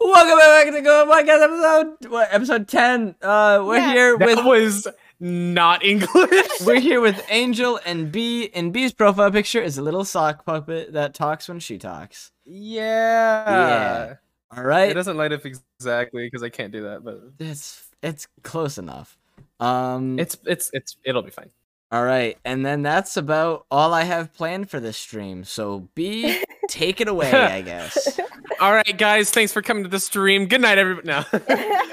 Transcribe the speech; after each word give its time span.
Welcome 0.00 0.38
back 0.38 0.72
to 0.72 0.80
Go 0.80 1.06
Podcast 1.10 1.42
episode 1.42 2.10
what, 2.10 2.28
episode 2.30 2.68
ten. 2.68 3.16
Uh, 3.20 3.62
we're 3.66 3.76
Yeah. 3.78 3.92
here 3.92 4.18
That 4.18 4.26
with 4.26 4.44
was 4.44 4.86
not 5.18 5.84
English. 5.84 6.46
we're 6.64 6.78
here 6.80 7.00
with 7.00 7.20
Angel 7.30 7.80
and 7.84 8.12
B. 8.12 8.48
And 8.54 8.72
B's 8.72 8.92
profile 8.92 9.30
picture 9.32 9.60
is 9.60 9.76
a 9.76 9.82
little 9.82 10.04
sock 10.04 10.46
puppet 10.46 10.92
that 10.92 11.14
talks 11.14 11.48
when 11.48 11.58
she 11.58 11.78
talks. 11.78 12.30
yeah. 12.44 13.50
Yeah. 13.50 14.14
All 14.56 14.64
It 14.90 14.94
doesn't 14.94 15.16
light 15.16 15.32
up 15.32 15.42
exactly 15.44 16.26
because 16.26 16.42
I 16.42 16.48
can't 16.48 16.72
do 16.72 16.84
that, 16.84 17.04
but 17.04 17.20
it's 17.38 17.88
it's 18.02 18.26
close 18.42 18.78
enough. 18.78 19.18
Um, 19.60 20.18
it's 20.18 20.38
it's 20.46 20.70
it's 20.72 20.96
it'll 21.04 21.22
be 21.22 21.30
fine. 21.30 21.50
all 21.92 22.02
right, 22.04 22.38
and 22.46 22.64
then 22.64 22.82
that's 22.82 23.16
about 23.18 23.66
all 23.70 23.92
I 23.92 24.04
have 24.04 24.32
planned 24.32 24.70
for 24.70 24.80
this 24.80 24.96
stream. 24.96 25.44
So 25.44 25.88
B, 25.94 26.42
take 26.68 27.00
it 27.02 27.08
away, 27.08 27.30
I 27.30 27.60
guess. 27.60 28.18
All 28.60 28.72
right, 28.72 28.96
guys, 28.98 29.30
thanks 29.30 29.52
for 29.52 29.62
coming 29.62 29.84
to 29.84 29.88
the 29.88 30.00
stream. 30.00 30.46
Good 30.46 30.60
night, 30.60 30.78
everybody. 30.78 31.06
No, 31.06 31.24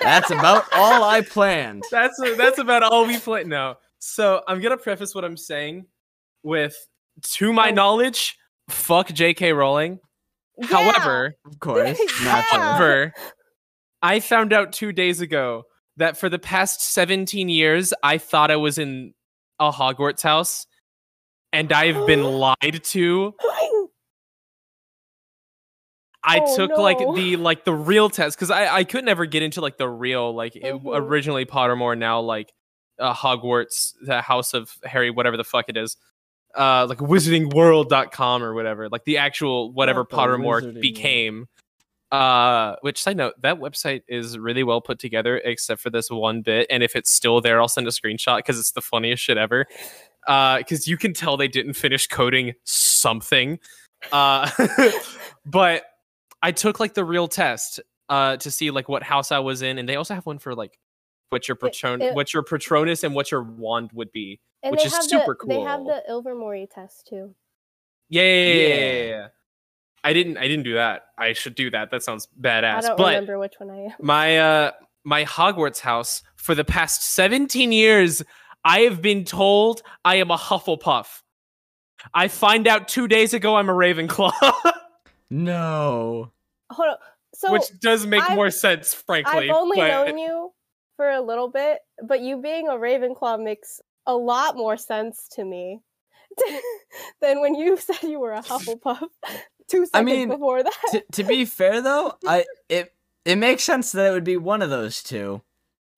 That's 0.01 0.31
about 0.31 0.65
all 0.73 1.03
I 1.03 1.21
planned. 1.21 1.83
that's 1.91 2.19
that's 2.37 2.57
about 2.59 2.83
all 2.83 3.05
we 3.05 3.17
play. 3.19 3.43
No, 3.43 3.75
so 3.99 4.41
I'm 4.47 4.61
gonna 4.61 4.77
preface 4.77 5.13
what 5.13 5.23
I'm 5.25 5.37
saying 5.37 5.85
with, 6.43 6.75
to 7.35 7.53
my 7.53 7.69
Oh. 7.69 7.73
knowledge, 7.73 8.35
fuck 8.69 9.07
J.K. 9.13 9.53
Rowling. 9.53 9.99
Yeah. 10.57 10.67
However, 10.67 11.35
Of 11.45 11.59
course, 11.59 11.99
Yeah. 12.23 12.41
However, 12.41 13.13
I 14.01 14.19
found 14.19 14.53
out 14.53 14.71
two 14.73 14.91
days 14.91 15.21
ago 15.21 15.63
that 15.97 16.17
for 16.17 16.29
the 16.29 16.39
past 16.39 16.81
17 16.81 17.49
years, 17.49 17.93
I 18.03 18.17
thought 18.17 18.51
I 18.51 18.55
was 18.55 18.77
in 18.77 19.13
a 19.59 19.71
Hogwarts 19.71 20.21
house, 20.21 20.65
and 21.53 21.71
I've 21.73 22.05
been 22.07 22.23
lied 22.39 22.81
to. 22.83 23.33
I 26.27 26.39
Oh, 26.43 26.55
took 26.55 26.77
like 26.77 26.97
the 26.97 27.35
like 27.37 27.65
the 27.65 27.73
real 27.73 28.09
test 28.09 28.37
because 28.37 28.49
I 28.51 28.67
I 28.77 28.83
could 28.83 29.05
never 29.05 29.25
get 29.25 29.43
into 29.43 29.61
like 29.61 29.77
the 29.77 29.87
real 29.87 30.33
like 30.33 30.55
it, 30.55 30.63
Mhm. 30.63 30.81
originally 30.93 31.45
Pottermore 31.45 31.97
now 31.97 32.19
like 32.21 32.51
uh, 32.99 33.13
Hogwarts 33.13 33.93
the 34.01 34.21
House 34.21 34.53
of 34.53 34.71
Harry 34.83 35.11
whatever 35.11 35.37
the 35.37 35.43
fuck 35.43 35.65
it 35.67 35.77
is 35.77 35.97
uh 36.57 36.85
like 36.87 36.99
wizardingworld.com 36.99 38.41
or 38.43 38.53
whatever 38.53 38.87
like 38.89 39.03
the 39.03 39.17
actual 39.17 39.71
whatever 39.73 39.99
Not 39.99 40.09
Pottermore 40.09 40.79
became 40.81 41.47
uh 42.11 42.75
which 42.81 43.01
side 43.01 43.17
note 43.17 43.33
that 43.41 43.59
website 43.59 44.03
is 44.07 44.37
really 44.37 44.63
well 44.63 44.79
put 44.79 44.99
together 44.99 45.37
except 45.43 45.81
for 45.81 45.89
this 45.89 46.09
one 46.09 46.41
bit 46.41 46.67
and 46.69 46.83
if 46.83 46.95
it's 46.95 47.11
still 47.11 47.41
there 47.41 47.59
I'll 47.59 47.67
send 47.67 47.87
a 47.87 47.91
screenshot 47.91 48.37
because 48.37 48.59
it's 48.59 48.71
the 48.71 48.81
funniest 48.81 49.21
shit 49.23 49.37
ever 49.37 49.65
uh 50.27 50.59
because 50.59 50.87
you 50.87 50.97
can 50.97 51.13
tell 51.13 51.35
they 51.35 51.47
didn't 51.47 51.73
finish 51.73 52.07
coding 52.07 52.53
something 52.63 53.59
uh 54.13 54.49
but 55.45 55.83
I 56.47 56.51
took 56.51 56.79
like 56.79 56.93
the 56.93 57.03
real 57.05 57.27
test 57.27 57.79
uh 58.09 58.37
to 58.37 58.51
see 58.51 58.69
like 58.71 58.87
what 58.87 59.01
house 59.03 59.31
I 59.31 59.39
was 59.39 59.61
in, 59.61 59.77
and 59.79 59.87
they 59.89 59.95
also 59.95 60.13
have 60.13 60.25
one 60.25 60.39
for 60.39 60.53
like 60.55 60.77
what 61.29 61.47
your 61.47 61.55
patron 61.55 62.01
it- 62.01 62.13
what 62.13 62.33
your 62.33 62.43
patronus 62.43 63.03
and 63.03 63.15
what 63.15 63.31
your 63.31 63.43
wand 63.43 63.89
would 63.93 64.11
be. 64.11 64.39
and 64.63 64.71
which 64.71 64.81
they 64.81 64.87
is 64.87 64.93
have 64.93 65.03
super 65.05 65.35
the, 65.39 65.47
They 65.47 65.59
have 65.61 65.83
the 65.85 66.03
Ilvermorny 66.09 66.67
test 66.69 67.07
too. 67.07 67.33
Yeah, 68.09 68.21
yeah, 68.23 68.29
yeah, 68.29 68.53
yeah, 68.53 68.67
Yeah. 68.67 68.75
yeah, 69.03 69.09
yeah. 69.09 69.27
I 70.03 70.13
didn't 70.13 70.37
I 70.37 70.47
didn't 70.47 70.63
do 70.65 70.75
that. 70.75 71.05
I 71.17 71.33
should 71.33 71.55
do 71.55 71.71
that. 71.71 71.89
That 71.91 72.03
sounds 72.03 72.27
badass. 72.39 72.75
I 72.75 72.81
don't 72.81 72.97
But 72.97 73.07
remember 73.15 73.39
which 73.39 73.55
one 73.57 73.71
I 73.71 73.79
am. 73.85 73.91
my 73.99 74.37
uh 74.37 74.71
my 75.03 75.25
Hogwarts 75.25 75.79
house 75.79 76.21
for 76.35 76.53
the 76.53 76.63
past 76.63 77.13
17 77.15 77.71
years, 77.71 78.21
I 78.63 78.81
have 78.81 79.01
been 79.01 79.23
told 79.25 79.81
I 80.03 80.15
am 80.17 80.29
a 80.29 80.37
Hufflepuff. 80.37 81.07
I 82.13 82.27
find 82.27 82.67
out 82.67 82.87
two 82.87 83.07
days 83.07 83.33
ago 83.33 83.55
I'm 83.55 83.69
a 83.69 83.73
Ravenclaw, 83.73 84.31
No. 85.29 86.31
Hold 86.71 86.89
on. 86.89 86.95
So 87.33 87.51
which 87.51 87.63
does 87.81 88.05
make 88.05 88.23
I've- 88.23 88.35
more 88.35 88.49
sense, 88.51 88.93
frankly. 88.93 89.49
I've 89.49 89.55
only 89.55 89.77
but- 89.77 89.87
known 89.87 90.17
you 90.17 90.53
for 90.95 91.09
a 91.09 91.21
little 91.21 91.49
bit, 91.49 91.79
but 92.01 92.21
you 92.21 92.41
being 92.41 92.67
a 92.69 92.73
Ravenclaw 92.73 93.43
makes 93.43 93.81
a 94.05 94.15
lot 94.15 94.55
more 94.55 94.77
sense 94.77 95.27
to 95.33 95.43
me 95.43 95.81
than 97.21 97.41
when 97.41 97.55
you 97.55 97.75
said 97.77 98.01
you 98.03 98.19
were 98.19 98.31
a 98.33 98.41
Hufflepuff 98.41 98.99
two 99.69 99.85
seconds 99.85 99.89
I 99.93 100.01
mean, 100.03 100.29
before 100.29 100.63
that. 100.63 100.73
to, 100.91 101.03
to 101.13 101.23
be 101.23 101.43
fair 101.45 101.81
though, 101.81 102.13
I 102.25 102.45
it 102.69 102.93
it 103.25 103.37
makes 103.37 103.63
sense 103.63 103.91
that 103.93 104.09
it 104.09 104.13
would 104.13 104.23
be 104.23 104.37
one 104.37 104.61
of 104.61 104.69
those 104.69 105.01
two. 105.03 105.41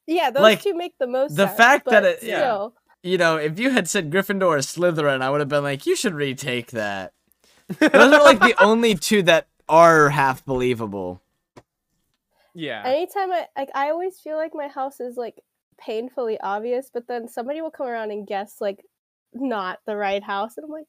yeah, 0.08 0.30
those 0.32 0.42
like, 0.42 0.62
two 0.64 0.74
make 0.74 0.94
the 1.00 1.08
most 1.08 1.36
the 1.36 1.46
sense. 1.48 1.58
fact 1.58 1.86
that 1.90 2.04
but 2.04 2.06
it- 2.06 2.24
yeah. 2.24 2.68
You 3.04 3.18
know, 3.18 3.38
if 3.38 3.60
you 3.60 3.70
had 3.70 3.88
said 3.88 4.10
Gryffindor 4.12 4.48
or 4.48 4.58
Slytherin, 4.58 5.22
I 5.22 5.30
would 5.30 5.40
have 5.40 5.48
been 5.48 5.64
like, 5.64 5.86
you 5.86 5.96
should 5.96 6.16
retake 6.16 6.72
that. 6.72 7.14
Those 7.80 8.14
are 8.14 8.24
like 8.24 8.40
the 8.40 8.56
only 8.64 8.96
two 8.96 9.24
that 9.24 9.48
are 9.68 10.10
half 10.10 10.46
believable. 10.46 11.22
yeah. 12.54 12.84
Anytime 12.86 13.32
I 13.32 13.48
like 13.58 13.70
I 13.76 13.90
always 13.90 14.20
feel 14.20 14.38
like 14.38 14.52
my 14.54 14.68
house 14.68 15.00
is 15.00 15.18
like 15.18 15.42
painfully 15.78 16.40
obvious, 16.40 16.90
but 16.94 17.08
then 17.08 17.28
somebody 17.28 17.62
will 17.62 17.72
come 17.72 17.88
around 17.88 18.12
and 18.12 18.26
guess 18.26 18.58
like 18.62 18.84
not 19.34 19.80
the 19.86 19.96
right 19.96 20.24
house 20.24 20.58
and 20.58 20.66
I'm 20.66 20.72
like, 20.72 20.88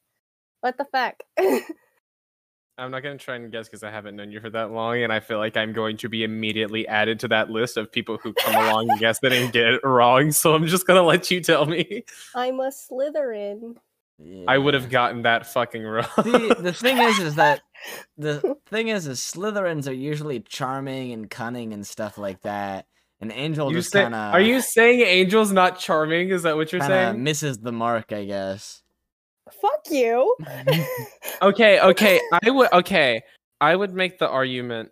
what 0.61 0.77
the 0.77 0.85
fuck? 0.85 1.15
I'm 2.79 2.91
not 2.91 3.03
gonna 3.03 3.17
try 3.17 3.35
and 3.35 3.51
guess 3.51 3.67
because 3.67 3.83
I 3.83 3.91
haven't 3.91 4.15
known 4.15 4.31
you 4.31 4.39
for 4.39 4.49
that 4.51 4.71
long, 4.71 5.03
and 5.03 5.11
I 5.11 5.19
feel 5.19 5.37
like 5.37 5.57
I'm 5.57 5.73
going 5.73 5.97
to 5.97 6.07
be 6.07 6.23
immediately 6.23 6.87
added 6.87 7.19
to 7.19 7.27
that 7.27 7.49
list 7.49 7.75
of 7.75 7.91
people 7.91 8.17
who 8.17 8.33
come 8.33 8.55
along 8.55 8.89
and 8.89 8.99
guess 8.99 9.19
that 9.19 9.33
and 9.33 9.51
get 9.51 9.65
it 9.65 9.83
wrong. 9.83 10.31
So 10.31 10.55
I'm 10.55 10.65
just 10.65 10.87
gonna 10.87 11.03
let 11.03 11.29
you 11.29 11.41
tell 11.41 11.65
me. 11.65 12.05
I'm 12.33 12.59
a 12.61 12.69
Slytherin. 12.69 13.75
I 14.47 14.57
would 14.57 14.73
have 14.73 14.89
gotten 14.89 15.21
that 15.21 15.47
fucking 15.47 15.83
wrong. 15.83 16.05
the 16.17 16.57
the 16.59 16.73
thing 16.73 16.97
is 16.97 17.19
is 17.19 17.35
that 17.35 17.61
the 18.17 18.57
thing 18.67 18.89
is 18.89 19.07
is 19.07 19.19
Slytherins 19.19 19.87
are 19.87 19.93
usually 19.93 20.41
charming 20.41 21.13
and 21.13 21.29
cunning 21.29 21.73
and 21.73 21.85
stuff 21.85 22.17
like 22.17 22.41
that. 22.41 22.85
And 23.21 23.31
Angel 23.33 23.69
you 23.69 23.77
just 23.77 23.91
kind 23.91 24.15
of 24.15 24.33
are 24.33 24.41
you 24.41 24.61
saying 24.61 25.01
Angel's 25.01 25.51
not 25.51 25.79
charming? 25.79 26.29
Is 26.29 26.43
that 26.43 26.55
what 26.55 26.71
you're 26.71 26.79
kind 26.79 26.93
of 26.93 26.97
saying? 27.11 27.23
misses 27.23 27.57
the 27.59 27.71
mark, 27.71 28.11
I 28.11 28.25
guess. 28.25 28.81
Fuck 29.61 29.85
you. 29.89 30.35
Okay, 31.41 31.79
okay. 31.79 32.19
I 32.43 32.49
would 32.49 32.69
okay. 32.73 33.21
I 33.61 33.73
would 33.73 33.93
make 33.93 34.19
the 34.19 34.27
argument 34.27 34.89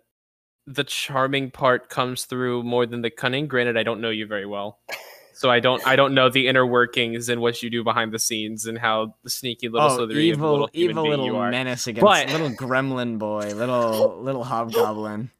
the 0.66 0.84
charming 0.84 1.50
part 1.50 1.90
comes 1.90 2.24
through 2.24 2.62
more 2.62 2.86
than 2.86 3.02
the 3.02 3.10
cunning. 3.10 3.48
Granted, 3.48 3.76
I 3.76 3.82
don't 3.82 4.00
know 4.00 4.08
you 4.08 4.26
very 4.26 4.46
well. 4.46 4.78
So 5.38 5.48
I 5.50 5.60
don't 5.60 5.86
I 5.86 5.94
don't 5.94 6.14
know 6.14 6.28
the 6.28 6.48
inner 6.48 6.66
workings 6.66 7.28
and 7.28 7.40
what 7.40 7.62
you 7.62 7.70
do 7.70 7.84
behind 7.84 8.12
the 8.12 8.18
scenes 8.18 8.66
and 8.66 8.76
how 8.76 9.14
the 9.22 9.30
sneaky 9.30 9.68
little 9.68 9.88
oh, 9.88 9.98
Slytherin 9.98 10.16
evil, 10.16 10.50
little 10.50 10.70
human 10.72 10.90
evil 10.98 11.08
little 11.08 11.26
you 11.26 11.36
are. 11.36 11.50
menace 11.50 11.86
against 11.86 12.02
But- 12.04 12.28
little 12.30 12.50
gremlin 12.50 13.18
boy, 13.20 13.54
little 13.54 14.20
little 14.20 14.42
hobgoblin. 14.42 15.30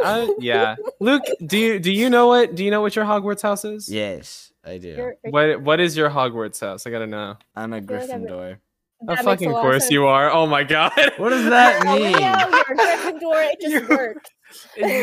Uh, 0.00 0.28
yeah. 0.38 0.76
Luke, 1.00 1.24
do 1.44 1.58
you 1.58 1.78
do 1.78 1.92
you 1.92 2.08
know 2.08 2.26
what 2.28 2.54
do 2.54 2.64
you 2.64 2.70
know 2.70 2.80
what 2.80 2.96
your 2.96 3.04
Hogwarts 3.04 3.42
house 3.42 3.64
is? 3.66 3.88
Yes, 3.90 4.52
I 4.64 4.78
do. 4.78 5.12
What 5.24 5.60
what 5.60 5.80
is 5.80 5.96
your 5.96 6.08
Hogwarts 6.08 6.60
house? 6.60 6.86
I 6.86 6.90
gotta 6.90 7.06
know. 7.06 7.36
I'm 7.54 7.72
a 7.72 7.82
feel 7.82 7.98
like 7.98 8.10
I'm- 8.10 8.22
Gryffindor. 8.24 8.58
Oh, 9.00 9.06
that 9.06 9.08
makes 9.10 9.20
a 9.20 9.24
fucking 9.24 9.50
lot 9.52 9.58
of 9.58 9.62
course 9.62 9.82
sense. 9.84 9.92
you 9.92 10.06
are. 10.06 10.30
Oh 10.30 10.46
my 10.46 10.64
god. 10.64 10.92
What 11.18 11.28
does 11.30 11.44
that 11.50 11.82
Oh, 11.86 11.94
mean? 11.98 12.12
Leo, 12.12 12.18
you're 12.18 12.76
Gryffindor. 12.76 13.52
It 13.52 13.60
just 13.60 13.74
You- 13.90 13.96
worked. 13.96 14.30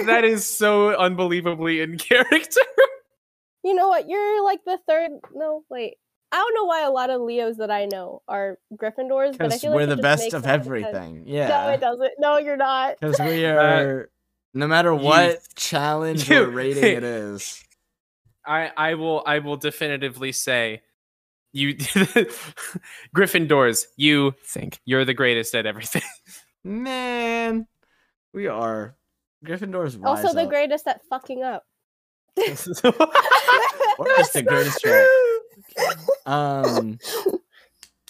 that 0.07 0.23
is 0.25 0.45
so 0.47 0.95
unbelievably 0.95 1.81
in 1.81 1.97
character. 1.97 2.61
You 3.65 3.73
know 3.73 3.87
what? 3.89 4.07
You're 4.07 4.43
like 4.43 4.63
the 4.65 4.77
third. 4.87 5.11
No, 5.33 5.63
wait. 5.69 5.95
I 6.31 6.37
don't 6.37 6.53
know 6.55 6.65
why 6.65 6.83
a 6.83 6.91
lot 6.91 7.09
of 7.09 7.21
Leos 7.21 7.57
that 7.57 7.71
I 7.71 7.85
know 7.85 8.21
are 8.27 8.59
Gryffindors, 8.73 9.37
but 9.37 9.45
I 9.45 9.47
Because 9.47 9.61
feel 9.61 9.73
we're 9.73 9.85
the 9.87 9.97
best 9.97 10.27
of 10.33 10.33
a 10.33 10.35
lot 10.37 10.43
sense. 10.43 10.65
everything. 10.65 11.23
No, 11.25 11.31
Yeah. 11.33 11.71
it 11.71 11.79
doesn't. 11.81 12.11
No, 12.19 12.37
you're 12.37 12.57
not. 12.57 12.99
Because 12.99 13.19
we 13.19 13.45
are, 13.45 14.09
no 14.53 14.67
matter 14.67 14.93
Uh, 14.93 14.97
you- 14.97 15.03
what 15.05 15.47
challenge 15.55 16.29
you- 16.29 16.43
or 16.43 16.49
rating 16.61 16.83
it 16.83 17.03
is. 17.03 17.63
I 18.45 18.71
I 18.77 18.93
will 18.95 19.23
I 19.25 19.39
will 19.39 19.57
definitively 19.57 20.31
say 20.31 20.83
you 21.53 21.73
Gryffindors, 23.15 23.85
you 23.95 24.33
think 24.45 24.79
you're 24.85 25.05
the 25.05 25.13
greatest 25.13 25.55
at 25.55 25.65
everything. 25.65 26.03
Man, 26.63 27.67
we 28.33 28.47
are. 28.47 28.95
Gryffindors 29.45 30.01
rise 30.01 30.25
Also, 30.25 30.33
the 30.33 30.43
up. 30.43 30.49
greatest 30.49 30.87
at 30.87 31.01
fucking 31.09 31.43
up. 31.43 31.63
Or 33.97 34.05
just 34.17 34.33
the 34.33 34.43
greatest 34.43 34.85
at- 34.85 35.97
Um, 36.25 36.99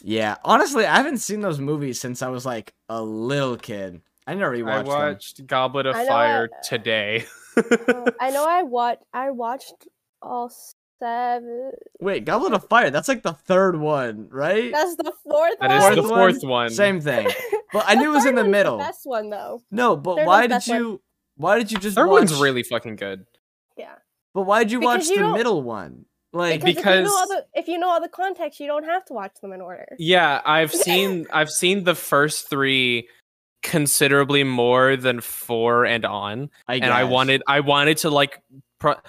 yeah. 0.02 0.38
Honestly, 0.44 0.86
I 0.86 0.96
haven't 0.98 1.18
seen 1.20 1.42
those 1.42 1.60
movies 1.60 2.00
since 2.00 2.22
I 2.24 2.30
was 2.30 2.46
like 2.46 2.74
a 2.90 3.02
little 3.02 3.58
kid. 3.58 4.02
I 4.28 4.34
never 4.34 4.56
I 4.56 4.60
rewatched 4.60 4.78
them. 4.78 4.88
watched 4.88 5.46
Goblet 5.48 5.86
of 5.86 5.96
I 5.96 6.08
Fire 6.08 6.50
I- 6.52 6.68
today. 6.68 7.26
Uh, 7.56 8.12
I 8.20 8.32
know 8.32 8.46
I 8.48 8.64
watched. 8.64 9.04
I 9.14 9.30
watched 9.32 9.88
all 10.22 10.52
seven. 11.00 11.72
Wait, 12.00 12.26
Goblet 12.26 12.54
of 12.54 12.68
Fire. 12.68 12.90
That's 12.90 13.08
like 13.08 13.22
the 13.22 13.34
third 13.34 13.76
one, 13.80 14.28
right? 14.32 14.72
That's 14.72 14.96
the 14.96 15.14
fourth 15.24 15.54
that 15.62 15.70
one. 15.82 15.92
is 15.92 15.96
the 15.98 16.02
one? 16.02 16.10
fourth 16.32 16.44
one. 16.44 16.70
Same 16.72 17.00
thing. 17.02 17.28
But 17.74 17.84
I 17.90 17.96
knew 17.96 18.12
it 18.12 18.14
was 18.16 18.26
in 18.26 18.36
the 18.36 18.42
one's 18.44 18.52
middle. 18.52 18.78
best 18.78 19.02
one 19.04 19.30
though. 19.30 19.62
No, 19.70 19.98
but 19.98 20.16
Third 20.18 20.28
why 20.28 20.42
did 20.44 20.50
best 20.52 20.70
one. 20.70 20.78
you? 20.80 21.02
Why 21.36 21.58
did 21.60 21.72
you 21.74 21.78
just 21.78 21.96
Third 21.96 22.08
watch? 22.08 22.20
one's 22.30 22.40
really 22.40 22.64
fucking 22.64 22.96
good. 22.96 23.26
Yeah. 23.78 23.96
But 24.36 24.42
why 24.44 24.64
did 24.64 24.72
you 24.72 24.80
Because 24.82 25.10
watch 25.10 25.18
you 25.18 25.24
the 25.24 25.34
middle 25.34 25.64
one? 25.64 26.06
Like, 26.34 26.62
Because, 26.64 26.86
if 26.86 26.86
you 26.86 27.02
know 27.06 27.18
all 27.18 27.28
the 27.30 27.46
if 27.54 27.68
you 27.70 27.78
know 27.80 27.90
all 27.90 28.02
the 28.02 28.10
context, 28.10 28.60
you 28.60 28.68
don't 28.68 28.84
have 28.84 29.06
to 29.06 29.14
watch 29.14 29.32
them 29.42 29.54
in 29.54 29.62
order. 29.62 29.88
Yeah, 29.98 30.42
I've 30.46 30.72
seen 30.86 31.26
I've 31.32 31.50
seen 31.50 31.86
the 31.86 31.96
first 31.96 32.50
three 32.50 33.08
considerably 33.64 34.44
more 34.44 34.96
than 34.98 35.22
four 35.22 35.86
and 35.86 36.06
on, 36.06 36.50
I 36.68 36.76
and 36.76 36.86
I 36.86 37.06
wanted 37.06 37.42
I 37.48 37.62
wanted 37.62 37.98
to 38.00 38.10
like. 38.12 38.42
Pro- 38.80 39.00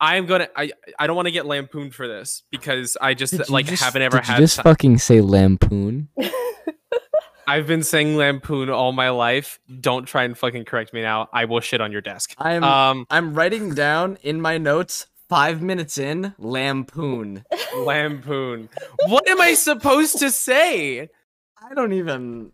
I'm 0.00 0.26
gonna. 0.26 0.48
I 0.54 0.70
I 0.96 1.08
don't 1.08 1.16
want 1.16 1.26
to 1.26 1.32
get 1.32 1.44
lampooned 1.46 1.92
for 1.92 2.06
this 2.06 2.44
because 2.52 2.96
I 3.00 3.14
just 3.14 3.36
Did 3.36 3.50
like 3.50 3.66
just- 3.66 3.82
haven't 3.82 4.02
ever 4.02 4.18
did 4.18 4.28
you 4.28 4.32
had. 4.34 4.38
just 4.40 4.56
ti- 4.58 4.62
fucking 4.62 4.98
say 4.98 5.20
lampoon. 5.20 6.08
I've 7.48 7.66
been 7.66 7.82
saying 7.82 8.14
lampoon 8.18 8.68
all 8.68 8.92
my 8.92 9.08
life. 9.08 9.58
Don't 9.80 10.04
try 10.04 10.24
and 10.24 10.36
fucking 10.36 10.66
correct 10.66 10.92
me 10.92 11.00
now. 11.00 11.30
I 11.32 11.46
will 11.46 11.60
shit 11.60 11.80
on 11.80 11.92
your 11.92 12.02
desk. 12.02 12.34
I'm 12.36 12.62
Um, 12.62 13.06
I'm 13.10 13.32
writing 13.32 13.72
down 13.72 14.18
in 14.22 14.42
my 14.42 14.58
notes. 14.58 15.06
Five 15.30 15.62
minutes 15.62 15.96
in, 15.96 16.34
lampoon. 16.38 17.46
lampoon. 17.76 18.68
What 19.06 19.26
am 19.28 19.40
I 19.40 19.54
supposed 19.54 20.18
to 20.18 20.30
say? 20.30 21.08
I 21.56 21.74
don't 21.74 21.94
even. 21.94 22.52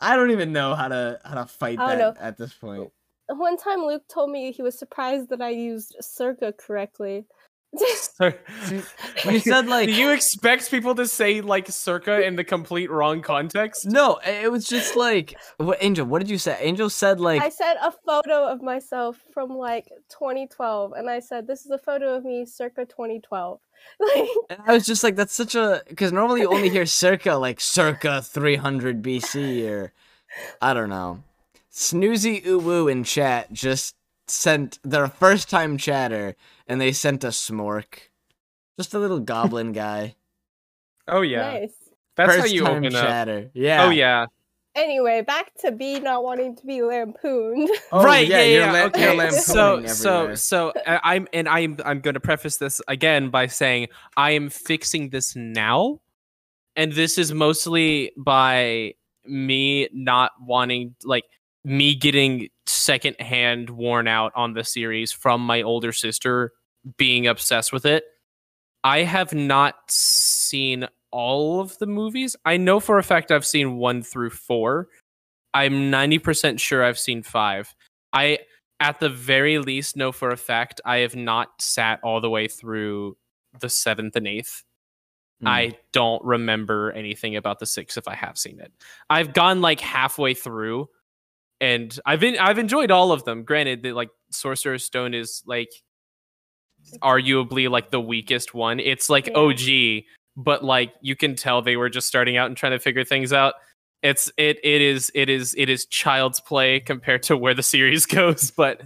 I 0.00 0.14
don't 0.14 0.30
even 0.30 0.52
know 0.52 0.76
how 0.76 0.88
to 0.88 1.20
how 1.24 1.34
to 1.34 1.46
fight 1.46 1.78
that 1.78 1.98
know. 1.98 2.14
at 2.20 2.38
this 2.38 2.52
point. 2.52 2.92
One 3.28 3.56
time 3.56 3.80
Luke 3.80 4.04
told 4.08 4.30
me 4.30 4.52
he 4.52 4.62
was 4.62 4.78
surprised 4.78 5.28
that 5.30 5.40
I 5.42 5.50
used 5.50 5.96
circa 6.00 6.52
correctly. 6.52 7.26
Sorry. 7.96 8.34
You 9.24 9.38
said 9.40 9.66
like 9.66 9.88
Do 9.88 9.94
you 9.94 10.10
expect 10.10 10.70
people 10.70 10.94
to 10.94 11.06
say 11.06 11.40
like 11.40 11.68
circa 11.68 12.24
in 12.24 12.36
the 12.36 12.44
complete 12.44 12.90
wrong 12.90 13.22
context? 13.22 13.86
no. 13.86 14.20
It 14.24 14.50
was 14.50 14.66
just 14.66 14.96
like 14.96 15.34
what 15.56 15.78
Angel. 15.80 16.06
What 16.06 16.20
did 16.20 16.30
you 16.30 16.38
say? 16.38 16.56
Angel 16.60 16.88
said 16.90 17.20
like 17.20 17.42
I 17.42 17.48
sent 17.48 17.78
a 17.82 17.90
photo 17.90 18.46
of 18.46 18.62
myself 18.62 19.18
from 19.32 19.50
like 19.50 19.86
2012, 20.10 20.92
and 20.92 21.10
I 21.10 21.20
said, 21.20 21.46
"This 21.46 21.64
is 21.64 21.70
a 21.70 21.78
photo 21.78 22.14
of 22.14 22.24
me 22.24 22.46
circa 22.46 22.84
2012." 22.84 23.60
Like, 24.00 24.28
And 24.48 24.60
I 24.66 24.72
was 24.72 24.86
just 24.86 25.04
like, 25.04 25.14
that's 25.14 25.34
such 25.34 25.54
a 25.54 25.82
because 25.88 26.10
normally 26.10 26.40
you 26.40 26.50
only 26.50 26.70
hear 26.70 26.86
circa 26.86 27.34
like 27.34 27.60
circa 27.60 28.22
300 28.22 29.02
BC 29.02 29.68
or 29.68 29.92
I 30.62 30.72
don't 30.72 30.88
know. 30.88 31.22
Snoozy 31.72 32.42
Uwu 32.44 32.90
in 32.90 33.04
chat 33.04 33.52
just 33.52 33.94
sent 34.28 34.78
their 34.82 35.08
first 35.08 35.48
time 35.50 35.76
chatter 35.76 36.34
and 36.66 36.80
they 36.80 36.92
sent 36.92 37.24
a 37.24 37.28
smork, 37.28 38.08
just 38.78 38.94
a 38.94 38.98
little 38.98 39.20
goblin 39.20 39.72
guy. 39.84 40.16
Oh 41.06 41.20
yeah, 41.20 41.52
nice. 41.52 41.74
that's 42.16 42.36
how 42.36 42.44
you 42.44 42.64
time 42.64 42.76
open 42.84 42.94
up. 42.96 43.04
chatter. 43.04 43.50
Yeah. 43.54 43.84
Oh 43.84 43.90
yeah, 43.90 44.26
Anyway, 44.76 45.22
back 45.22 45.52
to 45.60 45.70
B 45.70 46.00
not 46.00 46.24
wanting 46.24 46.56
to 46.56 46.66
be 46.66 46.82
lampooned. 46.82 47.70
Oh, 47.92 48.02
right. 48.02 48.26
Yeah, 48.26 48.42
you're 48.42 48.60
yeah. 48.62 48.72
la- 48.72 48.78
you're 48.78 48.86
okay. 48.88 49.16
lampooning 49.16 49.40
So, 49.40 49.86
so, 49.86 50.14
everywhere. 50.16 50.36
so 50.36 50.70
uh, 50.84 50.98
I'm, 51.04 51.28
and 51.32 51.48
I'm, 51.48 51.76
I'm 51.84 52.00
going 52.00 52.14
to 52.14 52.20
preface 52.20 52.56
this 52.56 52.80
again 52.88 53.30
by 53.30 53.46
saying 53.46 53.86
I 54.16 54.32
am 54.32 54.50
fixing 54.50 55.10
this 55.10 55.36
now, 55.36 56.00
and 56.74 56.90
this 56.92 57.18
is 57.18 57.32
mostly 57.32 58.10
by 58.16 58.94
me 59.24 59.88
not 59.92 60.32
wanting, 60.40 60.96
like, 61.04 61.24
me 61.64 61.94
getting 61.94 62.48
secondhand 62.66 63.70
worn 63.70 64.06
out 64.06 64.32
on 64.36 64.52
the 64.52 64.64
series 64.64 65.12
from 65.12 65.40
my 65.40 65.62
older 65.62 65.92
sister 65.92 66.52
being 66.96 67.26
obsessed 67.26 67.72
with 67.72 67.86
it. 67.86 68.04
I 68.82 68.98
have 68.98 69.32
not 69.32 69.76
seen 69.88 70.86
all 71.10 71.60
of 71.60 71.78
the 71.78 71.86
movies. 71.86 72.36
I 72.44 72.58
know 72.58 72.80
for 72.80 72.98
a 72.98 73.02
fact 73.02 73.30
I've 73.30 73.46
seen 73.46 73.76
one 73.76 74.02
through 74.02 74.30
four. 74.30 74.88
I'm 75.54 75.90
90% 75.90 76.60
sure 76.60 76.84
I've 76.84 76.98
seen 76.98 77.22
five. 77.22 77.74
I, 78.12 78.40
at 78.80 79.00
the 79.00 79.08
very 79.08 79.58
least, 79.58 79.96
know 79.96 80.12
for 80.12 80.30
a 80.30 80.36
fact 80.36 80.80
I 80.84 80.98
have 80.98 81.16
not 81.16 81.62
sat 81.62 82.00
all 82.02 82.20
the 82.20 82.28
way 82.28 82.48
through 82.48 83.16
the 83.60 83.70
seventh 83.70 84.16
and 84.16 84.26
eighth. 84.26 84.64
Mm. 85.42 85.48
I 85.48 85.72
don't 85.92 86.22
remember 86.24 86.92
anything 86.92 87.36
about 87.36 87.60
the 87.60 87.66
sixth 87.66 87.96
if 87.96 88.08
I 88.08 88.14
have 88.14 88.36
seen 88.36 88.60
it. 88.60 88.72
I've 89.08 89.32
gone 89.32 89.60
like 89.60 89.80
halfway 89.80 90.34
through 90.34 90.88
and 91.64 91.98
I've 92.04 92.20
been 92.20 92.38
I've 92.38 92.58
enjoyed 92.58 92.90
all 92.90 93.10
of 93.10 93.24
them. 93.24 93.42
Granted 93.42 93.82
that 93.84 93.94
like 93.94 94.10
Sorcerer's 94.30 94.84
Stone 94.84 95.14
is 95.14 95.42
like 95.46 95.70
arguably 97.02 97.70
like 97.70 97.90
the 97.90 98.00
weakest 98.00 98.52
one. 98.52 98.80
It's 98.80 99.08
like 99.08 99.28
Yeah. 99.28 99.38
OG, 99.38 100.04
but 100.36 100.62
like 100.62 100.92
you 101.00 101.16
can 101.16 101.36
tell 101.36 101.62
they 101.62 101.76
were 101.76 101.88
just 101.88 102.06
starting 102.06 102.36
out 102.36 102.46
and 102.48 102.56
trying 102.56 102.72
to 102.72 102.78
figure 102.78 103.04
things 103.04 103.32
out. 103.32 103.54
It's 104.02 104.30
it 104.36 104.58
it 104.62 104.82
is 104.82 105.10
it 105.14 105.30
is 105.30 105.54
it 105.56 105.70
is 105.70 105.86
child's 105.86 106.38
play 106.40 106.80
compared 106.80 107.22
to 107.24 107.36
where 107.36 107.54
the 107.54 107.62
series 107.62 108.04
goes, 108.20 108.50
but 108.50 108.82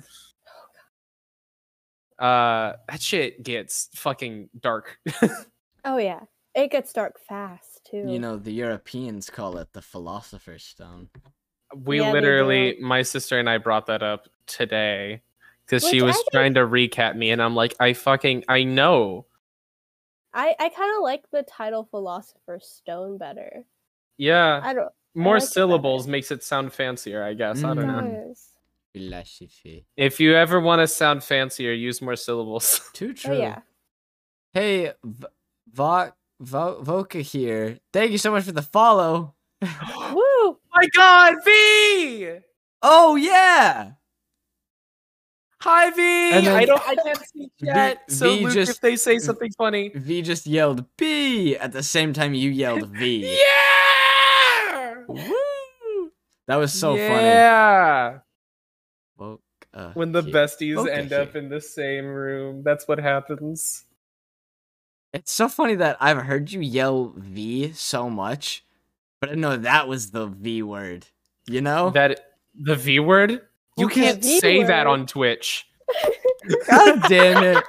uh 2.20 2.74
that 2.88 3.00
shit 3.02 3.42
gets 3.42 3.88
fucking 3.94 4.50
dark. 4.60 4.98
Oh 5.84 5.96
yeah, 5.96 6.20
it 6.54 6.70
gets 6.70 6.92
dark 6.92 7.18
fast 7.28 7.80
too. 7.88 8.04
You 8.06 8.18
know, 8.18 8.36
the 8.36 8.52
Europeans 8.52 9.30
call 9.30 9.56
it 9.58 9.72
the 9.72 9.80
Philosopher's 9.80 10.64
Stone. 10.64 11.08
We 11.76 12.00
Yeah, 12.00 12.12
literally 12.12 12.74
do. 12.74 12.82
my 12.82 13.02
sister 13.02 13.38
and 13.38 13.48
I 13.48 13.58
brought 13.58 13.86
that 13.86 14.02
up 14.02 14.28
today 14.46 15.22
because 15.66 15.86
she 15.86 16.02
was 16.02 16.16
think- 16.16 16.26
trying 16.32 16.54
to 16.54 16.60
recap 16.60 17.14
me 17.16 17.30
and 17.30 17.42
I'm 17.42 17.54
like, 17.54 17.74
I 17.80 17.92
fucking 17.92 18.44
I 18.48 18.64
know. 18.64 19.26
I 20.34 20.54
I 20.58 20.68
kind 20.68 20.94
of 20.96 21.02
like 21.02 21.24
the 21.30 21.42
title 21.42 21.84
Philosopher's 21.90 22.66
Stone 22.66 23.18
better. 23.18 23.64
Yeah. 24.16 24.60
I 24.62 24.74
don't. 24.74 24.88
More 25.14 25.34
like 25.34 25.42
it 25.44 25.46
syllables 25.46 26.06
makes 26.06 26.30
it 26.30 26.42
sound 26.42 26.72
fancier, 26.72 27.22
I 27.24 27.34
guess. 27.34 27.64
I 27.64 27.74
don't 27.74 27.86
know. 27.86 28.00
Mm. 28.02 28.34
Philosophy. 28.92 29.86
If 29.96 30.20
you 30.20 30.34
ever 30.34 30.60
want 30.60 30.80
to 30.80 30.86
sound 30.86 31.22
fancier, 31.24 31.72
use 31.72 32.00
more 32.02 32.16
syllables. 32.16 32.80
Too 32.94 33.10
Oh 33.10 33.12
true. 33.14 33.38
yeah. 33.38 33.60
Hey, 34.54 34.92
v- 35.04 35.26
Vo- 35.72 36.12
Vo- 36.40 36.82
Voka 36.82 37.20
here. 37.20 37.78
Thank 37.92 38.12
you 38.12 38.18
so 38.18 38.30
much 38.30 38.44
for 38.44 38.52
the 38.52 38.62
follow. 38.62 39.34
My 40.78 40.86
god, 40.94 41.34
V! 41.44 42.36
Oh 42.82 43.16
yeah. 43.16 43.92
Hi 45.60 45.90
V! 45.90 45.96
Then- 46.30 46.46
I 46.54 46.64
don't 46.64 46.80
I 46.88 46.94
can't 46.94 47.18
see 47.26 47.50
V- 47.60 47.94
so 48.14 48.32
V 48.36 48.44
Luke, 48.44 48.52
just- 48.54 48.70
if 48.70 48.80
they 48.80 48.94
say 48.94 49.18
something 49.18 49.50
funny. 49.58 49.88
V 49.92 50.22
just 50.22 50.46
yelled 50.46 50.84
B 50.96 51.56
at 51.56 51.72
the 51.72 51.82
same 51.82 52.12
time 52.12 52.32
you 52.32 52.50
yelled 52.50 52.86
V. 52.96 53.36
Yeah! 53.44 54.94
Woo! 55.08 56.12
That 56.46 56.56
was 56.56 56.72
so 56.72 56.90
funny. 56.96 57.02
Yeah. 57.26 58.18
Voka 59.18 59.94
When 59.94 60.12
the 60.12 60.22
here. 60.22 60.32
besties 60.32 60.88
end 60.88 61.12
up 61.12 61.34
in 61.34 61.48
the 61.48 61.60
same 61.60 62.06
room. 62.06 62.62
That's 62.62 62.86
what 62.86 63.00
happens. 63.00 63.84
It's 65.12 65.32
so 65.32 65.48
funny 65.48 65.74
that 65.74 65.96
I've 65.98 66.18
heard 66.18 66.52
you 66.52 66.60
yell 66.60 67.14
V 67.16 67.72
so 67.72 68.08
much, 68.08 68.64
but 69.20 69.28
I 69.28 69.32
didn't 69.32 69.40
know 69.42 69.56
that 69.58 69.88
was 69.88 70.10
the 70.10 70.26
V 70.26 70.62
word. 70.62 71.06
You 71.46 71.60
know? 71.60 71.90
That 71.90 72.20
the 72.54 72.76
V 72.76 73.00
word? 73.00 73.40
You 73.76 73.86
Okay. 73.86 74.02
can't 74.02 74.22
V 74.22 74.40
say 74.40 74.62
that 74.64 74.86
on 74.86 75.06
Twitch. 75.06 75.66
God 76.70 77.02
damn 77.08 77.42
it. 77.42 77.64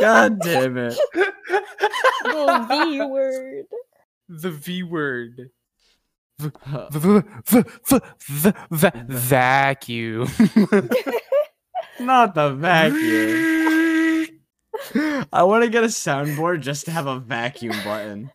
God 0.00 0.40
damn 0.40 0.76
it. 0.78 0.96
The 2.24 2.66
V 2.68 3.00
word. 3.04 3.64
the 4.28 4.50
V 4.50 4.82
word. 4.84 5.50
Huh. 6.62 6.88
V- 6.90 7.22
v- 7.44 7.64
v- 7.88 8.00
v- 8.28 8.52
v- 8.70 8.90
vacuum. 9.08 10.28
Not 12.00 12.34
the 12.34 12.50
vacuum. 12.54 14.40
I 15.32 15.42
want 15.42 15.64
to 15.64 15.70
get 15.70 15.84
a 15.84 15.88
soundboard 15.88 16.62
just 16.62 16.86
to 16.86 16.92
have 16.92 17.06
a 17.06 17.18
vacuum 17.20 17.76
button. 17.84 18.30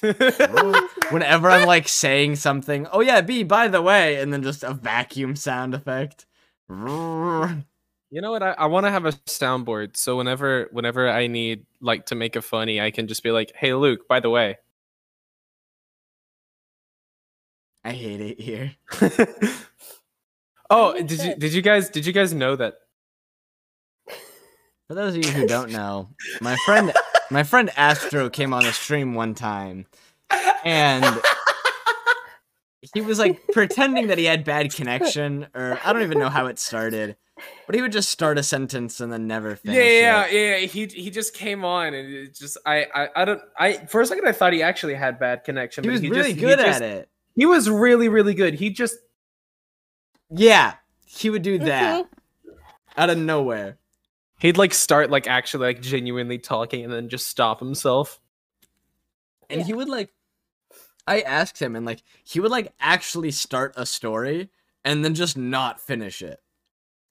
Whenever 1.10 1.50
I'm 1.50 1.66
like 1.66 1.88
saying 1.88 2.36
something, 2.36 2.86
oh 2.92 3.00
yeah, 3.00 3.20
B, 3.20 3.42
by 3.42 3.68
the 3.68 3.82
way, 3.82 4.16
and 4.16 4.32
then 4.32 4.42
just 4.42 4.62
a 4.62 4.74
vacuum 4.74 5.36
sound 5.36 5.74
effect. 5.74 6.26
You 8.10 8.20
know 8.20 8.30
what? 8.30 8.42
I, 8.42 8.52
I 8.52 8.66
want 8.66 8.86
to 8.86 8.90
have 8.90 9.04
a 9.04 9.12
soundboard, 9.12 9.96
so 9.96 10.16
whenever 10.16 10.68
whenever 10.72 11.08
I 11.08 11.26
need 11.26 11.66
like 11.80 12.06
to 12.06 12.14
make 12.14 12.36
a 12.36 12.42
funny, 12.42 12.80
I 12.80 12.90
can 12.90 13.08
just 13.08 13.22
be 13.22 13.30
like, 13.30 13.52
"Hey, 13.56 13.74
Luke, 13.74 14.08
by 14.08 14.20
the 14.20 14.30
way." 14.30 14.58
I 17.84 17.92
hate 17.92 18.20
it 18.20 18.40
here. 18.40 18.72
oh, 20.70 21.00
did 21.00 21.22
you 21.22 21.34
did 21.36 21.52
you 21.52 21.62
guys 21.62 21.88
did 21.88 22.04
you 22.04 22.12
guys 22.12 22.32
know 22.32 22.56
that? 22.56 22.74
For 24.88 24.94
those 24.94 25.16
of 25.16 25.24
you 25.24 25.30
who 25.30 25.46
don't 25.46 25.70
know, 25.70 26.10
my 26.40 26.56
friend 26.64 26.92
my 27.30 27.42
friend 27.42 27.70
Astro 27.76 28.30
came 28.30 28.52
on 28.52 28.64
the 28.64 28.72
stream 28.72 29.14
one 29.14 29.34
time 29.34 29.86
and 30.64 31.04
he 32.94 33.00
was 33.00 33.18
like 33.18 33.40
pretending 33.52 34.06
that 34.08 34.18
he 34.18 34.24
had 34.24 34.44
bad 34.44 34.72
connection 34.74 35.46
or 35.54 35.78
I 35.84 35.92
don't 35.92 36.02
even 36.02 36.18
know 36.18 36.28
how 36.28 36.46
it 36.46 36.58
started. 36.58 37.16
But 37.66 37.74
he 37.74 37.82
would 37.82 37.92
just 37.92 38.08
start 38.08 38.38
a 38.38 38.42
sentence 38.42 38.98
and 39.00 39.12
then 39.12 39.26
never 39.26 39.56
finish. 39.56 39.76
Yeah, 39.76 39.82
yeah, 39.84 40.26
it. 40.26 40.60
yeah. 40.62 40.66
He 40.66 40.86
he 40.86 41.10
just 41.10 41.34
came 41.34 41.64
on 41.66 41.92
and 41.92 42.10
it 42.10 42.34
just 42.34 42.56
I 42.64 42.86
I, 42.94 43.08
I 43.14 43.24
don't 43.26 43.42
I 43.58 43.72
for 43.86 44.00
a 44.00 44.06
second 44.06 44.26
I 44.26 44.32
thought 44.32 44.54
he 44.54 44.62
actually 44.62 44.94
had 44.94 45.18
bad 45.18 45.44
connection. 45.44 45.84
He 45.84 45.88
but 45.88 45.92
was 45.92 46.00
he 46.00 46.08
really 46.08 46.32
just, 46.32 46.40
good 46.40 46.58
he 46.58 46.64
at 46.64 46.68
just- 46.68 46.80
it. 46.82 47.08
He 47.34 47.44
was 47.44 47.68
really 47.68 48.08
really 48.08 48.32
good. 48.32 48.54
He 48.54 48.70
just 48.70 48.96
Yeah, 50.30 50.74
he 51.04 51.28
would 51.28 51.42
do 51.42 51.56
Mm-hmm. 51.58 51.66
that 51.66 52.06
out 52.96 53.10
of 53.10 53.18
nowhere. 53.18 53.76
He'd 54.38 54.56
like 54.58 54.74
start 54.74 55.10
like 55.10 55.26
actually 55.26 55.66
like 55.66 55.82
genuinely 55.82 56.38
talking 56.38 56.84
and 56.84 56.92
then 56.92 57.08
just 57.08 57.26
stop 57.28 57.58
himself. 57.58 58.20
And 59.48 59.60
Yeah. 59.60 59.66
he 59.66 59.72
would 59.74 59.88
like 59.88 60.12
I 61.08 61.20
asked 61.20 61.60
him, 61.62 61.76
and 61.76 61.86
like 61.86 62.02
he 62.24 62.40
would 62.40 62.50
like 62.50 62.72
actually 62.80 63.30
start 63.30 63.74
a 63.76 63.86
story 63.86 64.50
and 64.84 65.04
then 65.04 65.14
just 65.14 65.36
not 65.36 65.80
finish 65.80 66.20
it. 66.20 66.40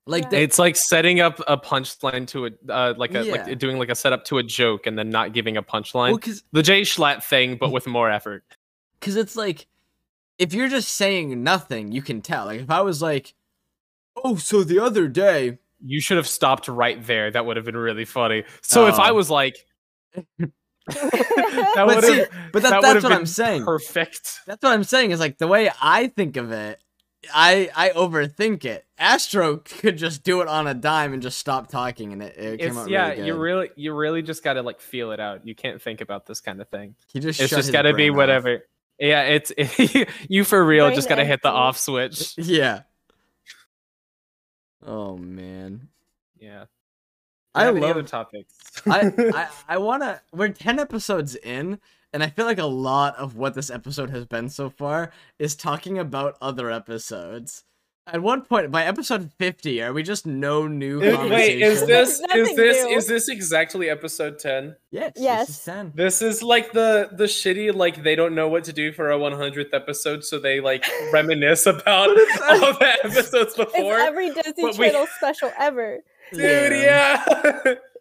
Like 0.05 0.23
Yeah. 0.23 0.29
they, 0.29 0.43
It's 0.43 0.59
like 0.59 0.75
setting 0.75 1.19
up 1.21 1.39
a 1.47 1.57
punchline 1.57 2.27
to 2.27 2.47
a 2.47 2.51
uh, 2.69 2.93
like 2.97 3.15
a 3.15 3.25
Yeah. 3.25 3.31
like 3.31 3.57
doing 3.57 3.79
like 3.79 3.89
a 3.89 3.95
setup 3.95 4.25
to 4.25 4.37
a 4.37 4.43
joke 4.43 4.85
and 4.85 4.99
then 4.99 5.09
not 5.09 5.33
giving 5.33 5.55
a 5.57 5.63
punchline. 5.63 6.11
well, 6.11 6.17
cause, 6.19 6.43
the 6.51 6.61
Jschlatt 6.61 7.23
thing, 7.23 7.57
but 7.57 7.71
with 7.71 7.87
more 7.87 8.11
effort. 8.11 8.43
cause 9.01 9.15
it's 9.15 9.35
like 9.35 9.67
if 10.37 10.53
you're 10.53 10.67
just 10.67 10.89
saying 10.89 11.41
nothing, 11.43 11.91
you 11.93 12.01
can 12.01 12.21
tell. 12.21 12.45
Like 12.47 12.59
if 12.61 12.69
I 12.69 12.81
was 12.81 13.01
like, 13.01 13.33
oh, 14.17 14.35
so 14.35 14.63
the 14.63 14.79
other 14.79 15.07
day, 15.07 15.59
You 15.85 16.01
should 16.01 16.17
have 16.17 16.27
stopped 16.27 16.67
right 16.67 17.01
there. 17.05 17.29
That 17.31 17.45
would 17.45 17.57
have 17.57 17.65
been 17.65 17.77
really 17.77 18.05
funny. 18.05 18.43
So 18.63 18.87
if 18.87 18.99
I 18.99 19.09
Oh. 19.11 19.13
was 19.13 19.29
like, 19.29 19.55
that 20.37 21.73
But 21.75 22.03
see, 22.03 22.23
but 22.53 22.61
that, 22.63 22.69
that 22.69 22.81
that's 22.81 23.03
what 23.03 23.11
I'm 23.11 23.25
saying. 23.25 23.63
perfect. 23.65 24.39
That's 24.47 24.61
what 24.61 24.71
I'm 24.73 24.83
saying. 24.83 25.11
Is 25.11 25.19
like 25.19 25.37
the 25.37 25.47
way 25.47 25.69
I 25.81 26.07
think 26.07 26.37
of 26.37 26.51
it. 26.51 26.79
I 27.33 27.71
I 27.75 27.89
overthink 27.89 28.65
it. 28.65 28.85
Astro 28.99 29.57
could 29.57 29.97
just 29.97 30.23
do 30.23 30.41
it 30.41 30.47
on 30.47 30.67
a 30.67 30.75
dime 30.75 31.11
and 31.11 31.23
just 31.23 31.39
stop 31.39 31.69
talking, 31.69 32.13
and 32.13 32.21
it, 32.21 32.37
it 32.37 32.59
came 32.59 32.69
It's 32.69 32.77
out 32.77 32.89
yeah, 32.89 33.05
really 33.07 33.15
good. 33.17 33.25
you 33.25 33.35
really 33.35 33.69
you 33.75 33.93
really 33.95 34.21
just 34.21 34.43
got 34.43 34.53
to 34.53 34.61
like 34.61 34.79
feel 34.79 35.11
it 35.11 35.19
out. 35.19 35.45
You 35.47 35.55
can't 35.55 35.81
think 35.81 36.01
about 36.01 36.27
this 36.27 36.39
kind 36.39 36.61
of 36.61 36.69
thing. 36.69 36.95
he 37.11 37.19
just 37.19 37.41
It's 37.41 37.49
just 37.49 37.71
got 37.71 37.81
to 37.83 37.93
be 37.95 38.11
off. 38.11 38.15
whatever. 38.17 38.59
Yeah, 38.99 39.23
it's 39.23 39.51
it, 39.57 40.07
you 40.29 40.43
for 40.43 40.63
real. 40.63 40.85
Brain 40.85 40.95
just 40.95 41.09
got 41.09 41.15
to 41.15 41.25
hit 41.25 41.41
the 41.41 41.49
off 41.49 41.77
switch. 41.79 42.33
Yeah. 42.37 42.81
Oh 44.85 45.17
man. 45.17 45.89
Yeah. 46.37 46.65
I 47.53 47.67
any 47.67 47.79
love- 47.79 47.91
other 47.91 48.03
topics. 48.03 48.53
I 48.85 49.11
I, 49.17 49.47
I 49.75 49.77
want 49.77 50.03
to. 50.03 50.21
We're 50.33 50.49
ten 50.49 50.79
episodes 50.79 51.35
in, 51.35 51.79
and 52.13 52.21
I 52.23 52.29
feel 52.29 52.45
like 52.45 52.59
a 52.59 52.65
lot 52.65 53.15
of 53.15 53.35
what 53.37 53.53
this 53.53 53.69
episode 53.69 54.09
has 54.09 54.25
been 54.25 54.49
so 54.49 54.69
far 54.69 55.11
is 55.39 55.55
talking 55.55 55.97
about 55.97 56.37
other 56.41 56.69
episodes. 56.69 57.63
At 58.07 58.21
one 58.21 58.43
point, 58.43 58.69
by 58.71 58.85
episode 58.85 59.31
fifty, 59.39 59.81
are 59.81 59.91
we 59.91 60.03
just 60.03 60.27
no 60.27 60.67
new 60.67 61.01
Is- 61.01 61.15
conversation? 61.15 61.59
Wait, 61.59 61.61
is 61.63 61.87
this 61.87 62.19
is 62.35 62.55
this 62.55 62.83
new. 62.85 62.95
is 62.97 63.07
this 63.07 63.27
exactly 63.29 63.89
episode 63.89 64.37
ten? 64.37 64.75
Yes. 64.91 65.13
This 65.15 65.23
Yes. 65.23 65.49
is 65.49 65.63
ten. 65.63 65.91
This 65.95 66.21
is 66.21 66.43
like 66.43 66.71
the 66.71 67.09
the 67.11 67.23
shitty 67.23 67.73
like 67.73 68.03
they 68.03 68.15
don't 68.15 68.35
know 68.35 68.47
what 68.47 68.63
to 68.65 68.73
do 68.73 68.91
for 68.91 69.11
a 69.11 69.17
100th 69.17 69.73
episode, 69.73 70.23
so 70.23 70.37
they 70.37 70.59
like 70.59 70.85
reminisce 71.13 71.65
about 71.65 72.09
all 72.09 72.13
the 72.73 72.95
episodes 73.03 73.55
before. 73.55 73.73
It's 73.97 74.07
every 74.07 74.29
Disney 74.29 74.53
but 74.61 74.77
we- 74.77 74.89
Channel 74.91 75.07
special 75.17 75.51
ever. 75.57 76.01
Dude, 76.31 76.41
yeah. 76.73 77.23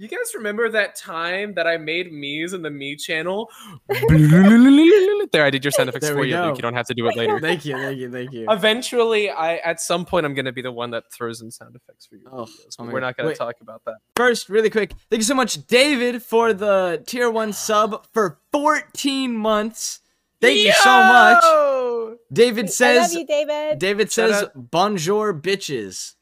you 0.00 0.08
guys 0.08 0.34
remember 0.34 0.68
that 0.70 0.96
time 0.96 1.54
that 1.54 1.66
I 1.66 1.76
made 1.76 2.12
me's 2.12 2.52
in 2.52 2.62
the 2.62 2.70
me 2.70 2.96
channel? 2.96 3.50
there, 3.88 5.44
I 5.44 5.50
did 5.50 5.64
your 5.64 5.72
sound 5.72 5.90
effects 5.90 6.08
for 6.08 6.24
you. 6.24 6.38
Luke. 6.40 6.56
You 6.56 6.62
don't 6.62 6.74
have 6.74 6.86
to 6.86 6.94
do 6.94 7.06
it 7.06 7.16
later. 7.16 7.38
Thank 7.50 7.64
you, 7.64 7.76
thank 7.76 7.98
you, 7.98 8.10
thank 8.10 8.32
you. 8.32 8.46
Eventually, 8.48 9.30
I 9.30 9.56
at 9.56 9.80
some 9.80 10.04
point 10.04 10.24
I'm 10.24 10.34
gonna 10.34 10.52
be 10.52 10.62
the 10.62 10.72
one 10.72 10.90
that 10.92 11.04
throws 11.12 11.42
in 11.42 11.50
sound 11.50 11.76
effects 11.76 12.06
for 12.06 12.16
you. 12.16 12.28
Oh, 12.32 12.44
videos, 12.44 12.76
oh 12.78 12.84
we're 12.84 12.92
God. 12.92 13.00
not 13.00 13.16
gonna 13.16 13.28
Wait. 13.30 13.36
talk 13.36 13.56
about 13.60 13.82
that. 13.84 13.96
First, 14.16 14.48
really 14.48 14.70
quick, 14.70 14.92
thank 15.10 15.20
you 15.20 15.24
so 15.24 15.34
much, 15.34 15.66
David, 15.66 16.22
for 16.22 16.52
the 16.52 17.02
tier 17.06 17.30
one 17.30 17.52
sub 17.52 18.06
for 18.12 18.38
14 18.52 19.36
months. 19.36 20.00
Thank 20.40 20.58
you 20.58 20.72
so 20.72 21.02
much. 21.02 21.42
Yo! 21.42 22.16
David 22.32 22.64
I 22.64 22.68
love 22.68 22.70
says, 22.70 23.14
you, 23.14 23.26
David. 23.26 23.78
David 23.78 24.10
says, 24.10 24.46
bonjour, 24.54 25.34
bitches. 25.34 26.14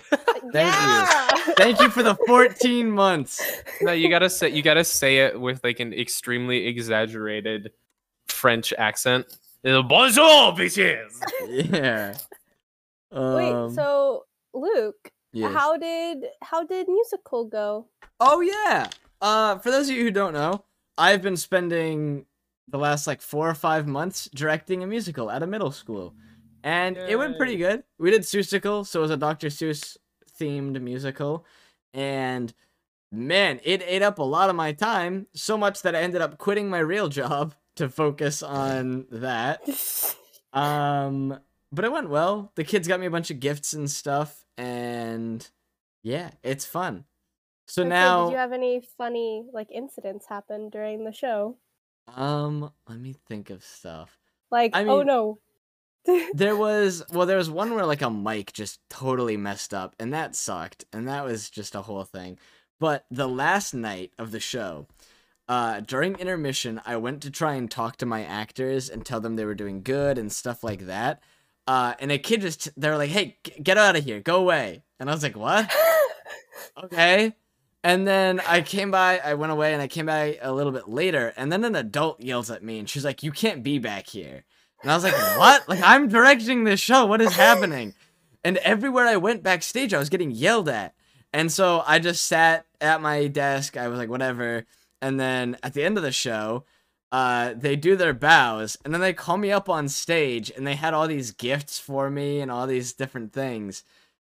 Thank 0.52 0.54
yeah. 0.54 1.28
you. 1.46 1.54
Thank 1.54 1.80
you 1.80 1.90
for 1.90 2.02
the 2.02 2.14
14 2.26 2.90
months. 2.90 3.42
No, 3.80 3.92
you 3.92 4.08
gotta 4.08 4.30
say 4.30 4.48
you 4.50 4.62
gotta 4.62 4.84
say 4.84 5.18
it 5.18 5.40
with 5.40 5.62
like 5.64 5.80
an 5.80 5.92
extremely 5.92 6.66
exaggerated 6.66 7.72
French 8.28 8.72
accent. 8.78 9.26
Uh, 9.64 9.82
Bonjour, 9.82 10.52
bitches. 10.52 11.20
Yeah. 11.48 12.14
Wait, 13.12 13.52
Um, 13.52 13.74
so 13.74 14.24
Luke, 14.52 15.10
yes. 15.32 15.52
how 15.52 15.76
did 15.76 16.24
how 16.42 16.64
did 16.64 16.88
musical 16.88 17.44
go? 17.44 17.86
Oh 18.20 18.40
yeah. 18.40 18.88
Uh, 19.20 19.58
for 19.58 19.70
those 19.70 19.88
of 19.88 19.96
you 19.96 20.04
who 20.04 20.10
don't 20.10 20.34
know, 20.34 20.64
I've 20.98 21.22
been 21.22 21.36
spending 21.36 22.26
the 22.68 22.78
last 22.78 23.06
like 23.06 23.22
four 23.22 23.48
or 23.48 23.54
five 23.54 23.86
months 23.86 24.28
directing 24.34 24.82
a 24.82 24.86
musical 24.86 25.30
at 25.30 25.42
a 25.42 25.46
middle 25.46 25.70
school, 25.70 26.14
and 26.66 26.96
it 26.96 27.16
went 27.16 27.38
pretty 27.38 27.56
good. 27.56 27.84
We 27.98 28.10
did 28.10 28.22
Seussical, 28.22 28.84
so 28.86 29.00
it 29.00 29.02
was 29.02 29.10
a 29.10 29.16
Dr. 29.16 29.48
Seuss 29.48 29.96
themed 30.38 30.80
musical, 30.82 31.46
and 31.94 32.52
man, 33.12 33.60
it 33.64 33.82
ate 33.86 34.02
up 34.02 34.18
a 34.18 34.22
lot 34.22 34.50
of 34.50 34.56
my 34.56 34.72
time 34.72 35.26
so 35.34 35.56
much 35.56 35.82
that 35.82 35.94
I 35.94 36.00
ended 36.00 36.20
up 36.20 36.38
quitting 36.38 36.68
my 36.68 36.78
real 36.80 37.08
job 37.08 37.54
to 37.76 37.88
focus 37.88 38.42
on 38.42 39.06
that. 39.10 39.62
Um, 40.52 41.38
but 41.70 41.84
it 41.84 41.92
went 41.92 42.08
well. 42.08 42.50
The 42.54 42.64
kids 42.64 42.88
got 42.88 42.98
me 42.98 43.04
a 43.04 43.10
bunch 43.10 43.30
of 43.30 43.40
gifts 43.40 43.74
and 43.74 43.90
stuff, 43.90 44.46
and 44.56 45.46
yeah, 46.02 46.30
it's 46.42 46.64
fun. 46.64 47.04
So 47.66 47.82
Okay, 47.82 47.90
now, 47.90 48.24
did 48.24 48.32
you 48.32 48.38
have 48.38 48.52
any 48.52 48.80
funny 48.80 49.44
like 49.52 49.70
incidents 49.70 50.24
happen 50.28 50.70
during 50.70 51.04
the 51.04 51.12
show? 51.12 51.58
um, 52.14 52.72
let 52.88 52.98
me 52.98 53.14
think 53.28 53.50
of 53.50 53.62
stuff. 53.64 54.16
Like, 54.50 54.74
I 54.74 54.84
oh 54.84 55.02
no. 55.02 55.40
There 56.34 56.56
was 56.56 57.02
well, 57.10 57.26
there 57.26 57.36
was 57.36 57.50
one 57.50 57.74
where 57.74 57.86
like 57.86 58.02
a 58.02 58.10
mic 58.10 58.52
just 58.52 58.80
totally 58.88 59.36
messed 59.36 59.74
up, 59.74 59.94
and 59.98 60.12
that 60.12 60.36
sucked, 60.36 60.84
and 60.92 61.08
that 61.08 61.24
was 61.24 61.50
just 61.50 61.74
a 61.74 61.82
whole 61.82 62.04
thing. 62.04 62.38
But 62.78 63.06
the 63.10 63.28
last 63.28 63.74
night 63.74 64.12
of 64.18 64.30
the 64.30 64.40
show, 64.40 64.86
uh, 65.48 65.80
during 65.80 66.16
intermission, 66.16 66.80
I 66.84 66.96
went 66.96 67.22
to 67.22 67.30
try 67.30 67.54
and 67.54 67.70
talk 67.70 67.96
to 67.98 68.06
my 68.06 68.24
actors 68.24 68.90
and 68.90 69.04
tell 69.04 69.20
them 69.20 69.36
they 69.36 69.44
were 69.44 69.54
doing 69.54 69.82
good 69.82 70.18
and 70.18 70.30
stuff 70.30 70.62
like 70.62 70.86
that. 70.86 71.22
Uh, 71.66 71.94
and 71.98 72.12
a 72.12 72.18
kid 72.18 72.42
just 72.42 72.68
they 72.80 72.88
were 72.88 72.96
like, 72.96 73.10
"Hey, 73.10 73.38
g- 73.44 73.54
get 73.62 73.78
out 73.78 73.96
of 73.96 74.04
here, 74.04 74.20
go 74.20 74.36
away," 74.36 74.82
and 75.00 75.10
I 75.10 75.14
was 75.14 75.22
like, 75.22 75.36
"What?" 75.36 75.72
okay. 76.84 77.34
And 77.82 78.06
then 78.06 78.40
I 78.40 78.62
came 78.62 78.90
by, 78.90 79.18
I 79.18 79.34
went 79.34 79.52
away, 79.52 79.72
and 79.72 79.80
I 79.80 79.86
came 79.86 80.06
by 80.06 80.38
a 80.42 80.52
little 80.52 80.72
bit 80.72 80.88
later, 80.88 81.32
and 81.36 81.52
then 81.52 81.64
an 81.64 81.76
adult 81.76 82.20
yells 82.20 82.50
at 82.50 82.62
me, 82.62 82.78
and 82.78 82.88
she's 82.88 83.04
like, 83.04 83.22
"You 83.22 83.32
can't 83.32 83.62
be 83.62 83.78
back 83.78 84.08
here." 84.08 84.44
And 84.82 84.90
I 84.90 84.94
was 84.94 85.04
like, 85.04 85.14
"What? 85.38 85.68
Like 85.68 85.80
I'm 85.82 86.08
directing 86.08 86.64
this 86.64 86.80
show. 86.80 87.06
What 87.06 87.20
is 87.20 87.34
happening?" 87.34 87.94
And 88.44 88.58
everywhere 88.58 89.06
I 89.06 89.16
went 89.16 89.42
backstage, 89.42 89.92
I 89.92 89.98
was 89.98 90.08
getting 90.08 90.30
yelled 90.30 90.68
at. 90.68 90.94
And 91.32 91.50
so 91.50 91.82
I 91.86 91.98
just 91.98 92.24
sat 92.24 92.66
at 92.80 93.00
my 93.00 93.26
desk. 93.26 93.76
I 93.76 93.88
was 93.88 93.98
like, 93.98 94.08
"Whatever." 94.08 94.64
And 95.02 95.20
then 95.20 95.56
at 95.62 95.74
the 95.74 95.84
end 95.84 95.96
of 95.96 96.02
the 96.02 96.12
show, 96.12 96.64
uh, 97.12 97.54
they 97.56 97.76
do 97.76 97.96
their 97.96 98.14
bows, 98.14 98.76
and 98.84 98.92
then 98.92 99.00
they 99.00 99.12
call 99.12 99.36
me 99.36 99.50
up 99.52 99.68
on 99.68 99.88
stage, 99.88 100.50
and 100.56 100.66
they 100.66 100.74
had 100.74 100.94
all 100.94 101.06
these 101.06 101.30
gifts 101.30 101.78
for 101.78 102.10
me 102.10 102.40
and 102.40 102.50
all 102.50 102.66
these 102.66 102.92
different 102.92 103.32
things. 103.32 103.84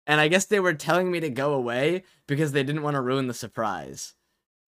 And 0.05 0.19
I 0.19 0.27
guess 0.27 0.45
they 0.45 0.59
were 0.59 0.73
telling 0.73 1.11
me 1.11 1.19
to 1.19 1.29
go 1.29 1.53
away 1.53 2.03
because 2.27 2.51
they 2.51 2.63
didn't 2.63 2.81
want 2.81 2.95
to 2.95 3.01
ruin 3.01 3.27
the 3.27 3.33
surprise. 3.33 4.15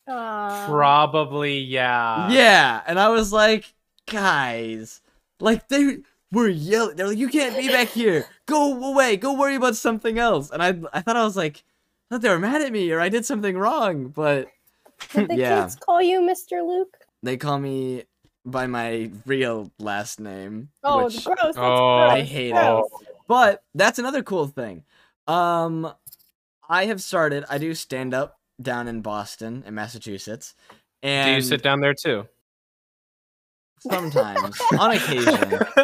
Aw. 0.08 0.66
Probably, 0.68 1.60
yeah. 1.60 2.30
yeah, 2.30 2.82
and 2.86 3.00
I 3.00 3.10
was 3.10 3.34
like, 3.34 3.74
guys, 4.06 5.02
like 5.40 5.68
they 5.68 5.98
were 6.32 6.48
yelling. 6.48 6.96
They're 6.96 7.08
like, 7.08 7.18
"You 7.18 7.30
can't 7.30 7.56
be 7.58 7.68
back 7.68 7.90
here. 7.90 8.26
Go 8.46 8.92
away. 8.94 9.18
Go 9.18 9.34
worry 9.34 9.56
about 9.56 9.76
something 9.76 10.18
else." 10.20 10.52
And 10.52 10.62
I, 10.62 10.70
I 10.94 11.02
thought 11.02 11.16
I 11.18 11.24
was 11.24 11.38
like, 11.38 11.64
I 12.10 12.16
thought 12.16 12.22
they 12.22 12.30
were 12.30 12.40
mad 12.40 12.62
at 12.62 12.72
me 12.72 12.92
or 12.92 13.00
I 13.00 13.10
did 13.10 13.26
something 13.26 13.58
wrong, 13.58 14.08
but 14.10 14.48
Did 15.14 15.30
the 15.30 15.38
yeah. 15.38 15.62
kids 15.64 15.76
call 15.76 16.02
you 16.02 16.22
Mr. 16.22 16.66
Luke? 16.66 16.98
they 17.24 17.38
call 17.38 17.58
me 17.58 18.04
by 18.46 18.68
my 18.68 19.10
real 19.26 19.72
last 19.80 20.20
name. 20.20 20.70
Oh, 20.84 21.06
which 21.06 21.24
gross. 21.26 21.38
That's 21.42 21.58
Oh, 21.58 21.98
gross. 21.98 22.12
I 22.12 22.22
hate 22.22 22.54
it. 22.56 22.84
But 23.28 23.64
that's 23.74 23.98
another 23.98 24.22
cool 24.22 24.46
thing. 24.46 24.84
Um, 25.28 25.92
I 26.70 26.86
have 26.86 27.02
started. 27.02 27.46
I 27.50 27.58
do 27.58 27.74
stand 27.74 28.14
up 28.14 28.40
down 28.62 28.88
in 28.88 29.02
Boston, 29.02 29.64
in 29.66 29.74
Massachusetts, 29.74 30.54
Do 30.70 30.78
and 31.10 31.36
you 31.36 31.42
sit 31.42 31.64
down 31.64 31.82
there 31.82 31.96
too? 31.96 32.28
Sometimes, 33.90 34.60
on 34.80 34.92
occasion. 34.92 35.60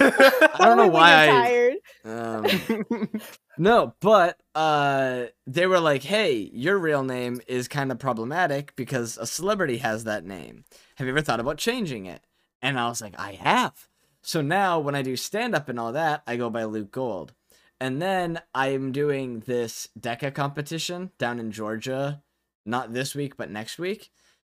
I 0.00 0.58
don't 0.58 0.76
know 0.76 0.88
why. 0.88 1.26
you're 1.26 1.34
I, 1.34 1.42
tired. 1.42 1.74
um, 2.04 3.20
no, 3.58 3.94
but 4.00 4.38
uh, 4.54 5.26
they 5.46 5.66
were 5.66 5.80
like, 5.80 6.02
"Hey, 6.02 6.50
your 6.52 6.78
real 6.78 7.02
name 7.02 7.40
is 7.46 7.68
kind 7.68 7.90
of 7.92 7.98
problematic 7.98 8.74
because 8.76 9.16
a 9.18 9.26
celebrity 9.26 9.78
has 9.78 10.04
that 10.04 10.24
name. 10.24 10.64
Have 10.96 11.06
you 11.06 11.12
ever 11.12 11.22
thought 11.22 11.40
about 11.40 11.58
changing 11.58 12.06
it?" 12.06 12.22
And 12.62 12.78
I 12.78 12.88
was 12.88 13.00
like, 13.00 13.18
"I 13.18 13.32
have." 13.32 13.88
So 14.22 14.40
now, 14.42 14.78
when 14.80 14.94
I 14.96 15.02
do 15.02 15.16
stand 15.16 15.54
up 15.54 15.68
and 15.68 15.78
all 15.78 15.92
that, 15.92 16.22
I 16.26 16.36
go 16.36 16.50
by 16.50 16.64
Looke 16.64 16.90
Gold. 16.90 17.32
And 17.78 18.00
then 18.02 18.40
I'm 18.54 18.90
doing 18.90 19.40
this 19.40 19.88
DECA 20.00 20.34
competition 20.34 21.10
down 21.18 21.38
in 21.38 21.52
Georgia, 21.52 22.22
not 22.64 22.92
this 22.94 23.14
week, 23.14 23.36
but 23.36 23.50
next 23.50 23.78
week. 23.78 24.10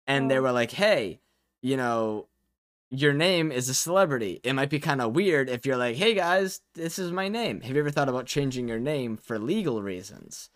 And 0.06 0.30
they 0.30 0.38
Oh. 0.38 0.42
were 0.42 0.52
like, 0.52 0.70
hey, 0.70 1.20
you 1.60 1.76
know, 1.76 2.28
your 2.90 3.12
name 3.12 3.52
is 3.52 3.68
a 3.68 3.74
celebrity. 3.74 4.40
It 4.42 4.54
might 4.54 4.70
be 4.70 4.80
kind 4.80 5.00
of 5.00 5.14
weird 5.14 5.48
if 5.50 5.66
you're 5.66 5.76
like, 5.76 5.96
hey 5.96 6.14
guys, 6.14 6.60
this 6.74 6.98
is 6.98 7.12
my 7.12 7.28
name. 7.28 7.60
Have 7.60 7.74
you 7.74 7.80
ever 7.80 7.90
thought 7.90 8.08
about 8.08 8.26
changing 8.26 8.68
your 8.68 8.78
name 8.80 9.16
for 9.16 9.38
legal 9.38 9.82
reasons? 9.82 10.50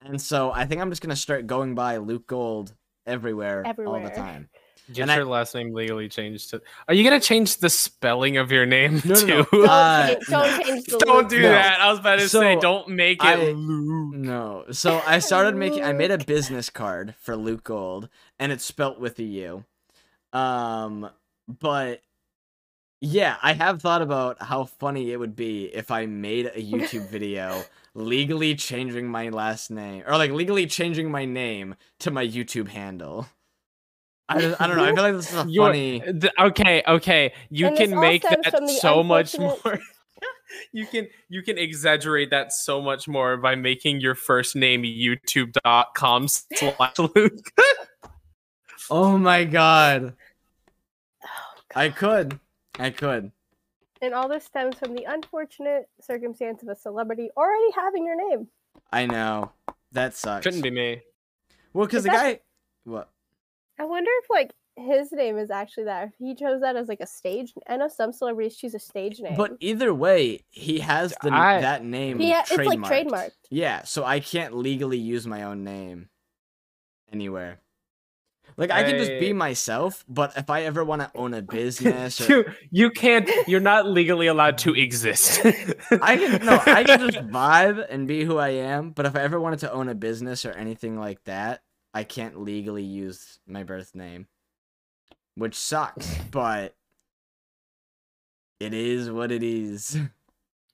And 0.00 0.20
so 0.22 0.52
I 0.52 0.64
think 0.66 0.80
I'm 0.80 0.90
just 0.90 1.02
going 1.02 1.10
to 1.10 1.16
start 1.20 1.46
going 1.48 1.74
by 1.74 1.96
Looke 1.96 2.26
Gold 2.28 2.74
everywhere, 3.06 3.64
all 3.66 4.00
the 4.00 4.10
time. 4.10 4.48
Get 4.92 5.02
And 5.02 5.10
I- 5.10 5.16
your 5.16 5.26
last 5.26 5.54
name 5.54 5.74
legally 5.74 6.08
changed 6.08 6.48
to. 6.50 6.62
Are 6.86 6.94
you 6.94 7.04
gonna 7.04 7.20
change 7.20 7.58
the 7.58 7.68
spelling 7.68 8.38
of 8.38 8.50
your 8.50 8.64
name 8.64 9.02
No, 9.04 9.14
no, 9.16 9.26
no. 9.26 9.42
too? 9.44 9.46
Don't, 9.52 9.68
Uh, 9.68 10.06
change, 10.14 10.26
don't 10.28 10.62
change 10.66 10.84
the 10.86 10.98
don't 11.00 11.28
do 11.28 11.42
No. 11.42 11.48
that. 11.50 11.78
I 11.80 11.90
was 11.90 11.98
about 11.98 12.20
to 12.20 12.28
say, 12.28 12.56
don't 12.58 12.88
make 12.88 13.22
it 13.22 13.26
I- 13.26 13.50
Luke. 13.52 14.14
No. 14.14 14.64
So 14.70 15.02
I 15.06 15.18
started 15.18 15.56
making 15.64 15.84
I 15.84 15.92
made 15.92 16.10
a 16.10 16.16
business 16.16 16.70
card 16.70 17.14
for 17.20 17.36
Looke 17.36 17.64
Gold 17.64 18.08
and 18.38 18.50
it's 18.50 18.64
spelt 18.64 18.98
with 18.98 19.18
a 19.18 19.24
U. 19.24 19.64
Um 20.32 21.10
but 21.48 22.02
yeah, 23.00 23.36
I 23.42 23.52
have 23.52 23.80
thought 23.80 24.02
about 24.02 24.42
how 24.42 24.64
funny 24.64 25.12
it 25.12 25.16
would 25.18 25.36
be 25.36 25.64
if 25.66 25.90
I 25.90 26.06
made 26.06 26.46
a 26.46 26.50
YouTube 26.62 27.08
video 27.08 27.62
legally 27.94 28.54
changing 28.54 29.08
my 29.08 29.28
last 29.30 29.70
name 29.70 30.02
or 30.06 30.16
like 30.16 30.30
legally 30.30 30.66
changing 30.66 31.10
my 31.10 31.24
name 31.24 31.74
to 32.00 32.10
my 32.10 32.26
YouTube 32.26 32.68
handle. 32.68 33.26
I, 34.28 34.40
just, 34.40 34.60
I 34.60 34.66
don't 34.66 34.76
know. 34.76 34.84
I 34.84 34.94
feel 34.94 35.02
like 35.04 35.14
this 35.14 35.32
is 35.32 35.38
a 35.38 35.46
You're- 35.48 35.68
funny. 35.68 36.00
th- 36.20 36.32
okay, 36.38 36.82
okay. 36.86 37.32
You 37.50 37.68
And 37.68 37.76
can 37.78 37.98
make 37.98 38.22
that 38.22 38.44
from 38.50 38.66
the 38.66 38.72
so 38.72 39.02
much 39.02 39.38
more. 39.38 39.56
you 40.72 40.86
can 40.86 41.08
you 41.30 41.42
can 41.42 41.56
exaggerate 41.56 42.30
that 42.30 42.52
so 42.52 42.82
much 42.82 43.08
more 43.08 43.36
by 43.38 43.54
making 43.54 44.00
your 44.00 44.14
first 44.14 44.54
name 44.56 44.82
youtube.com 44.82 46.28
slash 46.28 46.98
Luke. 46.98 47.52
Oh 48.90 49.16
my 49.18 49.44
god. 49.44 50.14
I 51.74 51.88
could. 51.90 52.38
I 52.78 52.90
could. 52.90 53.32
And 54.00 54.14
all 54.14 54.28
this 54.28 54.44
stems 54.44 54.76
from 54.78 54.94
the 54.94 55.04
unfortunate 55.04 55.88
circumstance 56.00 56.62
of 56.62 56.68
a 56.68 56.76
celebrity 56.76 57.30
already 57.36 57.70
having 57.74 58.04
your 58.06 58.16
name. 58.30 58.48
I 58.92 59.06
know. 59.06 59.50
That 59.92 60.14
sucks. 60.14 60.44
Couldn't 60.44 60.62
be 60.62 60.70
me. 60.70 61.02
Well, 61.72 61.86
because 61.86 62.04
the 62.04 62.10
that- 62.10 62.22
guy. 62.22 62.40
What? 62.84 63.10
I 63.78 63.84
wonder 63.84 64.10
if 64.22 64.30
like 64.30 64.52
his 64.76 65.10
name 65.12 65.36
is 65.38 65.50
actually 65.50 65.84
that. 65.84 66.04
If 66.08 66.12
he 66.18 66.34
chose 66.34 66.60
that 66.60 66.76
as 66.76 66.88
like 66.88 67.00
a 67.00 67.06
stage. 67.06 67.52
I 67.68 67.76
know 67.76 67.88
some 67.88 68.12
celebrities 68.12 68.56
choose 68.56 68.74
a 68.74 68.78
stage 68.78 69.18
name. 69.20 69.36
But 69.36 69.56
either 69.60 69.92
way, 69.92 70.40
he 70.50 70.78
has 70.78 71.14
the 71.22 71.30
I- 71.32 71.60
that 71.60 71.84
name. 71.84 72.18
he 72.20 72.30
ha- 72.32 72.44
it's 72.48 72.56
like 72.56 72.78
trademarked. 72.78 73.06
trademarked. 73.10 73.30
Yeah, 73.50 73.82
so 73.84 74.04
I 74.04 74.20
can't 74.20 74.56
legally 74.56 74.98
use 74.98 75.26
my 75.26 75.42
own 75.42 75.64
name 75.64 76.08
anywhere. 77.12 77.58
Like 78.56 78.70
I 78.70 78.82
can 78.82 78.98
just 78.98 79.20
be 79.20 79.32
myself, 79.32 80.04
but 80.08 80.36
if 80.36 80.50
I 80.50 80.62
ever 80.62 80.84
want 80.84 81.02
to 81.02 81.10
own 81.14 81.34
a 81.34 81.42
business, 81.42 82.20
or, 82.28 82.28
you 82.28 82.44
you 82.70 82.90
can't. 82.90 83.30
You're 83.46 83.60
not 83.60 83.86
legally 83.86 84.26
allowed 84.26 84.58
to 84.58 84.74
exist. 84.76 85.40
I 85.44 86.16
can 86.16 86.44
no, 86.44 86.60
I 86.66 86.84
can 86.84 87.00
just 87.00 87.18
vibe 87.30 87.86
and 87.88 88.08
be 88.08 88.24
who 88.24 88.38
I 88.38 88.50
am. 88.50 88.90
But 88.90 89.06
if 89.06 89.14
I 89.14 89.20
ever 89.20 89.38
wanted 89.38 89.60
to 89.60 89.72
own 89.72 89.88
a 89.88 89.94
business 89.94 90.44
or 90.44 90.52
anything 90.52 90.98
like 90.98 91.22
that, 91.24 91.62
I 91.94 92.04
can't 92.04 92.40
legally 92.40 92.84
use 92.84 93.38
my 93.46 93.62
birth 93.62 93.94
name, 93.94 94.26
which 95.34 95.54
sucks. 95.54 96.16
But 96.30 96.74
it 98.60 98.74
is 98.74 99.10
what 99.10 99.30
it 99.30 99.42
is. 99.42 99.96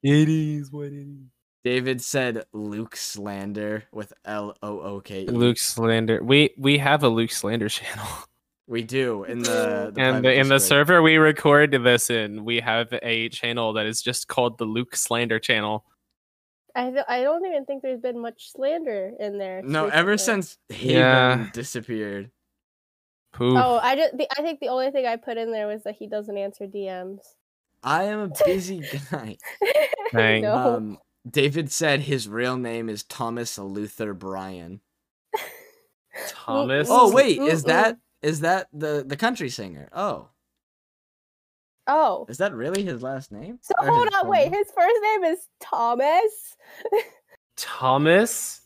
It 0.02 0.28
is 0.28 0.70
what 0.70 0.86
it 0.86 1.06
is. 1.06 1.33
David 1.64 2.02
said 2.02 2.44
Luke 2.52 2.94
slander 2.94 3.84
with 3.90 4.12
L 4.26 4.54
O 4.62 4.80
O 4.80 5.00
K 5.00 5.22
E. 5.22 5.26
Luke 5.26 5.58
Slander. 5.58 6.22
We 6.22 6.50
we 6.58 6.76
have 6.78 7.02
a 7.02 7.08
Luke 7.08 7.30
Slander 7.32 7.68
channel. 7.70 8.06
We 8.66 8.82
do 8.82 9.24
in 9.24 9.40
the, 9.40 9.90
the 9.94 10.00
and 10.00 10.24
the, 10.24 10.32
in 10.32 10.48
the 10.48 10.58
server 10.58 11.02
we 11.02 11.16
record 11.16 11.72
this 11.72 12.08
in, 12.10 12.44
we 12.44 12.60
have 12.60 12.88
a 13.02 13.28
channel 13.30 13.72
that 13.74 13.84
is 13.86 14.00
just 14.02 14.28
called 14.28 14.56
the 14.58 14.64
Luke 14.64 14.94
Slander 14.96 15.38
channel. 15.38 15.84
I 16.74 16.90
th- 16.90 17.04
I 17.08 17.22
don't 17.22 17.44
even 17.46 17.64
think 17.66 17.82
there's 17.82 18.00
been 18.00 18.18
much 18.20 18.50
slander 18.52 19.12
in 19.20 19.38
there. 19.38 19.62
No, 19.62 19.86
ever 19.88 20.16
since 20.18 20.58
Haven 20.70 20.96
Yeah. 20.96 21.48
disappeared. 21.52 22.30
Poof. 23.32 23.58
Oh, 23.62 23.78
I 23.82 23.96
just 23.96 24.16
the, 24.16 24.26
I 24.38 24.42
think 24.42 24.60
the 24.60 24.68
only 24.68 24.90
thing 24.90 25.06
I 25.06 25.16
put 25.16 25.36
in 25.38 25.50
there 25.52 25.66
was 25.66 25.82
that 25.84 25.96
he 25.96 26.06
doesn't 26.06 26.36
answer 26.36 26.66
DMs. 26.66 27.20
I 27.82 28.04
am 28.04 28.20
a 28.20 28.30
busy 28.44 28.80
guy. 29.10 29.36
Dang. 30.12 30.42
no. 30.42 30.56
Um, 30.76 30.98
David 31.28 31.72
said 31.72 32.00
his 32.00 32.28
real 32.28 32.56
name 32.56 32.88
is 32.88 33.02
Thomas 33.02 33.58
Luther 33.58 34.12
Bryan. 34.12 34.80
Thomas. 36.28 36.88
Oh 36.90 37.12
wait, 37.12 37.38
is 37.38 37.64
that 37.64 37.98
is 38.22 38.40
that 38.40 38.68
the 38.72 39.04
the 39.06 39.16
country 39.16 39.48
singer? 39.48 39.88
Oh, 39.92 40.28
oh. 41.86 42.26
is 42.28 42.38
that 42.38 42.54
really 42.54 42.84
his 42.84 43.02
last 43.02 43.32
name? 43.32 43.58
So 43.62 43.74
Or 43.78 43.86
hold 43.88 44.08
on, 44.14 44.20
full 44.22 44.30
wait. 44.30 44.50
name? 44.50 44.52
His 44.52 44.70
first 44.70 44.96
name 45.02 45.24
is 45.24 45.48
Thomas. 45.60 46.56
Thomas. 47.56 48.60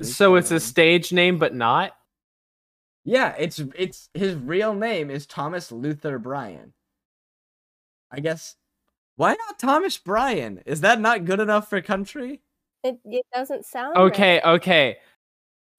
So 0.00 0.36
it's 0.36 0.50
a 0.50 0.60
stage 0.60 1.12
name, 1.12 1.38
but 1.38 1.54
not. 1.54 1.92
Yeah, 3.04 3.34
it's 3.38 3.58
it's 3.74 4.10
his 4.14 4.34
real 4.36 4.74
name 4.74 5.10
is 5.10 5.26
Thomas 5.26 5.72
Luther 5.72 6.18
Bryan. 6.18 6.74
I 8.10 8.20
guess. 8.20 8.54
Why 9.18 9.34
not 9.34 9.58
Thomas 9.58 9.98
Bryan? 9.98 10.62
Is 10.64 10.82
that 10.82 11.00
not 11.00 11.24
good 11.24 11.40
enough 11.40 11.68
for 11.68 11.80
country? 11.82 12.40
It, 12.84 13.00
it 13.04 13.26
doesn't 13.34 13.66
sound 13.66 13.96
right. 13.96 14.12
Okay, 14.12 14.40
okay. 14.44 14.96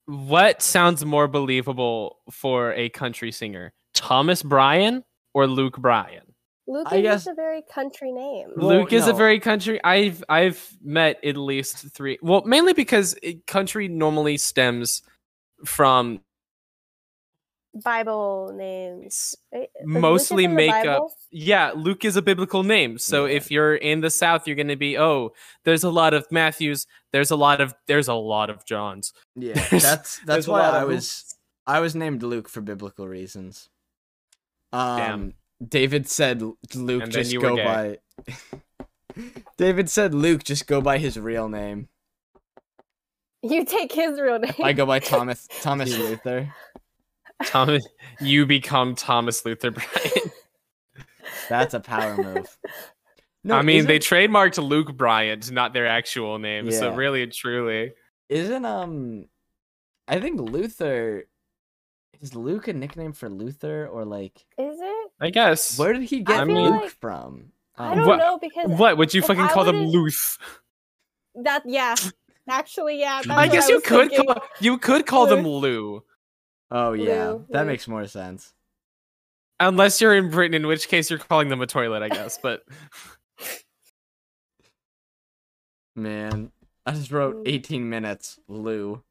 What 0.04 0.60
sounds 0.60 1.06
more 1.06 1.26
believable 1.26 2.18
for 2.30 2.74
a 2.74 2.90
country 2.90 3.32
singer? 3.32 3.72
Thomas 3.94 4.42
Bryan 4.42 5.04
or 5.32 5.46
Luke 5.46 5.78
Bryan? 5.78 6.34
Luke 6.66 6.88
I 6.90 6.96
is 6.96 7.02
guess- 7.02 7.26
a 7.28 7.34
very 7.34 7.62
country 7.72 8.12
name. 8.12 8.48
Well, 8.56 8.68
Luke 8.80 8.92
is 8.92 9.08
a 9.08 9.14
very 9.14 9.40
country. 9.40 9.82
I've 9.82 10.22
I've 10.28 10.76
met 10.82 11.24
at 11.24 11.38
least 11.38 11.76
three. 11.94 12.18
Well, 12.20 12.42
mainly 12.44 12.74
because 12.74 13.16
it, 13.22 13.46
country 13.46 13.88
normally 13.88 14.36
stems 14.36 15.00
from 15.64 16.20
Bible 17.74 18.52
names. 18.54 19.34
Is 19.52 19.66
mostly 19.84 20.44
in 20.44 20.50
the 20.50 20.56
make 20.56 20.86
up. 20.86 21.08
Yeah, 21.30 21.72
Luke 21.76 22.04
is 22.04 22.16
a 22.16 22.22
biblical 22.22 22.62
name. 22.64 22.98
So 22.98 23.26
Yeah. 23.26 23.36
if 23.36 23.50
you're 23.50 23.76
in 23.76 24.00
the 24.00 24.10
South, 24.10 24.46
you're 24.46 24.56
going 24.56 24.68
to 24.68 24.76
be 24.76 24.98
oh, 24.98 25.32
there's 25.64 25.84
a 25.84 25.90
lot 25.90 26.12
of 26.14 26.26
Matthews. 26.32 26.86
There's 27.12 27.30
a 27.30 27.36
lot 27.36 27.60
of 27.60 27.74
there's 27.86 28.08
a 28.08 28.14
lot 28.14 28.50
of 28.50 28.64
Johns. 28.66 29.12
Yeah, 29.36 29.54
There's- 29.70 29.82
that's 29.82 30.18
that's 30.26 30.48
why 30.48 30.62
I 30.62 30.82
of 30.82 30.88
was 30.88 31.34
I 31.66 31.80
was 31.80 31.94
named 31.94 32.22
Luke 32.22 32.48
for 32.48 32.60
biblical 32.60 33.06
reasons. 33.06 33.68
Um, 34.72 34.96
Damn. 34.98 35.34
David 35.68 36.08
said 36.08 36.42
Luke 36.42 37.02
And 37.02 37.12
just 37.12 37.38
go 37.38 37.54
gay. 37.56 37.64
by. 37.64 37.98
David 39.58 39.90
said 39.90 40.14
Luke 40.14 40.42
just 40.44 40.66
go 40.66 40.80
by 40.80 40.98
his 40.98 41.18
real 41.18 41.48
name. 41.48 41.88
You 43.42 43.64
take 43.64 43.92
his 43.92 44.20
real 44.20 44.38
name. 44.38 44.54
I 44.62 44.72
go 44.72 44.86
by 44.86 44.98
Thomas 44.98 45.48
Thomas 45.62 45.96
Luther. 45.98 46.52
Thomas, 47.46 47.86
you 48.20 48.46
become 48.46 48.94
Thomas 48.94 49.44
Luther 49.44 49.70
Bryan. 49.70 50.30
That's 51.48 51.74
a 51.74 51.80
power 51.80 52.16
move. 52.16 52.56
No, 53.42 53.56
I 53.56 53.62
mean, 53.62 53.86
they 53.86 53.98
trademarked 53.98 54.62
Luke 54.62 54.96
Bryan, 54.96 55.40
not 55.50 55.72
their 55.72 55.86
actual 55.86 56.38
name. 56.38 56.70
So 56.70 56.94
really 56.94 57.22
and 57.22 57.32
truly, 57.32 57.92
isn't 58.28 58.64
um, 58.64 59.26
I 60.06 60.20
think 60.20 60.40
Luther 60.40 61.24
is 62.20 62.34
Luke 62.34 62.68
a 62.68 62.72
nickname 62.74 63.12
for 63.14 63.30
Luther 63.30 63.86
or 63.86 64.04
like 64.04 64.44
Is 64.58 64.78
it? 64.80 65.10
I 65.20 65.30
guess. 65.30 65.78
where 65.78 65.92
did 65.94 66.02
he 66.02 66.20
get 66.20 66.40
I 66.40 66.44
mean- 66.44 66.56
Luke 66.70 66.82
like- 66.82 67.00
from? 67.00 67.52
I 67.78 67.92
Um, 67.92 67.98
don't 67.98 68.06
What- 68.08 68.16
know 68.18 68.38
because 68.38 68.68
What 68.68 68.98
would 68.98 69.14
you 69.14 69.22
fucking 69.22 69.42
I 69.44 69.48
call 69.52 69.64
them, 69.64 69.78
would've- 69.86 69.92
Luth? 69.94 70.38
that 71.36 71.62
yeah. 71.64 71.94
Actually, 72.48 72.98
yeah. 73.00 73.22
I 73.30 73.48
guess 73.48 73.68
I 73.68 73.72
you 73.72 73.80
could 73.80 74.10
thinking. 74.10 74.26
call 74.26 74.42
you 74.60 74.76
could 74.76 75.06
call 75.06 75.26
them 75.26 75.44
Luth. 75.46 75.62
Lou, 75.62 76.02
Oh 76.70 76.92
yeah, 76.92 77.30
Lou, 77.30 77.46
that 77.50 77.62
Lou. 77.62 77.66
makes 77.66 77.88
more 77.88 78.06
sense. 78.06 78.52
unless 79.58 80.00
you're 80.00 80.14
in 80.16 80.30
Britain, 80.30 80.54
in 80.54 80.66
which 80.66 80.88
case 80.88 81.10
you're 81.10 81.18
calling 81.18 81.48
them 81.48 81.60
a 81.60 81.66
toilet, 81.66 82.02
I 82.02 82.08
guess. 82.08 82.38
But 82.42 82.62
Man, 85.96 86.52
I 86.86 86.92
just 86.92 87.10
wrote 87.10 87.36
Mm. 87.44 87.48
18 87.48 87.88
minutes, 87.88 88.38
Lou. 88.48 89.02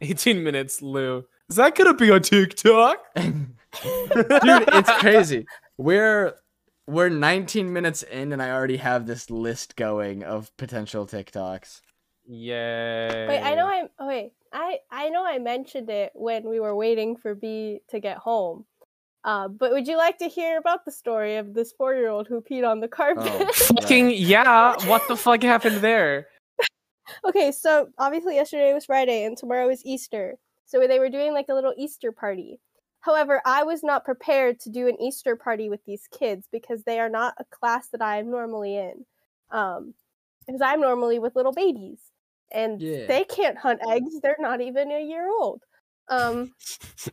18 0.00 0.42
minutes, 0.42 0.80
Lou. 0.80 1.24
Is 1.48 1.56
that 1.56 1.74
gonna 1.74 1.94
be 1.94 2.10
on 2.10 2.22
TikTok? 2.22 2.98
Dude, 3.16 3.44
it's 3.82 4.90
crazy. 4.98 5.46
We're 5.76 6.36
we're 6.86 7.08
19 7.08 7.72
minutes 7.72 8.02
in 8.04 8.32
and 8.32 8.42
I 8.42 8.50
already 8.50 8.78
have 8.78 9.06
this 9.06 9.30
list 9.30 9.76
going 9.76 10.22
of 10.24 10.56
potential 10.56 11.06
TikToks. 11.06 11.80
Yay! 12.32 13.26
Wait, 13.28 13.40
I 13.40 13.56
know 13.56 13.66
I 13.66 13.88
oh, 13.98 14.06
wait. 14.06 14.30
I 14.52 14.78
I 14.88 15.08
know 15.08 15.26
I 15.26 15.40
mentioned 15.40 15.90
it 15.90 16.12
when 16.14 16.48
we 16.48 16.60
were 16.60 16.76
waiting 16.76 17.16
for 17.16 17.34
B 17.34 17.80
to 17.88 17.98
get 17.98 18.18
home. 18.18 18.66
Uh, 19.24 19.48
but 19.48 19.72
would 19.72 19.88
you 19.88 19.96
like 19.96 20.16
to 20.18 20.28
hear 20.28 20.56
about 20.56 20.84
the 20.84 20.92
story 20.92 21.36
of 21.36 21.54
this 21.54 21.72
four-year-old 21.72 22.28
who 22.28 22.40
peed 22.40 22.64
on 22.64 22.78
the 22.78 22.86
carpet? 22.86 23.26
Oh. 23.26 23.52
Fucking 23.52 24.12
yeah! 24.12 24.76
What 24.86 25.08
the 25.08 25.16
fuck 25.16 25.42
happened 25.42 25.78
there? 25.78 26.28
okay, 27.26 27.50
so 27.50 27.88
obviously 27.98 28.36
yesterday 28.36 28.72
was 28.72 28.84
Friday 28.84 29.24
and 29.24 29.36
tomorrow 29.36 29.68
is 29.68 29.84
Easter. 29.84 30.36
So 30.66 30.86
they 30.86 31.00
were 31.00 31.10
doing 31.10 31.34
like 31.34 31.46
a 31.48 31.54
little 31.54 31.74
Easter 31.76 32.12
party. 32.12 32.60
However, 33.00 33.42
I 33.44 33.64
was 33.64 33.82
not 33.82 34.04
prepared 34.04 34.60
to 34.60 34.70
do 34.70 34.86
an 34.86 35.02
Easter 35.02 35.34
party 35.34 35.68
with 35.68 35.84
these 35.84 36.06
kids 36.16 36.46
because 36.52 36.84
they 36.84 37.00
are 37.00 37.08
not 37.08 37.34
a 37.40 37.44
class 37.50 37.88
that 37.88 38.02
I 38.02 38.18
am 38.18 38.30
normally 38.30 38.76
in. 38.76 39.04
Um, 39.50 39.94
because 40.46 40.60
I'm 40.62 40.80
normally 40.80 41.18
with 41.18 41.34
little 41.34 41.52
babies 41.52 41.98
and 42.52 42.80
Yeah. 42.80 43.06
they 43.06 43.24
can't 43.24 43.58
hunt 43.58 43.80
eggs. 43.88 44.20
They're 44.22 44.36
not 44.38 44.60
even 44.60 44.90
a 44.90 45.02
year 45.02 45.28
old. 45.28 45.62
Um, 46.08 46.52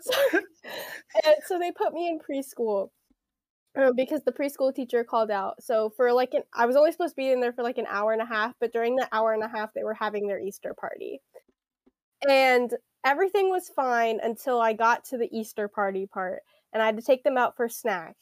so, 0.00 0.14
and 1.24 1.34
so 1.46 1.58
they 1.58 1.72
put 1.72 1.92
me 1.92 2.08
in 2.08 2.18
preschool 2.18 2.88
uh, 3.76 3.92
because 3.92 4.22
the 4.24 4.32
preschool 4.32 4.74
teacher 4.74 5.04
called 5.04 5.30
out. 5.30 5.62
So 5.62 5.90
for 5.96 6.12
like 6.12 6.34
an, 6.34 6.42
I 6.54 6.66
was 6.66 6.76
only 6.76 6.92
supposed 6.92 7.12
to 7.12 7.16
be 7.16 7.30
in 7.30 7.40
there 7.40 7.52
for 7.52 7.62
like 7.62 7.78
an 7.78 7.86
hour 7.88 8.12
and 8.12 8.22
a 8.22 8.26
half, 8.26 8.54
but 8.60 8.72
during 8.72 8.96
the 8.96 9.08
hour 9.12 9.32
and 9.32 9.42
a 9.42 9.48
half, 9.48 9.70
they 9.74 9.84
were 9.84 9.94
having 9.94 10.26
their 10.28 10.38
Easter 10.40 10.74
party, 10.74 11.20
and 12.28 12.70
everything 13.04 13.50
was 13.50 13.68
fine 13.74 14.20
until 14.22 14.60
I 14.60 14.72
got 14.72 15.04
to 15.06 15.18
the 15.18 15.28
Easter 15.36 15.68
party 15.68 16.06
part, 16.06 16.40
and 16.72 16.82
I 16.82 16.86
had 16.86 16.96
to 16.96 17.02
take 17.02 17.24
them 17.24 17.36
out 17.36 17.56
for 17.56 17.68
snack, 17.68 18.16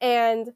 and 0.00 0.48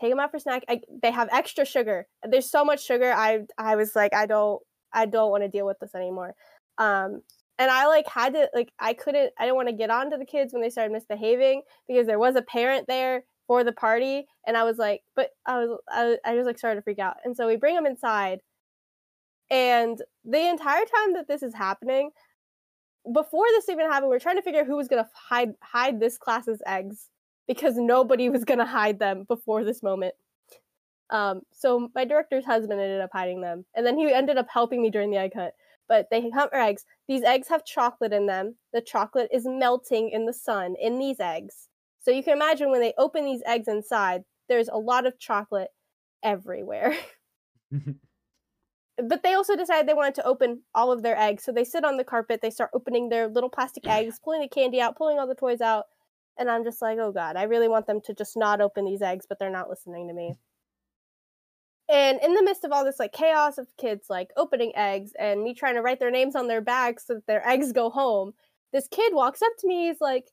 take 0.00 0.10
them 0.10 0.20
out 0.20 0.30
for 0.30 0.38
snack. 0.38 0.64
I, 0.68 0.80
they 1.02 1.10
have 1.10 1.28
extra 1.32 1.64
sugar. 1.64 2.06
There's 2.22 2.50
so 2.50 2.64
much 2.64 2.84
sugar. 2.84 3.12
I 3.12 3.40
I 3.58 3.76
was 3.76 3.94
like, 3.96 4.14
I 4.14 4.26
don't 4.26 4.60
I 4.92 5.06
don't 5.06 5.30
want 5.30 5.42
to 5.42 5.48
deal 5.48 5.66
with 5.66 5.78
this 5.80 5.94
anymore. 5.94 6.34
Um, 6.78 7.22
and 7.58 7.70
I 7.70 7.86
like 7.86 8.08
had 8.08 8.34
to 8.34 8.48
like 8.54 8.72
I 8.78 8.94
couldn't 8.94 9.32
I 9.38 9.44
didn't 9.44 9.56
want 9.56 9.68
to 9.68 9.74
get 9.74 9.90
on 9.90 10.10
to 10.10 10.16
the 10.16 10.24
kids 10.24 10.52
when 10.52 10.62
they 10.62 10.70
started 10.70 10.92
misbehaving 10.92 11.62
because 11.88 12.06
there 12.06 12.18
was 12.18 12.36
a 12.36 12.42
parent 12.42 12.86
there 12.86 13.24
for 13.46 13.64
the 13.64 13.72
party 13.72 14.26
and 14.46 14.56
I 14.56 14.64
was 14.64 14.78
like 14.78 15.02
but 15.16 15.30
I 15.46 15.58
was 15.58 15.78
I, 15.88 16.16
I 16.24 16.34
just 16.34 16.46
like 16.46 16.58
started 16.58 16.76
to 16.76 16.82
freak 16.82 16.98
out 16.98 17.16
and 17.24 17.36
so 17.36 17.46
we 17.46 17.56
bring 17.56 17.74
them 17.74 17.86
inside 17.86 18.40
and 19.50 20.00
the 20.24 20.48
entire 20.48 20.84
time 20.84 21.14
that 21.14 21.26
this 21.26 21.42
is 21.42 21.54
happening 21.54 22.10
before 23.12 23.46
this 23.48 23.68
even 23.68 23.86
happened 23.86 24.10
we 24.10 24.16
are 24.16 24.20
trying 24.20 24.36
to 24.36 24.42
figure 24.42 24.60
out 24.60 24.66
who 24.66 24.76
was 24.76 24.88
gonna 24.88 25.08
hide 25.14 25.54
hide 25.62 25.98
this 25.98 26.18
class's 26.18 26.62
eggs 26.66 27.08
because 27.48 27.76
nobody 27.76 28.28
was 28.28 28.44
gonna 28.44 28.66
hide 28.66 28.98
them 28.98 29.24
before 29.24 29.64
this 29.64 29.82
moment 29.82 30.14
um 31.10 31.40
so 31.52 31.88
my 31.94 32.04
director's 32.04 32.44
husband 32.44 32.80
ended 32.80 33.00
up 33.00 33.10
hiding 33.12 33.40
them 33.40 33.64
and 33.74 33.84
then 33.84 33.98
he 33.98 34.12
ended 34.12 34.36
up 34.36 34.46
helping 34.48 34.80
me 34.82 34.90
during 34.90 35.10
the 35.10 35.16
egg 35.16 35.32
hunt 35.34 35.54
but 35.88 36.08
they 36.10 36.30
hunt 36.30 36.50
for 36.50 36.58
eggs. 36.58 36.84
These 37.08 37.22
eggs 37.22 37.48
have 37.48 37.64
chocolate 37.64 38.12
in 38.12 38.26
them. 38.26 38.56
The 38.72 38.80
chocolate 38.80 39.30
is 39.32 39.46
melting 39.46 40.10
in 40.10 40.26
the 40.26 40.34
sun 40.34 40.76
in 40.80 40.98
these 40.98 41.18
eggs. 41.18 41.68
So 42.00 42.10
you 42.10 42.22
can 42.22 42.34
imagine 42.34 42.70
when 42.70 42.80
they 42.80 42.92
open 42.98 43.24
these 43.24 43.42
eggs 43.46 43.68
inside, 43.68 44.22
there's 44.48 44.68
a 44.68 44.76
lot 44.78 45.06
of 45.06 45.18
chocolate 45.18 45.70
everywhere. 46.22 46.96
but 47.70 49.22
they 49.22 49.34
also 49.34 49.56
decided 49.56 49.88
they 49.88 49.94
wanted 49.94 50.14
to 50.16 50.26
open 50.26 50.62
all 50.74 50.92
of 50.92 51.02
their 51.02 51.18
eggs. 51.18 51.44
So 51.44 51.52
they 51.52 51.64
sit 51.64 51.84
on 51.84 51.96
the 51.96 52.04
carpet, 52.04 52.40
they 52.42 52.50
start 52.50 52.70
opening 52.74 53.08
their 53.08 53.28
little 53.28 53.50
plastic 53.50 53.86
eggs, 53.86 54.20
pulling 54.22 54.42
the 54.42 54.48
candy 54.48 54.80
out, 54.80 54.96
pulling 54.96 55.18
all 55.18 55.26
the 55.26 55.34
toys 55.34 55.60
out. 55.60 55.86
And 56.38 56.50
I'm 56.50 56.64
just 56.64 56.80
like, 56.80 56.98
oh 56.98 57.12
God, 57.12 57.36
I 57.36 57.44
really 57.44 57.68
want 57.68 57.86
them 57.86 58.00
to 58.02 58.14
just 58.14 58.36
not 58.36 58.60
open 58.60 58.84
these 58.84 59.02
eggs, 59.02 59.26
but 59.28 59.38
they're 59.38 59.50
not 59.50 59.68
listening 59.68 60.08
to 60.08 60.14
me. 60.14 60.36
And 61.90 62.20
in 62.22 62.34
the 62.34 62.42
midst 62.42 62.64
of 62.64 62.72
all 62.72 62.84
this 62.84 62.98
like 62.98 63.12
chaos 63.12 63.56
of 63.56 63.66
kids 63.78 64.06
like 64.10 64.30
opening 64.36 64.72
eggs 64.76 65.12
and 65.18 65.42
me 65.42 65.54
trying 65.54 65.74
to 65.74 65.82
write 65.82 66.00
their 66.00 66.10
names 66.10 66.36
on 66.36 66.46
their 66.46 66.60
bags 66.60 67.04
so 67.06 67.14
that 67.14 67.26
their 67.26 67.46
eggs 67.48 67.72
go 67.72 67.88
home, 67.88 68.34
this 68.72 68.88
kid 68.88 69.14
walks 69.14 69.40
up 69.40 69.52
to 69.60 69.66
me. 69.66 69.88
He's 69.88 70.00
like, 70.00 70.26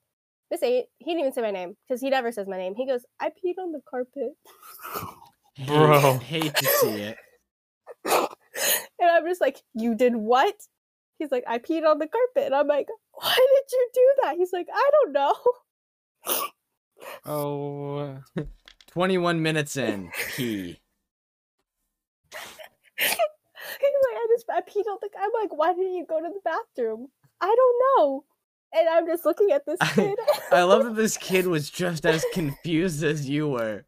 "This 0.52 0.62
ain't." 0.62 0.88
He 1.00 1.12
didn't 1.12 1.22
even 1.22 1.34
say 1.34 1.42
my 1.42 1.52
name 1.52 1.78
because 1.88 2.02
he 2.02 2.10
never 2.10 2.32
says 2.32 2.48
my 2.48 2.58
name. 2.58 2.76
He 2.76 2.86
goes, 2.86 3.06
"I 3.20 3.30
peed 3.30 3.58
on 3.58 3.72
the 3.72 3.82
carpet." 3.90 4.34
Bro. 5.66 6.18
hate, 6.18 6.44
hate 6.44 6.56
to 6.56 6.66
see 6.66 7.02
it. 7.02 7.18
and 8.06 9.10
I'm 9.10 9.26
just 9.26 9.40
like, 9.40 9.62
"You 9.74 9.96
did 9.96 10.16
what?" 10.18 10.56
He's 11.18 11.32
like, 11.32 11.46
"I 11.48 11.60
peed 11.60 11.90
on 11.90 12.00
the 12.00 12.08
carpet," 12.08 12.48
and 12.48 12.56
I'm 12.56 12.68
like, 12.68 12.88
"Why 13.14 13.36
did 13.36 13.72
you 13.72 13.90
do 13.94 14.14
that?" 14.24 14.36
He's 14.36 14.52
like, 14.52 14.68
"I 14.74 14.90
don't 14.92 15.14
know." 15.14 15.36
Oh. 17.26 18.18
21 18.92 19.42
minutes 19.42 19.76
in, 19.78 20.10
pee. 20.36 20.80
He's 22.98 23.10
like, 23.10 24.16
I 24.16 24.28
just 24.36 24.46
I 24.50 24.62
peed 24.62 24.88
on 24.90 24.98
the. 25.02 25.10
I'm 25.20 25.32
like, 25.42 25.54
why 25.58 25.74
didn't 25.74 25.94
you 25.96 26.06
go 26.08 26.22
to 26.22 26.30
the 26.30 26.40
bathroom? 26.44 27.10
I 27.42 27.48
don't 27.54 27.76
know. 28.00 28.24
And 28.74 28.88
I'm 28.90 29.06
just 29.06 29.26
looking 29.26 29.52
at 29.52 29.66
this 29.66 29.80
kid. 29.94 30.18
I 30.52 30.64
love 30.64 30.84
that 30.86 30.96
this 30.96 31.18
kid 31.22 31.48
was 31.48 31.70
just 31.70 32.06
as 32.06 32.26
confused 32.34 33.04
as 33.04 33.28
you 33.28 33.50
were. 33.50 33.84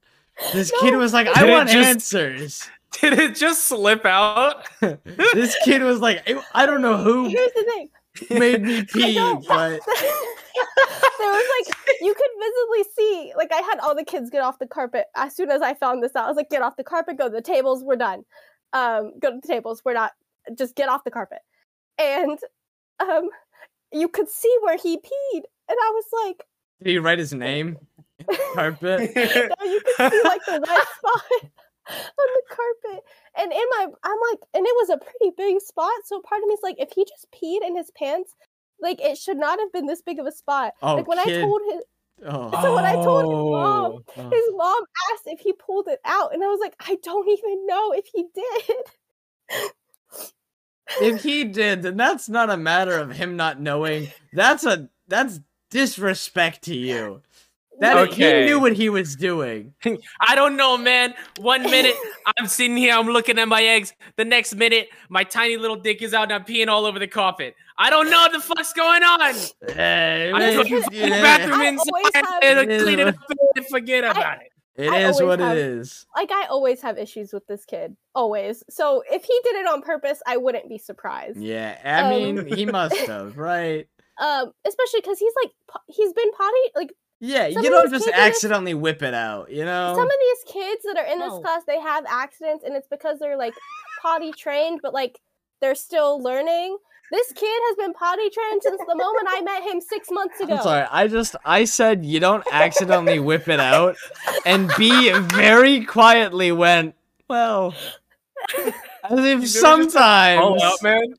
This 0.54 0.72
No. 0.74 0.80
kid 0.90 0.98
was 0.98 1.14
like, 1.14 1.28
Did 1.28 1.38
I 1.38 1.48
it 1.48 1.52
want 1.52 1.70
just- 1.70 1.88
answers. 1.90 2.70
Did 3.02 3.14
it 3.20 3.36
just 3.36 3.68
slip 3.68 4.06
out? 4.06 4.66
this 4.82 5.56
kid 5.66 5.82
was 5.84 6.00
like, 6.00 6.24
I- 6.28 6.42
I 6.54 6.66
don't 6.66 6.82
know 6.82 6.98
who 6.98 7.28
Here's 7.28 7.52
the 7.54 7.64
thing. 7.64 7.90
Made 8.30 8.62
me 8.62 8.84
pee, 8.94 9.16
but 9.48 9.80
there 11.20 11.32
was 11.32 11.46
like 11.60 11.98
you 12.02 12.14
could 12.14 12.30
visibly 12.40 12.94
see 12.96 13.34
like 13.36 13.52
I 13.52 13.62
had 13.62 13.80
all 13.80 13.96
the 13.96 14.04
kids 14.04 14.30
get 14.30 14.42
off 14.42 14.60
the 14.60 14.68
carpet 14.68 15.06
as 15.16 15.36
soon 15.36 15.50
as 15.50 15.62
I 15.62 15.74
found 15.74 16.04
this 16.04 16.16
out. 16.16 16.26
I 16.26 16.28
was 16.28 16.38
like, 16.38 16.50
get 16.50 16.62
off 16.62 16.78
the 16.78 16.84
carpet, 16.84 17.18
go 17.18 17.26
to 17.26 17.34
the 17.34 17.42
tables, 17.42 17.84
we're 17.84 17.96
done. 17.96 18.24
Um, 18.74 19.14
go 19.20 19.32
to 19.32 19.40
the 19.42 19.48
tables, 19.48 19.82
we're 19.86 19.94
not 19.94 20.12
just 20.58 20.76
get 20.76 20.90
off 20.90 21.04
the 21.04 21.12
carpet. 21.12 21.40
And 21.98 22.40
um 23.00 23.30
you 23.92 24.08
could 24.08 24.30
see 24.30 24.54
where 24.62 24.78
he 24.78 24.98
peed. 24.98 25.42
And 25.70 25.78
I 25.82 25.92
was 25.94 26.06
like, 26.26 26.46
did 26.84 26.92
he 26.92 26.98
write 27.00 27.20
his 27.20 27.34
name? 27.34 27.78
Carpet. 28.54 29.12
no, 29.16 29.66
you 29.66 29.82
could 29.82 30.12
see 30.12 30.22
like 30.24 30.46
the 30.46 30.64
wet 30.66 30.88
spot 30.98 31.52
on 31.90 32.28
the 32.36 32.56
carpet. 32.56 33.04
And 33.38 33.52
in 33.52 33.66
my 33.72 33.88
I'm 34.04 34.18
like, 34.32 34.40
and 34.54 34.66
it 34.66 34.76
was 34.76 34.90
a 34.90 34.98
pretty 34.98 35.36
big 35.36 35.62
spot. 35.62 35.92
So 36.06 36.22
part 36.22 36.42
of 36.42 36.48
me 36.48 36.54
is 36.54 36.60
like, 36.64 36.78
if 36.80 36.92
he 36.94 37.06
just 37.06 37.28
peed 37.32 37.66
in 37.66 37.76
his 37.76 37.92
pants, 37.92 38.36
like 38.82 39.02
it 39.02 39.18
should 39.18 39.38
not 39.38 39.60
have 39.60 39.72
been 39.72 39.86
this 39.86 40.02
big 40.02 40.20
of 40.20 40.26
a 40.26 40.32
spot. 40.32 40.74
Oh, 40.82 40.96
like 40.96 41.08
when 41.08 41.24
kid. 41.24 41.40
I 41.40 41.42
told 41.42 41.62
his 41.72 41.84
Oh, 42.26 42.50
So 42.62 42.76
when 42.76 42.86
I 42.86 42.94
told 42.94 43.26
his 43.26 43.30
mom, 43.30 43.92
oh, 43.92 44.04
oh. 44.18 44.30
his 44.30 44.44
mom 44.56 44.84
asked 45.12 45.24
if 45.28 45.40
he 45.40 45.54
pulled 45.54 45.88
it 45.88 46.00
out, 46.04 46.34
and 46.34 46.44
I 46.44 46.48
was 46.48 46.60
like, 46.60 46.76
I 46.80 46.98
don't 47.04 47.30
even 47.30 47.68
know 47.68 47.92
if 47.92 48.06
he 48.12 48.26
did. 48.34 49.62
if 51.02 51.24
he 51.24 51.44
did, 51.44 51.84
then 51.84 51.96
that's 51.96 52.28
not 52.28 52.50
a 52.50 52.58
matter 52.58 52.98
of 52.98 53.12
him 53.12 53.36
not 53.36 53.62
knowing. 53.62 54.12
That's 54.34 54.66
a 54.66 54.90
that's 55.08 55.42
disrespect 55.70 56.64
to 56.64 56.76
you. 56.76 57.22
That 57.80 57.98
Okay. 58.10 58.42
he 58.42 58.46
knew 58.48 58.60
what 58.60 58.74
he 58.74 58.90
was 58.90 59.16
doing. 59.16 59.74
I 60.20 60.36
don't 60.36 60.56
know, 60.56 60.78
man. 60.78 61.14
One 61.40 61.64
minute 61.64 61.96
I'm 62.38 62.48
sitting 62.48 62.76
here, 62.78 62.94
I'm 62.96 63.08
looking 63.08 63.38
at 63.40 63.48
my 63.48 63.62
eggs. 63.64 63.94
The 64.16 64.26
next 64.26 64.56
minute, 64.56 64.90
my 65.10 65.24
tiny 65.24 65.58
little 65.58 65.76
dick 65.76 66.02
is 66.02 66.14
out 66.14 66.24
and 66.24 66.34
I'm 66.34 66.44
peeing 66.44 66.68
all 66.68 66.86
over 66.86 66.98
the 67.00 67.08
carpet. 67.08 67.56
I 67.78 67.90
don't 67.92 68.10
know 68.10 68.18
what 68.18 68.32
the 68.32 68.40
fuck's 68.40 68.74
going 68.74 69.04
on. 69.04 69.36
Hey, 69.74 70.32
I'm 70.34 70.42
it 70.42 70.56
going 70.56 70.74
is- 70.74 70.86
to 70.86 70.90
the 70.92 71.10
bathroom 71.10 71.60
I 71.62 71.68
always 71.68 72.06
inside 72.16 72.44
and 72.44 72.82
clean 72.82 73.00
it 73.00 73.08
up 73.10 73.16
and 73.56 73.66
forget 73.68 74.04
about 74.04 74.42
it. 74.42 74.48
It 74.76 74.92
I 74.92 75.08
is 75.10 75.22
what 75.22 75.40
have- 75.40 75.58
it 75.58 75.60
is. 75.60 76.06
Like 76.16 76.32
I 76.32 76.46
always 76.50 76.82
have 76.82 76.98
issues 76.98 77.34
with 77.34 77.46
this 77.48 77.66
kid, 77.66 77.96
always. 78.16 78.64
So 78.70 79.04
if 79.12 79.24
he 79.24 79.40
did 79.44 79.56
it 79.56 79.68
on 79.68 79.82
purpose, 79.82 80.20
I 80.28 80.38
wouldn't 80.38 80.70
be 80.70 80.78
surprised. 80.78 81.40
Yeah, 81.40 81.78
I 81.84 82.02
Um, 82.02 82.10
mean, 82.10 82.56
he 82.56 82.66
must 82.66 82.96
have, 83.08 83.38
right? 83.38 83.88
Um, 84.20 84.52
especially 84.68 85.02
because 85.02 85.20
he's 85.20 85.34
like 85.44 85.52
he's 85.88 86.14
been 86.14 86.32
potty 86.32 86.60
like 86.76 86.94
Yeah, 87.20 87.50
Some 87.52 87.64
you 87.64 87.70
of 87.70 87.74
don't 87.84 87.92
just 87.92 88.06
kids 88.06 88.16
in 88.18 88.24
this- 88.24 88.36
accidentally 88.36 88.74
whip 88.76 89.02
it 89.02 89.14
out, 89.14 89.50
you 89.52 89.66
know? 89.66 89.94
some 89.96 90.06
of 90.06 90.12
these 90.20 90.54
kids 90.54 90.84
that 90.84 90.98
are 90.98 91.06
in 91.06 91.18
this 91.20 91.30
No. 91.34 91.40
class, 91.42 91.64
they 91.66 91.80
have 91.80 92.06
accidents, 92.08 92.64
and 92.64 92.76
it's 92.76 92.88
because 92.88 93.18
they're 93.20 93.38
like 93.38 93.54
potty 94.02 94.32
trained, 94.32 94.82
but 94.84 94.94
like 94.94 95.20
they're 95.60 95.74
still 95.76 96.22
learning. 96.22 96.78
This 97.12 97.32
kid 97.32 97.48
has 97.70 97.76
been 97.78 97.94
potty 97.94 98.30
trained 98.30 98.62
since 98.62 98.80
the 98.88 98.94
moment 98.96 99.26
I 99.30 99.42
met 99.42 99.64
him 99.64 99.80
six 99.82 100.10
months 100.12 100.40
ago. 100.42 100.56
I'm 100.58 100.62
sorry. 100.62 100.86
I 100.92 101.08
just 101.08 101.36
I 101.46 101.64
said 101.64 102.06
you 102.06 102.20
don't 102.20 102.44
accidentally 102.52 103.18
whip 103.20 103.48
it 103.48 103.60
out, 103.62 103.96
and 104.46 104.70
B 104.78 105.12
very 105.14 105.86
quietly 105.86 106.52
went 106.52 106.96
well, 107.30 107.74
as 109.04 109.20
if 109.26 109.42
just 109.42 109.60
sometimes 109.60 110.40
All 110.42 110.62
out, 110.62 110.84
man. 110.84 111.16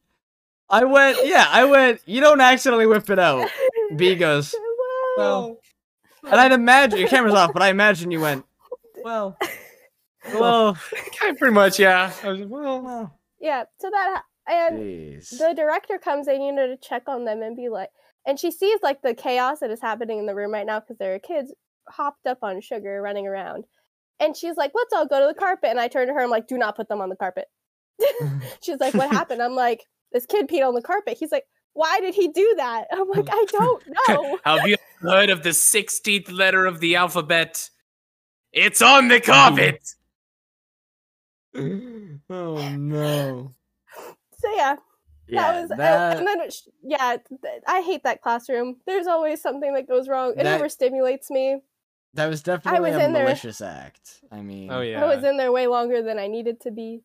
I 0.70 0.84
went 0.84 1.18
yeah 1.26 1.46
I 1.50 1.64
went 1.64 2.02
you 2.06 2.20
don't 2.20 2.40
accidentally 2.40 2.86
whip 2.86 3.08
it 3.10 3.18
out. 3.18 3.48
B 3.96 4.14
goes 4.14 4.54
well, 5.16 5.56
and 6.24 6.34
I'd 6.40 6.52
imagine 6.52 6.98
your 6.98 7.08
camera's 7.08 7.34
off, 7.34 7.52
but 7.52 7.62
I 7.62 7.68
imagine 7.68 8.10
you 8.10 8.20
went 8.20 8.44
well, 9.04 9.36
well, 10.34 10.76
Kind 11.18 11.32
of 11.32 11.38
pretty 11.38 11.54
much, 11.54 11.78
yeah. 11.78 12.12
I 12.22 12.28
was 12.28 12.40
well, 12.42 12.80
well. 12.82 13.18
yeah. 13.40 13.64
So 13.80 13.90
that 13.90 14.22
and 14.48 14.78
Jeez. 14.78 15.30
the 15.30 15.52
director 15.54 15.98
comes 15.98 16.26
in, 16.26 16.42
you 16.42 16.52
know, 16.52 16.66
to 16.66 16.76
check 16.76 17.02
on 17.06 17.24
them 17.24 17.42
and 17.42 17.56
be 17.56 17.68
like, 17.68 17.90
and 18.26 18.38
she 18.38 18.50
sees 18.50 18.78
like 18.82 19.02
the 19.02 19.14
chaos 19.14 19.60
that 19.60 19.70
is 19.70 19.80
happening 19.80 20.18
in 20.18 20.26
the 20.26 20.34
room 20.34 20.52
right 20.52 20.66
now 20.66 20.80
because 20.80 20.96
there 20.98 21.14
are 21.14 21.18
kids 21.18 21.52
hopped 21.88 22.26
up 22.26 22.38
on 22.42 22.60
sugar 22.60 23.00
running 23.02 23.26
around. 23.26 23.64
And 24.20 24.36
she's 24.36 24.56
like, 24.56 24.72
let's 24.74 24.92
all 24.92 25.06
go 25.06 25.20
to 25.20 25.32
the 25.32 25.38
carpet. 25.38 25.70
And 25.70 25.78
I 25.78 25.88
turn 25.88 26.08
to 26.08 26.12
her, 26.12 26.18
and 26.18 26.24
I'm 26.24 26.30
like, 26.30 26.48
do 26.48 26.58
not 26.58 26.76
put 26.76 26.88
them 26.88 27.00
on 27.00 27.08
the 27.08 27.16
carpet. 27.16 27.46
she's 28.62 28.80
like, 28.80 28.94
what 28.94 29.10
happened? 29.10 29.42
I'm 29.42 29.54
like, 29.54 29.84
this 30.12 30.26
kid 30.26 30.48
peed 30.48 30.66
on 30.66 30.74
the 30.74 30.82
carpet. 30.82 31.16
He's 31.18 31.30
like, 31.30 31.44
why 31.74 32.00
did 32.00 32.14
he 32.14 32.28
do 32.28 32.54
that? 32.56 32.86
I'm 32.92 33.08
like, 33.08 33.28
I 33.30 33.44
don't 33.50 33.82
know. 34.08 34.38
have 34.44 34.66
you 34.66 34.76
heard 35.00 35.30
of 35.30 35.42
the 35.42 35.50
16th 35.50 36.30
letter 36.32 36.66
of 36.66 36.80
the 36.80 36.96
alphabet? 36.96 37.68
It's 38.52 38.80
on 38.82 39.08
the 39.08 39.20
carpet. 39.20 39.88
oh 41.56 42.76
no. 42.76 43.54
So 44.38 44.54
yeah, 44.54 44.76
Yeah, 45.26 45.52
that 45.52 45.62
was, 45.62 45.70
uh, 45.72 45.76
that, 45.76 46.16
and 46.18 46.26
then, 46.26 46.40
it 46.40 46.52
sh- 46.52 46.68
yeah, 46.82 47.16
th- 47.28 47.62
I 47.66 47.80
hate 47.82 48.04
that 48.04 48.22
classroom. 48.22 48.76
There's 48.86 49.06
always 49.06 49.40
something 49.42 49.74
that 49.74 49.88
goes 49.88 50.08
wrong. 50.08 50.34
It 50.36 50.44
That- 50.44 50.60
overstimulates 50.60 51.30
me. 51.30 51.60
that 52.14 52.26
was 52.28 52.42
definitely 52.42 52.80
was 52.90 52.94
a 53.00 53.04
in 53.04 53.12
there. 53.12 53.24
malicious 53.24 53.60
act. 53.60 54.20
I 54.30 54.40
mean, 54.42 54.70
Oh 54.70 54.80
yeah. 54.80 55.02
I 55.04 55.14
was 55.14 55.24
in 55.24 55.36
there 55.36 55.50
way 55.52 55.66
longer 55.66 56.02
than 56.02 56.18
I 56.18 56.26
needed 56.28 56.60
to 56.62 56.70
be. 56.70 57.02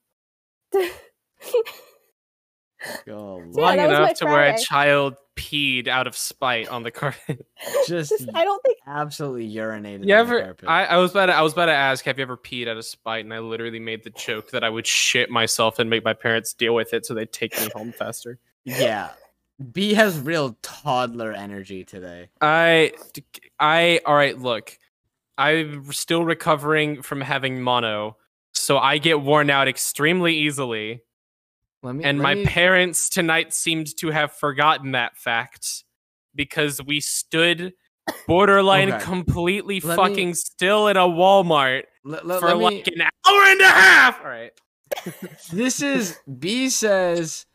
Yeah, 3.07 3.13
Long 3.13 3.77
that 3.77 3.87
was 3.87 3.99
my 3.99 4.05
enough 4.05 4.17
to 4.19 4.25
where 4.25 4.53
a 4.53 4.57
child 4.57 5.15
peed 5.35 5.87
out 5.87 6.07
of 6.07 6.15
spite 6.15 6.67
on 6.67 6.83
the 6.83 6.91
carpet. 6.91 7.45
just 7.87 8.11
Just, 8.11 8.29
I 8.33 8.43
don't 8.43 8.61
think 8.63 8.77
absolutely 8.85 9.49
urinated. 9.49 10.05
You 10.07 10.15
on 10.15 10.27
the 10.27 10.33
ever? 10.35 10.41
carpet. 10.41 10.69
I, 10.69 10.85
I 10.85 10.97
was 10.97 11.11
about 11.11 11.27
to, 11.27 11.33
I 11.33 11.41
was 11.41 11.53
about 11.53 11.67
to 11.67 11.73
ask, 11.73 12.05
have 12.05 12.17
you 12.17 12.23
ever 12.23 12.37
peed 12.37 12.67
out 12.67 12.77
of 12.77 12.85
spite? 12.85 13.23
And 13.25 13.33
I 13.33 13.39
literally 13.39 13.79
made 13.79 14.03
the 14.03 14.09
joke 14.11 14.51
that 14.51 14.63
I 14.63 14.69
would 14.69 14.85
shit 14.87 15.29
myself 15.29 15.79
and 15.79 15.89
make 15.89 16.03
my 16.03 16.13
parents 16.13 16.53
deal 16.53 16.75
with 16.75 16.93
it 16.93 17.05
so 17.05 17.13
they'd 17.13 17.31
take 17.31 17.57
me 17.59 17.69
home 17.75 17.91
faster. 17.91 18.39
Yeah. 18.65 19.09
B 19.71 19.93
has 19.93 20.19
real 20.19 20.57
toddler 20.61 21.31
energy 21.31 21.83
today. 21.83 22.29
I, 22.41 22.93
I, 23.59 24.01
all 24.05 24.15
right. 24.15 24.37
Look, 24.37 24.77
I'm 25.37 25.91
still 25.91 26.23
recovering 26.23 27.01
from 27.01 27.21
having 27.21 27.61
mono, 27.61 28.17
so 28.51 28.77
I 28.77 28.97
get 28.97 29.21
worn 29.21 29.49
out 29.49 29.67
extremely 29.67 30.35
easily. 30.35 31.01
Me 31.91 32.03
And 32.03 32.19
my 32.19 32.35
me- 32.35 32.45
parents 32.45 33.09
tonight 33.09 33.53
seemed 33.53 33.95
to 33.97 34.11
have 34.11 34.31
forgotten 34.31 34.91
that 34.93 35.17
fact 35.17 35.83
because 36.35 36.81
we 36.81 36.99
stood 37.01 37.73
borderline 38.27 38.91
Okay. 38.93 39.03
completely 39.03 39.79
Let 39.79 39.97
me- 39.97 40.03
fucking 40.03 40.33
still 40.35 40.87
in 40.87 40.97
a 40.97 41.01
Walmart 41.01 41.83
let- 42.05 42.25
let- 42.25 42.39
for 42.39 42.55
me- 42.55 42.63
like 42.63 42.87
an 42.87 43.01
hour 43.01 43.43
and 43.47 43.61
a 43.61 43.65
half. 43.67 44.19
All 44.21 44.27
right. 44.29 44.51
this 45.51 45.81
is 45.81 46.17
B 46.39 46.69
says 46.69 47.45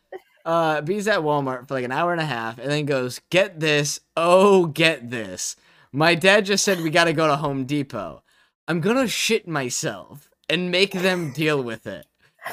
uh 0.44 0.80
B's 0.80 1.06
at 1.08 1.20
Walmart 1.20 1.68
for 1.68 1.74
like 1.74 1.84
an 1.84 1.92
hour 1.92 2.12
and 2.12 2.20
a 2.20 2.24
half 2.26 2.58
and 2.58 2.70
then 2.70 2.84
goes, 2.86 3.20
Get 3.30 3.60
this, 3.60 4.00
oh 4.16 4.66
get 4.66 5.10
this. 5.10 5.54
My 5.92 6.14
dad 6.14 6.44
just 6.46 6.64
said 6.64 6.80
we 6.80 6.90
gotta 6.90 7.12
go 7.12 7.26
to 7.26 7.36
Home 7.36 7.64
Depot. 7.64 8.22
I'm 8.66 8.80
gonna 8.80 9.08
shit 9.08 9.46
myself 9.48 10.28
and 10.50 10.70
make 10.70 10.92
them 10.92 11.32
deal 11.32 11.62
with 11.62 11.86
it. 11.86 12.06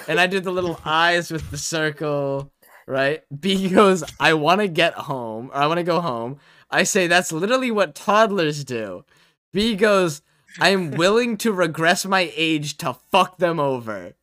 And 0.08 0.20
I 0.20 0.28
did 0.28 0.44
the 0.44 0.52
little 0.52 0.80
eyes 0.86 1.32
with 1.32 1.50
the 1.52 1.58
circle, 1.58 2.52
right? 2.88 3.24
B 3.40 3.70
goes, 3.70 4.04
I 4.20 4.34
wanna 4.34 4.68
get 4.68 4.94
home, 4.94 5.50
or 5.54 5.58
I 5.58 5.68
wanna 5.68 5.84
go 5.84 6.02
home. 6.02 6.40
I 6.70 6.84
say 6.84 7.08
that's 7.08 7.32
literally 7.32 7.72
what 7.72 7.96
toddlers 7.96 8.64
do. 8.64 9.06
B 9.54 9.76
goes, 9.76 10.22
I'm 10.60 10.92
willing 10.92 11.38
to 11.38 11.52
regress 11.52 12.06
my 12.06 12.32
age 12.36 12.78
to 12.78 12.94
fuck 13.12 13.38
them 13.38 13.60
over. 13.60 14.14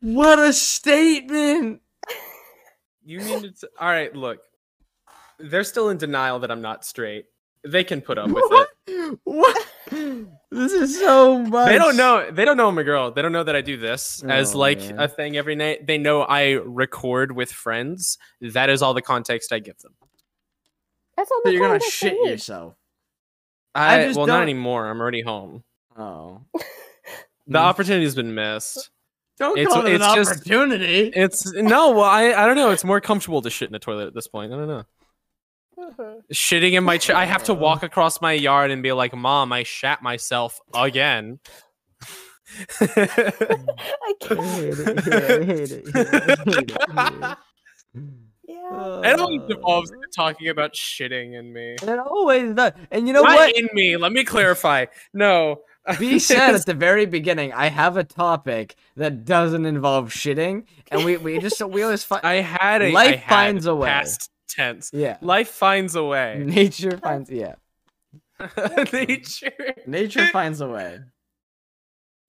What 0.00 0.38
a 0.38 0.52
statement! 0.52 1.80
you 3.06 3.20
mean 3.20 3.54
to 3.60 3.70
all 3.80 3.88
right? 3.88 4.14
Look, 4.14 4.40
they're 5.38 5.64
still 5.64 5.88
in 5.88 5.96
denial 5.96 6.40
that 6.40 6.50
I'm 6.50 6.60
not 6.60 6.84
straight. 6.84 7.24
They 7.66 7.84
can 7.84 8.02
put 8.02 8.18
up 8.18 8.28
with 8.28 8.44
it. 8.50 8.68
What? 9.24 9.66
This 9.90 10.72
is 10.72 10.98
so 10.98 11.38
much. 11.38 11.68
They 11.68 11.78
don't 11.78 11.96
know. 11.96 12.30
They 12.30 12.44
don't 12.44 12.56
know 12.56 12.68
I'm 12.68 12.78
a 12.78 12.84
girl. 12.84 13.10
They 13.10 13.22
don't 13.22 13.32
know 13.32 13.42
that 13.44 13.56
I 13.56 13.60
do 13.60 13.76
this 13.76 14.22
as 14.24 14.54
Oh, 14.54 14.58
like 14.58 14.78
man. 14.78 15.00
a 15.00 15.08
thing 15.08 15.36
every 15.36 15.54
night. 15.56 15.86
They 15.86 15.98
know 15.98 16.22
I 16.22 16.52
record 16.52 17.32
with 17.32 17.50
friends. 17.50 18.18
That 18.40 18.70
is 18.70 18.82
all 18.82 18.94
the 18.94 19.02
context 19.02 19.52
I 19.52 19.58
give 19.58 19.78
them. 19.78 19.94
that's 21.16 21.30
all 21.30 21.40
So 21.44 21.48
the 21.50 21.54
you're 21.54 21.66
gonna 21.66 21.80
shit 21.80 22.12
need. 22.14 22.30
yourself. 22.30 22.74
I 23.74 24.00
I, 24.00 24.04
just 24.06 24.16
well, 24.16 24.26
don't- 24.26 24.36
not 24.36 24.42
anymore. 24.42 24.86
I'm 24.88 25.00
already 25.00 25.22
home. 25.22 25.64
Oh. 25.98 26.42
The 27.46 27.58
opportunity's 27.58 28.14
been 28.14 28.34
missed. 28.34 28.90
Don't 29.38 29.58
It's- 29.58 29.72
call 29.74 29.84
it 29.86 29.94
an 29.94 30.02
it's 30.02 30.14
just- 30.14 30.30
opportunity. 30.40 31.12
It's 31.14 31.52
no. 31.52 31.90
Well, 31.90 32.04
I 32.04 32.32
I 32.32 32.46
don't 32.46 32.56
know. 32.56 32.70
It's 32.70 32.84
more 32.84 33.00
comfortable 33.00 33.42
to 33.42 33.50
shit 33.50 33.68
in 33.68 33.74
a 33.74 33.78
toilet 33.80 34.06
at 34.06 34.14
this 34.14 34.28
point. 34.28 34.52
I 34.52 34.56
don't 34.56 34.68
know. 34.68 34.84
Shitting 36.32 36.72
in 36.72 36.84
my 36.84 36.98
chair. 36.98 37.16
I 37.16 37.24
have 37.24 37.44
to 37.44 37.54
walk 37.54 37.82
across 37.82 38.20
my 38.20 38.32
yard 38.32 38.70
and 38.70 38.82
be 38.82 38.92
like, 38.92 39.14
"Mom, 39.14 39.52
I 39.52 39.62
shat 39.62 40.02
myself 40.02 40.60
again." 40.74 41.40
I 42.80 44.14
can't. 44.20 44.40
hate 44.40 44.78
it. 44.78 45.08
I 45.08 45.44
hate 45.44 45.70
it. 45.70 45.88
I 45.96 47.10
hate 47.10 47.22
it. 47.22 47.38
Yeah. 48.46 49.00
It 49.04 49.20
always 49.20 49.40
involves 49.48 49.92
talking 50.14 50.48
about 50.48 50.74
shitting 50.74 51.38
in 51.38 51.52
me. 51.52 51.76
It 51.82 51.98
always 51.98 52.54
does. 52.54 52.72
And 52.90 53.06
you 53.06 53.14
know 53.14 53.22
Not 53.22 53.36
what? 53.36 53.56
in 53.56 53.68
me. 53.72 53.96
Let 53.96 54.12
me 54.12 54.24
clarify. 54.24 54.86
No. 55.12 55.62
B 55.98 56.18
said 56.18 56.54
at 56.54 56.64
the 56.64 56.74
very 56.74 57.04
beginning, 57.04 57.52
I 57.52 57.68
have 57.68 57.96
a 57.98 58.04
topic 58.04 58.76
that 58.96 59.24
doesn't 59.26 59.66
involve 59.66 60.10
shitting, 60.10 60.64
and 60.90 61.04
we, 61.04 61.18
we 61.18 61.38
just 61.38 61.60
we 61.60 61.82
always 61.82 62.02
find 62.02 62.24
I 62.24 62.36
had 62.36 62.80
a 62.80 62.90
Life 62.90 63.06
I 63.06 63.16
had 63.16 63.28
finds 63.28 63.66
a 63.66 63.74
way. 63.74 63.88
Past 63.88 64.30
tense. 64.48 64.90
yeah. 64.92 65.16
Life 65.20 65.48
finds 65.48 65.94
a 65.96 66.04
way. 66.04 66.42
Nature 66.46 66.96
finds 66.98 67.30
yeah. 67.30 67.54
Nature. 68.92 69.52
Nature 69.86 70.26
finds 70.32 70.60
a 70.60 70.68
way. 70.68 71.00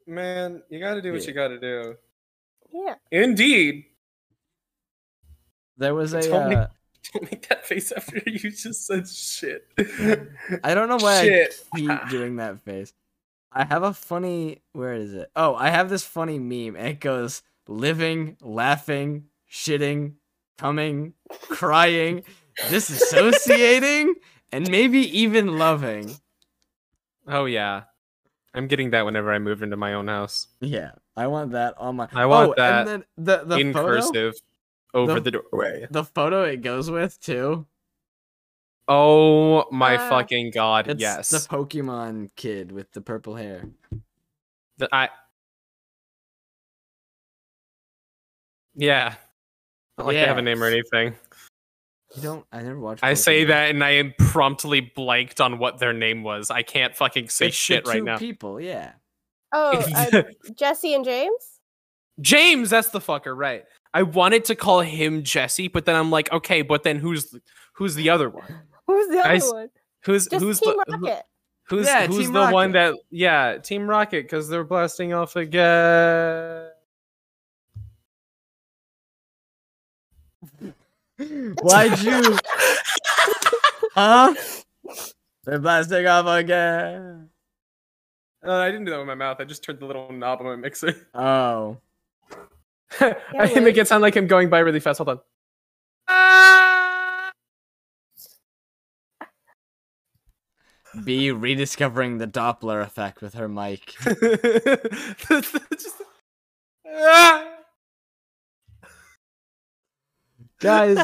Man, 0.07 0.61
you 0.69 0.79
got 0.79 0.93
to 0.95 1.01
do 1.01 1.11
what 1.13 1.21
Yeah. 1.21 1.27
you 1.27 1.33
got 1.33 1.47
to 1.49 1.59
do. 1.59 1.95
Yeah. 2.71 2.95
Indeed. 3.11 3.85
There 5.77 5.93
was 5.95 6.13
a 6.13 6.21
Don't 6.21 6.49
make- 6.49 6.57
uh, 6.57 6.67
Don't 7.13 7.31
make 7.31 7.47
that 7.49 7.65
face 7.65 7.91
after 7.91 8.21
you 8.25 8.51
just 8.51 8.85
said 8.85 9.07
shit. 9.07 9.67
I 10.63 10.73
don't 10.73 10.89
know 10.89 10.97
why 10.97 11.23
shit. 11.23 11.55
I 11.73 11.77
keep 11.79 12.09
doing 12.09 12.37
that 12.37 12.61
face. 12.63 12.93
I 13.51 13.63
have 13.65 13.83
a 13.83 13.93
funny 13.93 14.61
where 14.73 14.93
is 14.93 15.13
it? 15.13 15.29
Oh, 15.35 15.55
I 15.55 15.69
have 15.69 15.89
this 15.89 16.03
funny 16.03 16.39
meme 16.39 16.75
and 16.75 16.87
it 16.87 16.99
goes 16.99 17.41
living, 17.67 18.37
laughing, 18.41 19.25
shitting, 19.51 20.13
coming, 20.57 21.13
crying, 21.49 22.23
disassociating, 22.57 24.13
and 24.51 24.69
maybe 24.69 24.99
even 25.19 25.57
loving. 25.57 26.15
Oh 27.27 27.45
yeah. 27.45 27.83
I'm 28.53 28.67
getting 28.67 28.91
that 28.91 29.03
whenever 29.03 29.33
I 29.33 29.39
move 29.39 29.63
into 29.63 29.75
my 29.75 29.93
own 29.93 30.07
house. 30.07 30.47
Yeah, 30.61 30.91
I 31.17 31.27
want 31.27 31.51
that 31.51 31.73
on 31.77 31.97
my. 31.97 32.07
I 32.13 32.25
want 32.25 32.51
oh, 32.51 32.53
that 32.55 32.87
and 32.87 32.87
then 32.87 33.03
the 33.17 33.43
the 33.43 33.57
in 33.57 33.73
photo, 33.73 33.87
cursive 33.87 34.33
over 34.93 35.15
The- 35.15 35.19
the 35.21 35.31
doorway. 35.31 35.87
the 35.91 36.05
photo 36.05 36.43
it 36.43 36.61
goes 36.61 36.89
with 36.89 37.19
too. 37.19 37.65
Oh 38.87 39.65
my 39.71 39.97
Ah. 39.97 40.09
fucking 40.09 40.51
god, 40.51 40.87
It's 40.87 41.01
yes. 41.01 41.29
the 41.31 41.39
Pokemon 41.39 42.29
kid 42.37 42.71
with 42.71 42.91
the 42.93 43.01
purple 43.01 43.35
hair. 43.35 43.65
The- 44.77 44.87
I 44.93 45.09
Yeah. 48.75 49.15
Not 49.97 50.07
like 50.07 50.17
I 50.17 50.21
have 50.25 50.37
a 50.37 50.41
name 50.41 50.61
or 50.61 50.67
anything. 50.67 51.15
You 52.15 52.21
don't. 52.21 52.45
I 52.51 52.61
never 52.61 52.79
watched. 52.79 53.03
I 53.03 53.13
say 53.13 53.43
Pokemon. 53.43 53.47
that 53.47 53.69
and 53.71 53.83
I 53.83 53.89
am 53.91 54.13
promptly 54.17 54.81
blanked 54.81 55.41
on 55.41 55.57
what 55.57 55.79
their 55.79 55.93
name 55.93 56.23
was. 56.23 56.49
I 56.51 56.63
can't 56.63 56.95
fucking 56.95 57.29
say 57.29 57.47
It's 57.47 57.55
the 57.55 57.57
shit 57.57 57.87
right 57.87 58.03
now. 58.03 58.17
People, 58.17 58.59
yeah. 58.61 58.93
Oh, 59.51 59.83
uh, 59.95 60.23
Jesse 60.55 60.93
and 60.93 61.03
James. 61.05 61.59
James, 62.21 62.69
that's 62.69 62.89
the 62.89 62.99
fucker, 62.99 63.35
right? 63.35 63.65
I 63.93 64.03
wanted 64.03 64.45
to 64.45 64.55
call 64.55 64.81
him 64.81 65.23
Jesse, 65.23 65.67
but 65.67 65.85
then 65.85 65.95
I'm 65.95 66.11
like, 66.11 66.31
okay, 66.31 66.61
but 66.61 66.83
then 66.83 66.99
who's 66.99 67.35
who's 67.73 67.95
the 67.95 68.09
other 68.09 68.29
one? 68.29 68.61
Who's 68.87 69.07
the 69.07 69.19
other 69.19 69.29
I 69.29 69.35
s- 69.37 69.51
one? 69.51 69.69
Who's 70.03 70.27
Just 70.27 70.43
who's 70.43 70.59
Team 70.59 70.75
the 70.85 70.97
who- 70.97 71.05
Rocket. 71.07 71.25
who's 71.67 71.87
Yeah, 71.87 72.05
who's 72.05 72.25
Team 72.25 72.33
the 72.33 72.47
one 72.49 72.71
that 72.73 72.93
yeah, 73.09 73.57
Team 73.57 73.89
Rocket 73.89 74.25
because 74.25 74.47
they're 74.47 74.63
blasting 74.63 75.11
off 75.13 75.35
again. 75.35 76.69
Why'd 81.61 81.99
you? 81.99 82.37
huh? 83.93 84.33
They're 85.45 85.59
blasting 85.59 86.07
off 86.07 86.27
again. 86.27 87.29
Uh, 88.45 88.51
I 88.53 88.69
didn't 88.69 88.85
do 88.85 88.91
that 88.91 88.97
with 88.97 89.07
my 89.07 89.15
mouth. 89.15 89.37
I 89.39 89.45
just 89.45 89.63
turned 89.63 89.79
the 89.79 89.85
little 89.85 90.11
knob 90.11 90.39
on 90.39 90.45
my 90.45 90.55
mixer. 90.55 91.07
Oh. 91.13 91.77
I 92.99 93.15
weird. 93.33 93.63
make 93.63 93.77
it 93.77 93.87
sound 93.87 94.01
like 94.01 94.15
I'm 94.15 94.27
going 94.27 94.49
by 94.49 94.59
really 94.59 94.79
fast. 94.79 94.99
Hold 94.99 95.09
on. 95.09 95.19
B 101.03 101.29
rediscovering 101.31 102.19
the 102.19 102.27
Doppler 102.27 102.81
effect 102.81 103.21
with 103.21 103.33
her 103.33 103.49
mic. 103.49 103.95
Just- 105.27 106.01
Guys, 110.61 110.97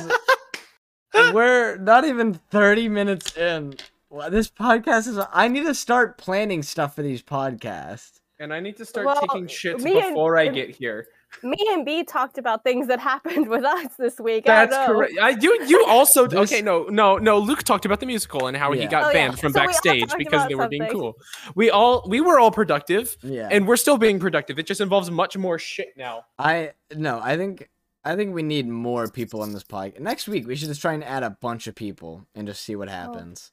we're 1.34 1.78
not 1.78 2.06
even 2.06 2.34
30 2.52 2.88
minutes 2.90 3.36
in. 3.38 3.76
Wow, 4.10 4.30
This 4.30 4.50
podcast 4.50 5.08
is. 5.08 5.20
I 5.32 5.48
need 5.48 5.66
to 5.66 5.76
start 5.76 6.18
planning 6.18 6.64
stuff 6.64 6.96
for 6.96 7.02
these 7.02 7.22
podcasts. 7.22 8.20
And 8.40 8.54
I 8.54 8.60
need 8.60 8.78
to 8.78 8.86
start 8.86 9.06
Well, 9.06 9.22
taking 9.22 9.48
shits 9.48 9.82
me 9.84 10.00
and- 10.00 10.10
before 10.14 10.38
I 10.38 10.48
get 10.48 10.70
here. 10.70 11.08
Me 11.44 11.56
and 11.70 11.86
B 11.86 12.04
talked 12.04 12.38
about 12.38 12.62
things 12.66 12.88
that 12.88 13.00
happened 13.14 13.48
with 13.48 13.64
us 13.64 13.94
this 13.98 14.20
week. 14.20 14.44
That's 14.46 14.76
don't 14.76 14.88
correct. 14.88 15.14
I, 15.22 15.30
you 15.30 15.64
you 15.66 15.86
also 15.88 16.28
This- 16.28 16.52
okay? 16.52 16.62
No, 16.62 16.84
no, 16.86 17.18
no. 17.18 17.38
Luke 17.40 17.64
talked 17.64 17.86
about 17.86 18.02
the 18.02 18.06
musical 18.06 18.48
and 18.48 18.58
how 18.58 18.74
he 18.74 18.86
got 18.86 19.04
Oh, 19.04 19.08
yeah. 19.08 19.14
banned 19.14 19.40
from 19.40 19.54
So 19.54 19.60
backstage 19.62 20.12
because 20.18 20.48
they 20.50 20.56
were 20.56 20.68
being 20.68 20.88
cool. 20.92 21.16
We 21.56 21.70
all 21.70 22.04
we 22.10 22.20
were 22.20 22.38
all 22.40 22.52
productive, 22.52 23.16
Yeah. 23.22 23.48
and 23.50 23.66
we're 23.66 23.78
still 23.78 23.98
being 23.98 24.20
productive. 24.20 24.60
It 24.60 24.66
just 24.66 24.82
involves 24.82 25.10
much 25.10 25.38
more 25.38 25.58
shit 25.58 25.90
now. 25.96 26.26
I 26.38 26.72
no, 26.94 27.22
I 27.24 27.38
think 27.38 27.70
I 28.04 28.16
think 28.16 28.34
we 28.34 28.42
need 28.44 28.68
more 28.68 29.08
people 29.10 29.42
on 29.42 29.54
this 29.54 29.64
podcast. 29.64 30.00
Next 30.00 30.28
week 30.28 30.48
we 30.48 30.56
should 30.56 30.70
just 30.70 30.82
try 30.82 30.94
and 30.94 31.04
add 31.04 31.24
a 31.24 31.30
bunch 31.42 31.68
of 31.68 31.76
people 31.76 32.26
and 32.36 32.48
just 32.48 32.64
see 32.64 32.76
what 32.76 32.90
happens. 32.90 33.52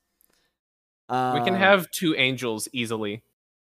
we 1.11 1.15
can 1.15 1.55
Um, 1.55 1.61
have 1.61 1.91
two 1.91 2.15
angels 2.17 2.69
easily. 2.73 3.23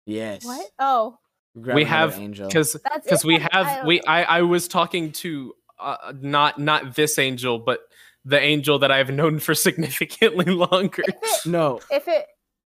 yes. 0.06 0.44
What? 0.44 0.66
Oh, 0.78 1.18
Grab 1.60 1.74
we 1.76 1.84
have 1.84 2.18
angel. 2.18 2.46
because 2.48 2.76
because 3.02 3.24
we 3.24 3.38
I- 3.40 3.48
I 3.52 3.64
have 3.64 3.86
we. 3.86 4.00
I 4.02 4.22
I 4.38 4.42
was 4.42 4.68
talking 4.68 5.10
to 5.12 5.54
uh, 5.78 6.12
not 6.20 6.58
not 6.58 6.94
this 6.94 7.18
angel, 7.18 7.58
but 7.58 7.80
the 8.24 8.38
angel 8.38 8.78
that 8.80 8.90
I've 8.92 9.10
known 9.10 9.38
for 9.40 9.54
significantly 9.66 10.44
longer. 10.52 11.02
If 11.08 11.14
it, 11.22 11.46
no, 11.50 11.80
if 11.90 12.06
it, 12.06 12.26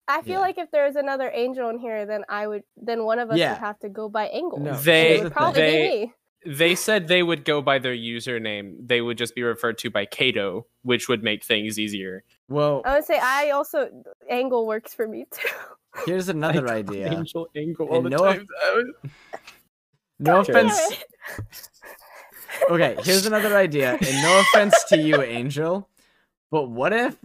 I 0.09 0.23
feel 0.23 0.35
Yeah. 0.35 0.39
like 0.39 0.57
if 0.59 0.71
there's 0.71 0.97
another 0.97 1.31
angel 1.35 1.69
in 1.69 1.79
here, 1.79 2.07
then 2.07 2.25
I 2.29 2.47
would, 2.47 2.63
then 2.77 3.05
one 3.05 3.19
of 3.19 3.31
us 3.31 3.37
Yeah. 3.39 3.53
would 3.53 3.59
have 3.61 3.79
to 3.81 3.89
go 3.89 4.09
by 4.09 4.27
angle. 4.29 4.59
No, 4.61 4.71
And 4.71 4.79
They- 4.81 5.19
it 5.19 5.25
would 5.25 5.33
probably 5.33 5.61
they- 5.61 5.73
be 6.01 6.07
me. 6.07 6.13
They 6.45 6.75
said 6.75 7.07
they 7.09 7.23
would 7.23 7.45
go 7.45 7.63
by 7.63 7.79
their 7.79 7.95
username. 7.95 8.77
They 8.81 9.01
would 9.01 9.17
just 9.19 9.35
be 9.35 9.43
referred 9.43 9.79
to 9.79 9.91
by 9.91 10.07
Kato, 10.07 10.67
which 10.83 11.09
would 11.09 11.23
make 11.23 11.45
things 11.45 11.79
easier. 11.79 12.25
well, 12.49 12.83
I 12.85 12.95
would 12.97 13.05
say 13.05 13.19
I 13.23 13.51
also 13.51 13.89
angle 14.29 14.67
works 14.67 14.93
for 14.95 15.07
me 15.07 15.27
too. 15.31 15.49
here's 16.07 16.29
another 16.29 16.69
idea. 16.69 17.13
Angel 17.13 17.49
angle 17.55 17.87
all 17.89 17.97
And 17.99 18.07
the 18.07 18.11
no- 18.11 18.19
time. 18.19 18.47
No 20.19 20.41
offense. 20.41 20.79
Okay, 22.71 22.97
here's 23.03 23.27
another 23.27 23.57
idea, 23.57 23.93
and 23.95 24.23
no 24.23 24.41
offense 24.41 24.85
to 24.89 24.99
you, 24.99 25.21
Angel, 25.23 25.89
but 26.51 26.69
what 26.71 26.93
if 26.93 27.17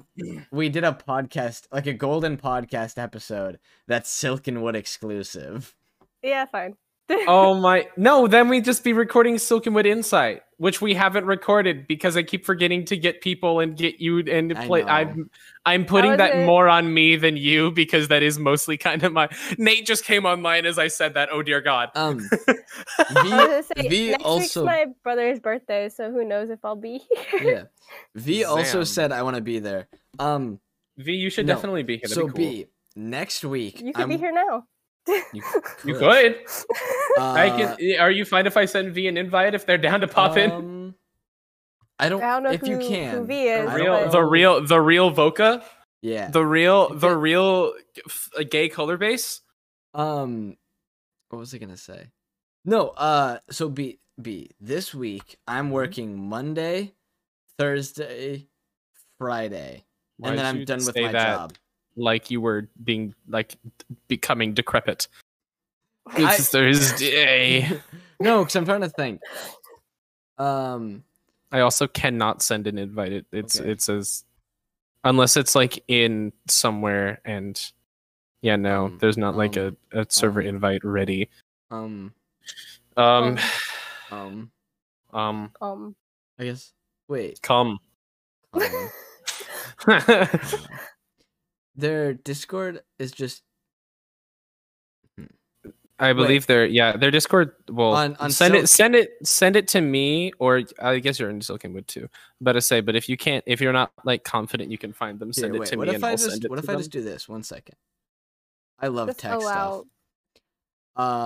we 0.52 0.70
did 0.70 0.84
a 0.84 0.94
podcast, 0.94 1.68
like 1.72 1.86
a 1.86 1.94
golden 1.94 2.38
podcast 2.38 2.98
episode 2.98 3.60
that's 3.88 4.10
Silkenwood 4.10 4.76
exclusive? 4.76 5.76
Yeah, 6.24 6.46
fine. 6.46 6.76
oh 7.28 7.56
my 7.60 7.88
no 7.98 8.28
then 8.28 8.50
we'd 8.50 8.66
just 8.66 8.84
be 8.84 8.92
recording 8.94 9.36
silkenwood 9.36 9.86
insight 9.86 10.42
which 10.58 10.82
we 10.82 10.94
haven't 10.94 11.26
recorded 11.26 11.88
because 11.88 12.18
i 12.18 12.24
keep 12.24 12.46
forgetting 12.46 12.84
to 12.84 12.98
get 12.98 13.22
people 13.22 13.60
and 13.60 13.78
get 13.78 14.00
you 14.00 14.20
and 14.20 14.58
I 14.58 14.66
play 14.66 14.84
i'm 14.84 15.30
i'm 15.66 15.86
putting 15.86 16.12
was 16.12 16.18
that 16.18 16.36
it? 16.36 16.46
more 16.46 16.68
on 16.68 16.94
me 16.94 17.16
than 17.16 17.38
you 17.38 17.72
because 17.72 18.10
that 18.10 18.24
is 18.24 18.38
mostly 18.40 18.76
kind 18.78 19.04
of 19.04 19.14
my 19.14 19.30
nate 19.58 19.86
just 19.86 20.04
came 20.04 20.26
online 20.26 20.66
as 20.66 20.78
i 20.78 20.88
said 20.90 21.14
that 21.14 21.30
oh 21.32 21.42
dear 21.42 21.62
god 21.62 21.90
Um, 21.96 22.28
I 22.48 23.14
was 23.14 23.24
V, 23.24 23.30
gonna 23.30 23.64
say 23.64 23.88
V 23.90 24.10
next 24.12 24.24
also, 24.26 24.40
week's 24.40 24.56
my 24.58 24.86
brother's 25.04 25.40
birthday, 25.40 25.88
so 25.90 26.12
who 26.12 26.26
knows 26.26 26.50
if 26.50 26.60
I'll 26.66 26.76
be 26.76 27.02
here. 27.32 27.42
yeah, 27.42 27.64
V 28.16 28.44
also 28.44 28.84
said 28.84 29.12
I 29.14 29.22
want 29.24 29.36
to 29.38 29.42
be 29.42 29.60
there. 29.60 29.88
Um, 30.20 30.60
v 30.98 31.14
you 31.14 31.30
should 31.30 31.46
No. 31.46 31.54
definitely 31.56 31.84
be 31.84 31.94
here 31.98 32.10
That'd 32.10 32.16
so 32.16 32.28
be, 32.28 32.34
cool. 32.34 32.52
B 32.52 32.66
next 32.96 33.46
week. 33.46 33.80
You 33.82 33.94
could 33.94 34.04
I'm, 34.04 34.10
be 34.10 34.18
here 34.18 34.32
now. 34.34 34.66
You 35.08 35.44
you 35.86 35.94
could 35.96 36.36
Uh, 37.18 37.32
i 37.34 37.50
can 37.50 38.00
are 38.00 38.12
you 38.12 38.26
fine 38.26 38.46
if 38.46 38.58
i 38.58 38.66
send 38.66 38.94
v 38.94 39.08
an 39.08 39.18
invite 39.18 39.56
if 39.56 39.66
they're 39.66 39.78
down 39.78 40.02
to 40.02 40.08
pop 40.08 40.38
in 40.38 40.52
um, 40.52 40.96
I 42.00 42.10
don't. 42.10 42.22
I 42.22 42.28
don't 42.34 42.44
know 42.44 42.52
if 42.52 42.62
who, 42.62 42.68
you 42.68 42.78
who 42.78 42.88
can. 42.88 43.26
V 43.26 43.48
is. 43.48 43.66
the 43.70 43.76
real 43.76 43.94
don't 44.02 44.12
the 44.12 44.24
real 44.24 44.62
the 44.68 44.80
real 44.80 45.12
Voka 45.12 45.64
Yeah. 46.04 46.30
the 46.30 46.46
real 46.46 46.94
the 46.94 47.10
real 47.16 47.74
gay 48.52 48.70
color 48.70 48.98
base 48.98 49.42
Um, 49.96 50.58
what 51.30 51.40
was 51.40 51.54
I 51.56 51.58
gonna 51.58 51.76
say? 51.76 52.12
No. 52.66 52.90
Uh, 52.90 53.40
so 53.50 53.68
B 53.68 53.98
B 54.22 54.52
this 54.62 54.94
week 54.94 55.24
Mm-hmm. 55.26 55.58
I'm 55.58 55.72
working 55.72 56.30
Monday, 56.30 56.94
Thursday, 57.58 58.46
Friday, 59.18 59.86
Why'd 60.18 60.30
and 60.30 60.38
then 60.40 60.46
I'm 60.46 60.66
done 60.66 60.86
with 60.86 60.96
my 60.96 61.12
that? 61.12 61.26
job. 61.38 61.54
Like 61.98 62.32
you 62.32 62.40
were 62.40 62.70
being 62.84 63.14
like 63.28 63.58
becoming 64.08 64.54
decrepit. 64.54 65.08
I- 66.16 66.38
Thursday. 66.38 67.68
no, 68.22 68.40
because 68.44 68.56
I'm 68.56 68.64
trying 68.66 68.82
to 68.82 68.90
think. 68.90 69.20
Um, 70.38 71.04
I 71.52 71.62
also 71.62 71.88
cannot 71.88 72.42
send 72.42 72.68
an 72.68 72.78
invite. 72.78 73.12
It 73.12 73.26
it's 73.34 73.60
Okay. 73.60 73.72
it 73.72 73.82
says 73.82 74.24
unless 75.04 75.36
it's 75.36 75.56
like 75.56 75.84
in 75.88 76.32
somewhere 76.48 77.20
and 77.26 77.60
yeah, 78.42 78.56
no, 78.56 78.86
Um, 78.86 78.98
there's 79.02 79.18
not 79.18 79.36
like 79.36 79.58
a, 79.58 79.76
a 79.92 80.06
server 80.10 80.42
um, 80.42 80.46
invite 80.48 80.84
ready. 80.84 81.30
um, 81.72 82.14
Um 82.96 83.38
um. 84.12 84.52
um 85.12 85.52
Um, 85.62 85.96
I 86.40 86.46
guess. 86.46 86.72
Wait. 87.08 87.42
come. 87.42 87.80
Um, 88.54 88.90
their 91.78 92.14
Discord 92.14 92.82
is 93.00 93.12
just 93.12 93.44
I 96.00 96.14
believe 96.14 96.46
their 96.46 96.66
yeah, 96.68 96.96
their 96.96 97.10
Discord 97.10 97.54
well 97.72 97.94
On- 97.94 98.16
on 98.18 98.30
send 98.30 98.54
Silk- 98.54 98.64
it 98.66 98.68
send 98.68 98.96
it 98.96 99.10
send 99.24 99.56
it 99.56 99.68
to 99.70 99.82
me 99.82 100.32
or 100.38 100.62
I 100.80 101.00
guess 101.00 101.18
you're 101.20 101.32
in 101.32 101.40
Silkenwood 101.40 101.88
too. 101.88 102.08
Better 102.40 102.62
say, 102.62 102.82
but 102.82 102.96
if 102.96 103.10
you 103.10 103.18
can't 103.18 103.44
if 103.48 103.60
you're 103.62 103.74
not 103.74 103.92
like 104.04 104.24
confident 104.24 104.70
you 104.70 104.78
can 104.78 104.94
find 104.94 105.18
them, 105.18 105.30
Here, 105.30 105.42
send 105.46 105.56
it 105.56 105.60
wait, 105.60 105.70
to 105.70 105.78
what 105.78 105.88
me 105.88 105.96
if 105.96 105.96
and 105.96 106.06
I 106.06 106.10
I'll 106.10 106.18
just 106.18 106.30
send 106.30 106.46
it 106.46 106.50
what 106.52 106.58
to 106.58 106.64
if 106.64 106.70
I 106.70 106.74
them. 106.74 106.82
just 106.82 106.92
do 106.92 107.02
this? 107.02 107.28
One 107.28 107.42
second. 107.42 107.76
I 108.80 108.88
love 108.90 109.08
just 109.08 109.20
tech 109.20 109.42
stuff. 109.42 109.42
allow. 109.42 109.86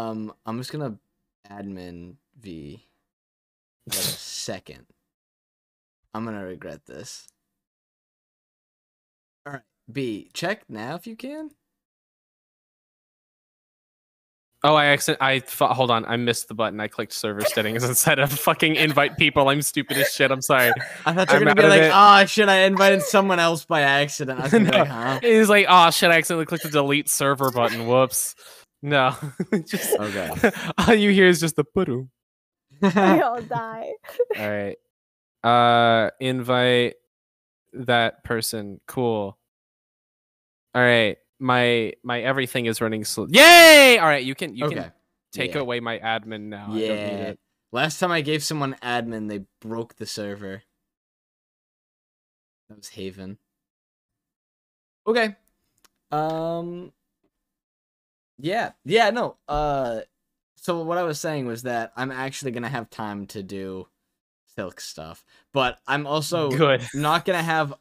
Um, 0.10 0.34
I'm 0.46 0.58
just 0.58 0.72
gonna 0.72 0.98
admin 1.50 2.16
V. 2.40 2.82
Wait 3.88 3.96
a 3.98 4.00
second. 4.02 4.86
I'm 6.14 6.24
gonna 6.24 6.46
regret 6.46 6.86
this. 6.86 7.28
All 9.92 9.94
right, 9.94 9.94
B. 9.94 10.30
Check 10.34 10.64
now 10.70 10.96
if 10.96 11.06
you 11.08 11.16
can. 11.16 11.50
Oh, 14.64 14.76
I 14.76 14.86
accident. 14.86 15.24
I 15.24 15.40
fu- 15.40 15.66
hold 15.66 15.90
on. 15.90 16.06
I 16.06 16.18
missed 16.18 16.48
the 16.48 16.54
button. 16.54 16.80
I 16.80 16.88
clicked 16.88 17.14
server 17.14 17.42
settings 17.42 17.84
instead 17.90 18.20
of 18.20 18.32
fucking 18.32 18.76
invite 18.76 19.18
people. 19.18 19.50
I'm 19.50 19.64
stupid 19.64 19.98
as 19.98 20.14
shit. 20.14 20.30
I'm 20.30 20.42
sorry. 20.44 20.72
I 21.06 21.14
thought 21.14 21.30
you 21.32 21.36
I'm 21.38 21.40
were 21.42 21.46
gonna 21.46 21.62
be 21.64 21.68
like, 21.68 21.82
it. 21.82 21.92
ah, 21.92 22.26
shit, 22.26 22.48
I 22.48 22.58
invited 22.66 23.02
someone 23.02 23.40
else 23.40 23.66
by 23.66 23.82
accident. 23.82 24.40
I 24.40 24.44
was 24.44 24.52
gonna 24.52 24.70
No. 24.70 24.78
like, 24.78 24.88
huh? 24.88 25.20
It's 25.24 25.50
like, 25.50 25.66
oh 25.68 25.90
shit! 25.90 26.12
I 26.12 26.18
accidentally 26.18 26.46
clicked 26.46 26.64
the 26.64 26.70
delete 26.70 27.10
server 27.10 27.50
button. 27.50 27.88
Whoops. 27.88 28.36
No. 28.84 29.16
just 29.66 30.00
Okay. 30.00 30.52
all 30.78 30.94
you 30.94 31.10
hear 31.12 31.28
is 31.28 31.40
just 31.40 31.56
the 31.56 31.66
puru. 31.66 32.08
we 32.82 32.90
all 33.22 33.42
die. 33.42 33.92
All 34.38 34.50
right. 34.50 34.78
Uh, 35.44 36.12
invite 36.20 36.96
that 37.74 38.24
person. 38.24 38.80
Cool. 38.88 39.38
All 40.74 40.82
right. 40.82 41.18
My 41.40 41.94
my 42.04 42.22
everything 42.22 42.68
is 42.68 42.82
running 42.82 43.04
slow. 43.04 43.28
Yay! 43.30 43.98
All 44.00 44.08
right. 44.08 44.24
You 44.24 44.36
can 44.36 44.56
you 44.56 44.66
okay. 44.66 44.76
can 44.76 44.92
take 45.32 45.56
yeah. 45.56 45.62
away 45.62 45.80
my 45.80 45.98
admin 46.00 46.44
now. 46.44 46.66
I 46.66 46.68
don't 46.68 46.78
need 46.78 46.86
Yeah. 46.86 47.28
it. 47.30 47.40
Last 47.72 48.00
time 48.00 48.12
I 48.12 48.22
gave 48.22 48.44
someone 48.44 48.76
admin, 48.84 49.30
they 49.30 49.46
broke 49.62 49.96
the 49.96 50.06
server. 50.06 50.64
That 52.70 52.78
was 52.78 52.90
Haven. 52.90 53.38
Okay. 55.08 55.36
Um 56.12 56.94
Yeah. 58.38 58.72
Yeah, 58.86 59.10
no. 59.10 59.38
Uh 59.48 60.02
so 60.62 60.84
what 60.84 61.00
I 61.00 61.04
was 61.04 61.20
saying 61.20 61.48
was 61.48 61.64
that 61.64 61.92
I'm 61.96 62.12
actually 62.12 62.52
going 62.52 62.62
to 62.62 62.70
have 62.70 62.88
time 62.92 63.26
to 63.28 63.42
do 63.42 63.88
silk 64.56 64.80
stuff, 64.80 65.26
but 65.54 65.80
I'm 65.88 66.06
also 66.06 66.52
Good. 66.52 66.88
not 66.94 67.26
going 67.26 67.40
to 67.40 67.44
have 67.44 67.74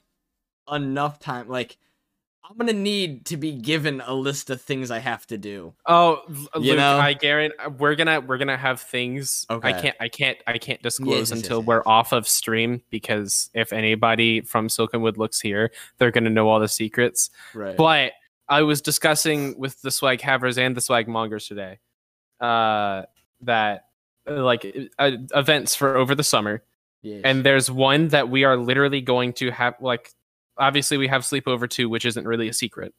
enough 0.70 1.18
time 1.18 1.46
like 1.46 1.76
I'm 2.48 2.56
going 2.56 2.66
to 2.66 2.72
need 2.72 3.26
to 3.26 3.36
be 3.36 3.52
given 3.52 4.00
a 4.04 4.12
list 4.14 4.50
of 4.50 4.60
things 4.60 4.90
I 4.90 4.98
have 4.98 5.26
to 5.28 5.38
do. 5.38 5.72
Oh, 5.86 6.22
You 6.28 6.48
Luke, 6.72 6.76
know? 6.78 6.98
I 6.98 7.12
guarantee 7.12 7.54
we're 7.78 7.94
gonna 7.94 8.20
we're 8.20 8.38
gonna 8.38 8.56
have 8.56 8.80
things. 8.80 9.46
I 9.48 9.72
can't 9.72 9.96
I 10.00 10.08
can't 10.08 10.38
I 10.46 10.58
can't 10.58 10.82
disclose 10.82 11.30
yes, 11.30 11.32
until 11.32 11.58
yes, 11.58 11.66
we're 11.66 11.82
off 11.86 12.12
of 12.12 12.26
stream 12.26 12.82
because 12.90 13.50
if 13.54 13.72
anybody 13.72 14.40
from 14.40 14.66
Silkenwood 14.68 15.16
looks 15.16 15.40
here, 15.40 15.70
they're 15.98 16.10
gonna 16.10 16.30
know 16.30 16.48
all 16.48 16.58
the 16.58 16.66
secrets. 16.68 17.30
Right. 17.54 17.76
But 17.76 18.12
I 18.48 18.62
was 18.62 18.80
discussing 18.80 19.56
with 19.56 19.80
the 19.82 19.92
swag 19.92 20.20
havers 20.20 20.58
and 20.58 20.76
the 20.76 20.80
swag 20.80 21.06
mongers 21.06 21.46
today, 21.46 21.78
uh, 22.40 23.02
that 23.42 23.84
uh, 24.28 24.42
like 24.42 24.66
uh, 24.98 25.12
events 25.36 25.76
for 25.76 25.96
over 25.96 26.16
the 26.16 26.24
summer, 26.24 26.64
Yes. 27.02 27.20
and 27.24 27.44
there's 27.44 27.70
one 27.70 28.08
that 28.08 28.28
we 28.28 28.42
are 28.44 28.56
literally 28.56 29.00
going 29.02 29.34
to 29.34 29.50
have 29.52 29.74
like 29.80 30.10
obviously 30.60 30.96
we 30.96 31.08
have 31.08 31.22
sleepover 31.22 31.68
two 31.68 31.88
which 31.88 32.04
isn't 32.04 32.26
really 32.26 32.48
a 32.48 32.52
secret. 32.52 32.94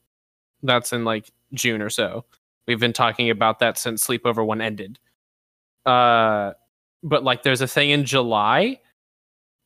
That's 0.63 0.93
in 0.93 1.05
like 1.05 1.31
june 1.53 1.81
or 1.81 1.89
so. 1.89 2.25
We've 2.67 2.79
been 2.79 2.93
talking 2.93 3.29
about 3.29 3.59
that 3.59 3.77
since 3.77 4.05
sleepover 4.05 4.45
one 4.45 4.61
ended. 4.61 4.99
Uh 5.85 6.51
but 7.03 7.23
like 7.23 7.43
there's 7.43 7.61
a 7.61 7.67
thing 7.67 7.89
in 7.89 8.05
july 8.05 8.79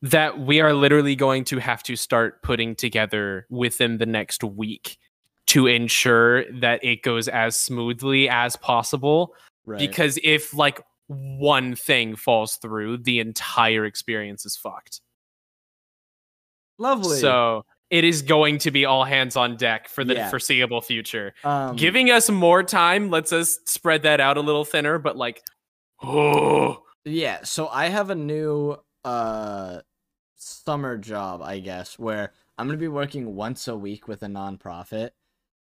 that 0.02 0.38
we 0.38 0.60
are 0.60 0.72
literally 0.72 1.16
going 1.16 1.44
to 1.44 1.58
have 1.58 1.82
to 1.82 1.96
start 1.96 2.42
putting 2.42 2.74
together 2.76 3.46
within 3.50 3.98
the 3.98 4.06
next 4.06 4.44
week 4.44 4.98
to 5.46 5.66
ensure 5.66 6.44
that 6.60 6.84
it 6.84 7.02
goes 7.02 7.28
as 7.28 7.56
smoothly 7.56 8.28
as 8.28 8.56
possible. 8.56 9.34
Right. 9.64 9.80
because 9.80 10.16
if 10.22 10.54
like 10.54 10.80
one 11.08 11.74
thing 11.74 12.16
falls 12.16 12.56
through 12.56 12.98
the 12.98 13.20
entire 13.20 13.84
experience 13.84 14.46
is 14.46 14.56
fucked. 14.56 15.00
Lovely. 16.78 17.18
so 17.18 17.64
it 17.90 18.04
is 18.04 18.22
going 18.22 18.58
to 18.58 18.70
be 18.70 18.84
all 18.84 19.04
hands 19.04 19.36
on 19.36 19.56
deck 19.56 19.88
for 19.88 20.04
the 20.04 20.14
Yeah. 20.14 20.30
foreseeable 20.30 20.80
future. 20.80 21.34
um, 21.44 21.76
Giving 21.76 22.10
us 22.10 22.28
more 22.28 22.62
time 22.62 23.10
lets 23.10 23.32
us 23.32 23.58
spread 23.66 24.02
that 24.02 24.20
out 24.20 24.36
a 24.36 24.40
little 24.40 24.64
thinner, 24.64 24.98
but 24.98 25.16
like, 25.16 25.42
oh, 26.02 26.82
Yeah, 27.04 27.44
so 27.44 27.68
I 27.68 27.88
have 27.88 28.10
a 28.10 28.14
new 28.16 28.76
uh 29.04 29.80
summer 30.34 30.96
job, 30.98 31.40
I 31.42 31.60
guess, 31.60 31.98
where 31.98 32.32
I'm 32.58 32.66
gonna 32.66 32.78
be 32.78 32.88
working 32.88 33.34
once 33.36 33.68
a 33.68 33.76
week 33.76 34.08
with 34.08 34.22
a 34.24 34.26
nonprofit, 34.26 35.10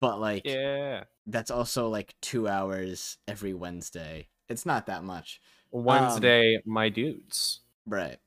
but 0.01 0.19
like 0.19 0.45
yeah, 0.45 1.05
that's 1.27 1.49
also 1.51 1.87
like 1.87 2.15
two 2.21 2.47
hours 2.49 3.17
every 3.27 3.53
Wednesday. 3.53 4.27
It's 4.49 4.65
not 4.65 4.87
that 4.87 5.03
much. 5.05 5.39
Wednesday, 5.71 6.59
my 6.65 6.89
dudes. 6.89 7.61
Right. 7.85 8.17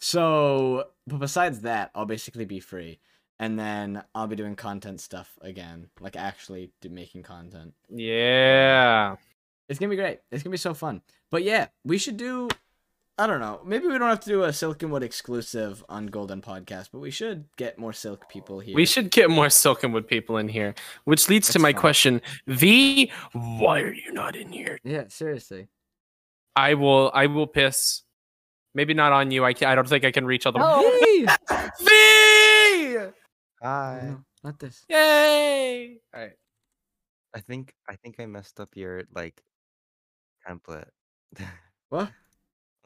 So, 0.00 0.88
but 1.06 1.18
besides 1.18 1.60
that, 1.60 1.90
I'll 1.94 2.06
basically 2.06 2.44
be 2.44 2.60
free. 2.60 3.00
And 3.38 3.58
then 3.58 4.04
I'll 4.14 4.26
be 4.28 4.36
doing 4.36 4.54
content 4.54 5.00
stuff 5.00 5.36
again, 5.40 5.88
like 6.00 6.16
actually 6.16 6.70
do, 6.80 6.88
making 6.88 7.24
content. 7.24 7.74
Yeah. 7.88 9.16
It's 9.68 9.78
gonna 9.78 9.90
be 9.90 9.96
great. 9.96 10.20
It's 10.30 10.42
gonna 10.42 10.52
be 10.52 10.58
so 10.58 10.74
fun. 10.74 11.02
But 11.30 11.42
yeah, 11.42 11.68
we 11.84 11.98
should 11.98 12.16
do. 12.16 12.48
I 13.18 13.26
don't 13.26 13.40
know. 13.40 13.60
Maybe 13.64 13.86
we 13.86 13.98
don't 13.98 14.08
have 14.08 14.20
to 14.20 14.28
do 14.28 14.44
a 14.44 14.48
Silkenwood 14.48 15.02
exclusive 15.02 15.84
on 15.88 16.06
Golden 16.06 16.40
Podcast, 16.40 16.88
but 16.92 17.00
we 17.00 17.10
should 17.10 17.44
get 17.56 17.78
more 17.78 17.92
Silk 17.92 18.28
people 18.28 18.60
here. 18.60 18.74
We 18.74 18.86
should 18.86 19.10
get 19.10 19.28
more 19.28 19.46
Silkenwood 19.46 20.06
people 20.06 20.38
in 20.38 20.48
here, 20.48 20.74
which 21.04 21.28
leads 21.28 21.50
to 21.52 21.58
my 21.58 21.72
fine. 21.72 21.80
question: 21.80 22.22
V, 22.46 23.10
why 23.32 23.80
are 23.80 23.92
you 23.92 24.12
not 24.12 24.36
in 24.36 24.50
here? 24.50 24.78
Yeah, 24.84 25.04
seriously. 25.08 25.68
I 26.56 26.74
will. 26.74 27.10
I 27.14 27.26
will 27.26 27.46
piss. 27.46 28.02
Maybe 28.74 28.94
not 28.94 29.12
on 29.12 29.30
you. 29.30 29.44
I 29.44 29.52
can, 29.52 29.68
I 29.68 29.74
don't 29.74 29.88
think 29.88 30.04
I 30.04 30.10
can 30.10 30.24
reach 30.24 30.46
all 30.46 30.52
the. 30.52 30.60
Oh. 30.62 31.26
V. 31.80 33.12
Hi. 33.62 34.00
no, 34.04 34.24
not 34.44 34.58
this. 34.58 34.84
Yay! 34.88 35.98
All 36.14 36.20
right. 36.20 36.32
I 37.34 37.40
think 37.40 37.74
I 37.88 37.96
think 37.96 38.16
I 38.18 38.26
messed 38.26 38.60
up 38.60 38.70
your 38.74 39.04
like 39.14 39.40
template 40.46 40.88
What? 41.88 42.10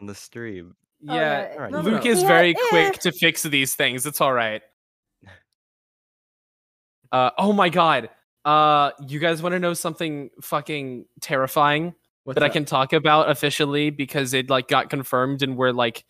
on 0.00 0.06
the 0.06 0.14
stream. 0.14 0.76
Oh, 1.08 1.14
Yeah. 1.14 1.48
yeah. 1.48 1.54
Alright, 1.54 1.72
No, 1.72 1.80
Luke 1.80 2.04
no. 2.04 2.10
is 2.10 2.22
Yeah, 2.22 2.28
very 2.28 2.50
eh. 2.54 2.58
quick 2.68 2.98
to 3.00 3.12
fix 3.12 3.42
these 3.42 3.74
things. 3.74 4.06
It's 4.06 4.20
all 4.20 4.32
right. 4.32 4.62
Uh, 7.12 7.30
oh 7.38 7.52
my 7.52 7.68
god. 7.68 8.10
Uh, 8.44 8.90
you 9.06 9.18
guys 9.20 9.40
want 9.40 9.52
to 9.52 9.58
know 9.60 9.74
something 9.74 10.28
fucking 10.42 11.04
terrifying 11.20 11.94
What's 12.24 12.34
that 12.38 12.44
I 12.44 12.48
can 12.48 12.64
talk 12.64 12.92
about 12.92 13.30
officially 13.30 13.90
because 13.90 14.34
it 14.34 14.50
like 14.50 14.66
got 14.68 14.90
confirmed 14.90 15.42
and 15.42 15.56
we're 15.56 15.70
like 15.72 16.04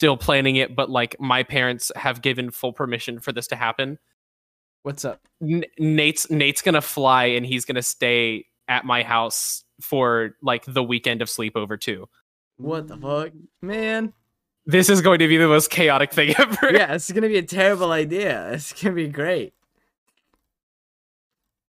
still 0.00 0.16
planning 0.16 0.56
it, 0.56 0.74
but 0.74 0.88
like 0.88 1.14
my 1.20 1.42
parents 1.42 1.92
have 1.94 2.22
given 2.22 2.50
full 2.50 2.72
permission 2.72 3.20
for 3.20 3.32
this 3.32 3.46
to 3.48 3.54
happen. 3.54 3.98
What's 4.82 5.04
up? 5.04 5.20
N- 5.42 5.66
Nate's 5.78 6.30
Nate's 6.30 6.62
gonna 6.62 6.80
fly 6.80 7.26
and 7.26 7.44
he's 7.44 7.66
gonna 7.66 7.82
stay 7.82 8.46
at 8.66 8.86
my 8.86 9.02
house 9.02 9.62
for 9.82 10.36
like 10.40 10.64
the 10.66 10.82
weekend 10.82 11.20
of 11.20 11.28
sleepover 11.28 11.78
too. 11.78 12.08
What 12.56 12.88
the 12.88 12.96
fuck, 12.96 13.32
man? 13.60 14.14
This 14.64 14.88
is 14.88 15.02
going 15.02 15.18
to 15.18 15.28
be 15.28 15.36
the 15.36 15.48
most 15.48 15.68
chaotic 15.68 16.14
thing 16.14 16.34
ever. 16.38 16.72
yeah, 16.72 16.94
it's 16.94 17.12
gonna 17.12 17.28
be 17.28 17.36
a 17.36 17.42
terrible 17.42 17.92
idea. 17.92 18.52
It's 18.52 18.72
gonna 18.82 18.94
be 18.94 19.08
great. 19.08 19.52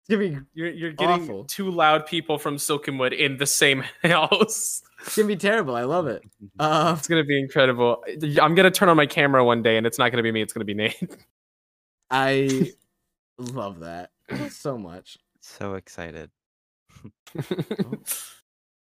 It's 0.03 0.09
gonna 0.09 0.20
be 0.20 0.39
You're 0.55 0.70
you're 0.70 0.93
getting 0.93 1.24
Awful. 1.24 1.45
two 1.47 1.68
loud 1.68 2.07
people 2.07 2.39
from 2.39 2.59
Silkenwood 2.59 3.12
in 3.12 3.39
the 3.39 3.47
same 3.47 3.83
house. 4.05 4.83
It's 5.01 5.16
gonna 5.16 5.28
be 5.28 5.36
terrible. 5.36 5.74
I 5.76 5.82
love 5.84 6.07
it. 6.07 6.22
Uh, 6.59 6.94
It's 6.98 7.09
gonna 7.09 7.24
be 7.24 7.38
incredible. 7.38 8.05
I'm 8.40 8.55
gonna 8.55 8.70
turn 8.70 8.88
on 8.88 8.96
my 8.96 9.07
camera 9.07 9.44
one 9.44 9.62
day, 9.62 9.76
and 9.76 9.86
it's 9.86 9.98
not 9.98 10.11
gonna 10.11 10.22
be 10.22 10.32
me. 10.32 10.42
It's 10.42 10.53
gonna 10.53 10.64
be 10.64 10.74
Nate. 10.74 11.16
I 12.11 12.72
love 13.38 13.80
that 13.80 14.11
so 14.51 14.76
much. 14.78 15.18
So 15.40 15.74
excited. 15.74 16.30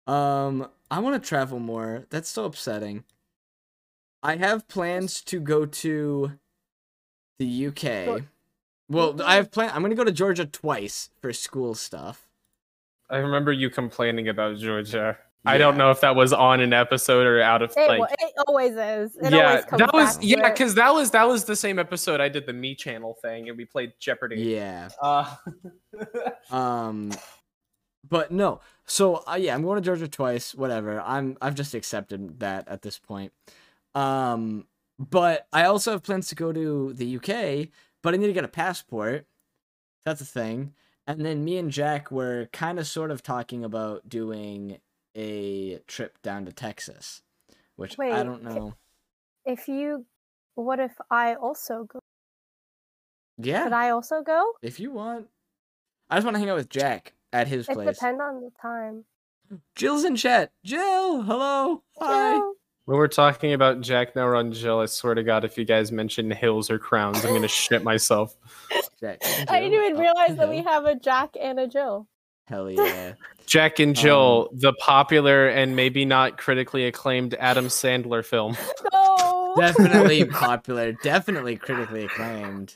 Um, 0.06 0.70
I 0.92 1.00
want 1.00 1.22
to 1.22 1.28
travel 1.28 1.60
more. 1.60 2.06
That's 2.10 2.30
so 2.30 2.46
upsetting. 2.46 3.06
I 4.22 4.36
have 4.36 4.68
plans 4.68 5.22
to 5.24 5.40
go 5.40 5.66
to 5.66 6.34
the 7.40 7.68
UK. 7.68 8.24
Well, 8.90 9.22
I 9.22 9.36
have 9.36 9.52
plan. 9.52 9.72
I'm 9.74 9.82
gonna 9.82 9.96
go 9.96 10.04
to 10.04 10.12
Georgia 10.12 10.46
twice 10.46 11.10
for 11.22 11.32
school 11.34 11.74
stuff. 11.74 12.28
I 13.10 13.18
remember 13.18 13.52
you 13.52 13.70
complaining 13.70 14.28
about 14.30 14.58
Georgia. 14.58 15.18
I 15.46 15.58
don't 15.58 15.78
know 15.78 15.92
if 15.92 16.02
that 16.02 16.16
was 16.16 16.32
on 16.32 16.62
an 16.62 16.72
episode 16.74 17.28
or 17.28 17.42
out 17.42 17.62
of 17.62 17.74
It, 17.76 17.88
like. 17.88 18.02
it 18.20 18.34
always 18.48 18.72
is. 18.72 19.16
It 19.18 19.34
yeah, 19.34 19.50
always 19.50 19.66
comes 19.66 19.80
that 19.80 19.94
was 19.94 20.16
back 20.16 20.26
yeah, 20.26 20.50
because 20.50 20.76
that 20.76 20.94
was 20.94 21.12
that 21.12 21.28
was 21.28 21.46
the 21.46 21.56
same 21.56 21.80
episode 21.80 22.22
I 22.22 22.30
did 22.30 22.46
the 22.46 22.54
Me 22.54 22.76
Channel 22.76 23.18
thing, 23.22 23.50
and 23.50 23.58
we 23.58 23.66
played 23.66 23.94
Jeopardy. 24.00 24.42
Yeah. 24.42 24.90
Uh, 25.02 25.36
Um, 26.50 27.12
but 28.08 28.32
no. 28.32 28.62
So 28.86 29.24
uh, 29.28 29.38
yeah, 29.40 29.56
I'm 29.56 29.64
going 29.64 29.76
to 29.76 29.86
Georgia 29.86 30.08
twice. 30.08 30.54
Whatever. 30.54 31.02
I'm 31.02 31.38
I've 31.42 31.56
just 31.56 31.74
accepted 31.74 32.40
that 32.40 32.68
at 32.68 32.82
this 32.82 33.00
point. 33.00 33.32
Um, 33.96 34.66
but 35.00 35.48
I 35.52 35.66
also 35.66 35.92
have 35.92 36.04
plans 36.04 36.28
to 36.30 36.36
go 36.36 36.52
to 36.52 36.94
the 36.94 37.18
UK, 37.18 37.70
but 38.02 38.14
I 38.14 38.18
need 38.18 38.28
to 38.28 38.34
get 38.34 38.44
a 38.44 38.50
passport. 38.50 39.26
That's 40.06 40.22
a 40.22 40.26
thing. 40.26 40.74
And 41.08 41.26
then 41.26 41.44
me 41.44 41.58
and 41.58 41.72
Jack 41.72 42.12
were 42.12 42.48
kind 42.54 42.80
of 42.80 42.88
sort 42.88 43.12
of 43.12 43.22
talking 43.22 43.64
about 43.64 44.08
doing 44.08 44.78
a 45.16 45.80
trip 45.88 46.22
down 46.22 46.46
to 46.46 46.52
Texas, 46.54 47.22
which 47.76 48.00
I 48.00 48.24
don't 48.24 48.44
know. 48.44 48.74
if 49.46 49.68
you, 49.68 50.06
what 50.56 50.80
if 50.80 50.94
I 51.10 51.36
also 51.36 51.84
go? 51.86 52.00
Yeah, 53.38 53.64
Could 53.64 53.74
I 53.74 53.90
also 53.90 54.22
go? 54.22 54.54
if 54.62 54.80
you 54.80 54.92
want. 54.92 55.28
I 56.10 56.18
just 56.18 56.26
want 56.26 56.36
to 56.36 56.40
hang 56.40 56.50
out 56.50 56.58
with 56.58 56.70
Jack 56.70 57.14
at 57.32 57.48
his 57.48 57.68
It 57.68 57.74
place. 57.74 57.96
depends 57.96 58.22
on 58.22 58.42
the 58.42 58.52
time. 58.62 59.06
Jill's 59.76 60.04
in 60.06 60.16
chat. 60.16 60.52
Jill, 60.64 61.24
hello. 61.24 61.84
Hi. 62.00 62.34
Jill, 62.34 62.54
when 62.86 62.98
we're 62.98 63.08
talking 63.08 63.54
about 63.54 63.82
Jack 63.82 64.16
now 64.16 64.28
on 64.36 64.52
Jill, 64.52 64.80
I 64.80 64.86
swear 64.86 65.16
to 65.16 65.24
God, 65.24 65.44
if 65.46 65.58
you 65.58 65.66
guys 65.66 65.92
mention 65.92 66.30
hills 66.32 66.70
or 66.70 66.78
crowns, 66.78 67.24
I'm 67.26 67.34
gonna 67.34 67.48
shit 67.48 67.84
myself. 67.84 68.36
Jack. 69.00 69.20
I 69.50 69.60
didn't 69.62 69.74
even 69.84 69.98
realize 69.98 70.36
that 70.38 70.50
we 70.50 70.58
have 70.64 70.86
a 70.86 70.96
Jack 70.96 71.36
and 71.40 71.60
a 71.60 71.68
Jill. 71.68 72.08
Hell 72.48 72.70
yeah. 72.70 73.14
Jack 73.46 73.80
and 73.80 73.96
Jill, 73.96 74.50
the 74.54 74.74
popular 74.74 75.48
and 75.48 75.76
maybe 75.76 76.06
not 76.06 76.38
critically 76.38 76.86
acclaimed 76.86 77.36
Adam 77.36 77.68
Sandler 77.68 78.24
film. 78.26 78.56
No. 78.92 79.54
definitely 79.56 80.26
popular. 80.32 80.94
Definitely 81.04 81.58
critically 81.58 82.06
acclaimed. 82.06 82.74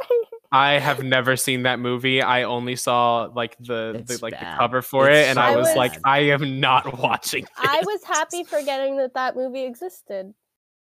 I 0.51 0.73
have 0.73 1.01
never 1.03 1.35
seen 1.35 1.63
that 1.63 1.79
movie. 1.79 2.21
I 2.21 2.43
only 2.43 2.75
saw 2.75 3.29
like 3.33 3.57
the, 3.59 4.03
the 4.05 4.19
like 4.21 4.33
bad. 4.33 4.53
the 4.53 4.59
cover 4.59 4.81
for 4.83 5.09
It's 5.09 5.25
it, 5.25 5.29
and 5.29 5.37
so 5.37 5.41
I 5.41 5.55
was 5.55 5.67
bad. 5.69 5.77
like, 5.77 5.99
I 6.05 6.19
am 6.19 6.59
not 6.59 6.99
watching. 6.99 7.47
I 7.57 7.81
was 7.83 8.03
happy 8.03 8.43
forgetting 8.43 8.97
that 8.97 9.15
that 9.15 9.35
movie 9.35 9.63
existed. 9.63 10.33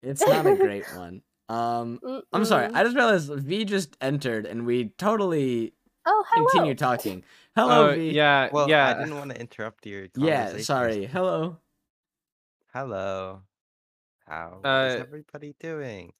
It's 0.01 0.25
not 0.25 0.45
a 0.47 0.55
great 0.55 0.85
one. 0.95 1.21
Um, 1.49 1.99
I'm 2.31 2.45
sorry. 2.45 2.67
I 2.73 2.83
just 2.83 2.95
realized 2.95 3.29
V 3.33 3.65
just 3.65 3.97
entered 3.99 4.45
and 4.45 4.65
we 4.65 4.89
totally 4.97 5.73
Oh, 6.05 6.23
hello. 6.29 6.47
continue 6.47 6.75
talking. 6.75 7.23
Hello, 7.55 7.89
Oh, 7.89 7.95
V. 7.95 8.11
yeah, 8.11 8.49
Well, 8.51 8.69
yeah. 8.69 8.95
I 8.95 9.03
didn't 9.03 9.17
want 9.17 9.31
to 9.31 9.39
interrupt 9.39 9.85
your 9.85 10.07
Yeah, 10.15 10.57
sorry. 10.59 11.05
Hello. 11.05 11.57
Hello. 12.73 13.41
How 14.27 14.59
is 14.63 14.65
Uh, 14.65 14.97
everybody 15.01 15.55
doing? 15.59 16.13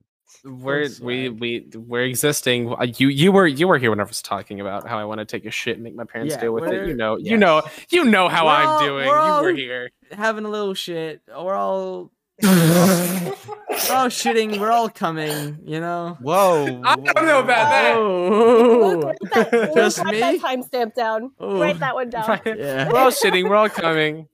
we're 0.45 0.87
we 1.01 1.27
we 1.29 1.67
we're 1.75 2.03
existing. 2.05 2.73
Uh, 2.73 2.83
You 2.97 3.09
you 3.09 3.31
were 3.33 3.47
you 3.47 3.67
were 3.67 3.77
here 3.77 3.89
when 3.89 3.99
I 3.99 4.03
was 4.03 4.21
talking 4.21 4.61
about 4.61 4.87
how 4.87 4.97
I 4.97 5.03
want 5.03 5.19
to 5.19 5.25
take 5.25 5.45
a 5.45 5.51
shit 5.51 5.75
and 5.75 5.83
make 5.83 5.93
my 5.95 6.05
parents 6.05 6.33
Yeah, 6.35 6.41
deal 6.41 6.53
with 6.53 6.65
it. 6.71 6.87
You 6.87 6.95
know, 6.95 7.17
you 7.17 7.35
know, 7.37 7.61
you 7.89 8.05
know 8.05 8.29
how 8.29 8.45
We're 8.45 8.51
I'm 8.51 8.67
all- 8.67 8.79
doing. 8.79 9.07
we're 9.07 9.37
you 9.37 9.43
were 9.43 9.53
here. 9.53 9.91
Having 10.11 10.45
a 10.45 10.49
little 10.49 10.73
shit. 10.73 11.21
We're 11.27 11.55
all 11.55 12.11
we're 12.43 13.95
all 13.95 14.07
shitting. 14.07 14.59
We're 14.59 14.71
all 14.71 14.89
coming. 14.89 15.59
You 15.65 15.79
know. 15.79 16.17
Whoa! 16.21 16.81
I 16.83 16.95
don't 16.95 17.25
know 17.25 17.39
about 17.39 17.69
that. 17.69 17.95
Oh. 17.95 19.01
Luke, 19.03 19.17
that, 19.33 19.53
Luke, 19.53 19.75
Just 19.75 20.03
me? 20.05 20.19
that 20.19 20.39
timestamp 20.39 20.93
down. 20.93 21.31
Oh. 21.39 21.59
Write 21.59 21.79
that 21.79 21.95
one 21.95 22.09
down. 22.09 22.39
Yeah. 22.45 22.91
We're 22.91 22.99
all 22.99 23.11
shitting. 23.11 23.49
We're 23.49 23.55
all 23.55 23.69
coming. 23.69 24.27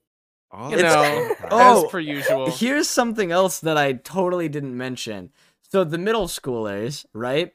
All 0.50 0.70
You 0.70 0.78
know. 0.78 1.34
Oh, 1.50 1.84
as 1.84 1.90
per 1.90 1.98
usual. 1.98 2.50
Here's 2.50 2.88
something 2.88 3.30
else 3.30 3.60
that 3.60 3.76
I 3.76 3.94
totally 3.94 4.48
didn't 4.48 4.76
mention. 4.76 5.30
So 5.70 5.84
the 5.84 5.98
middle 5.98 6.26
schoolers, 6.26 7.04
right? 7.12 7.52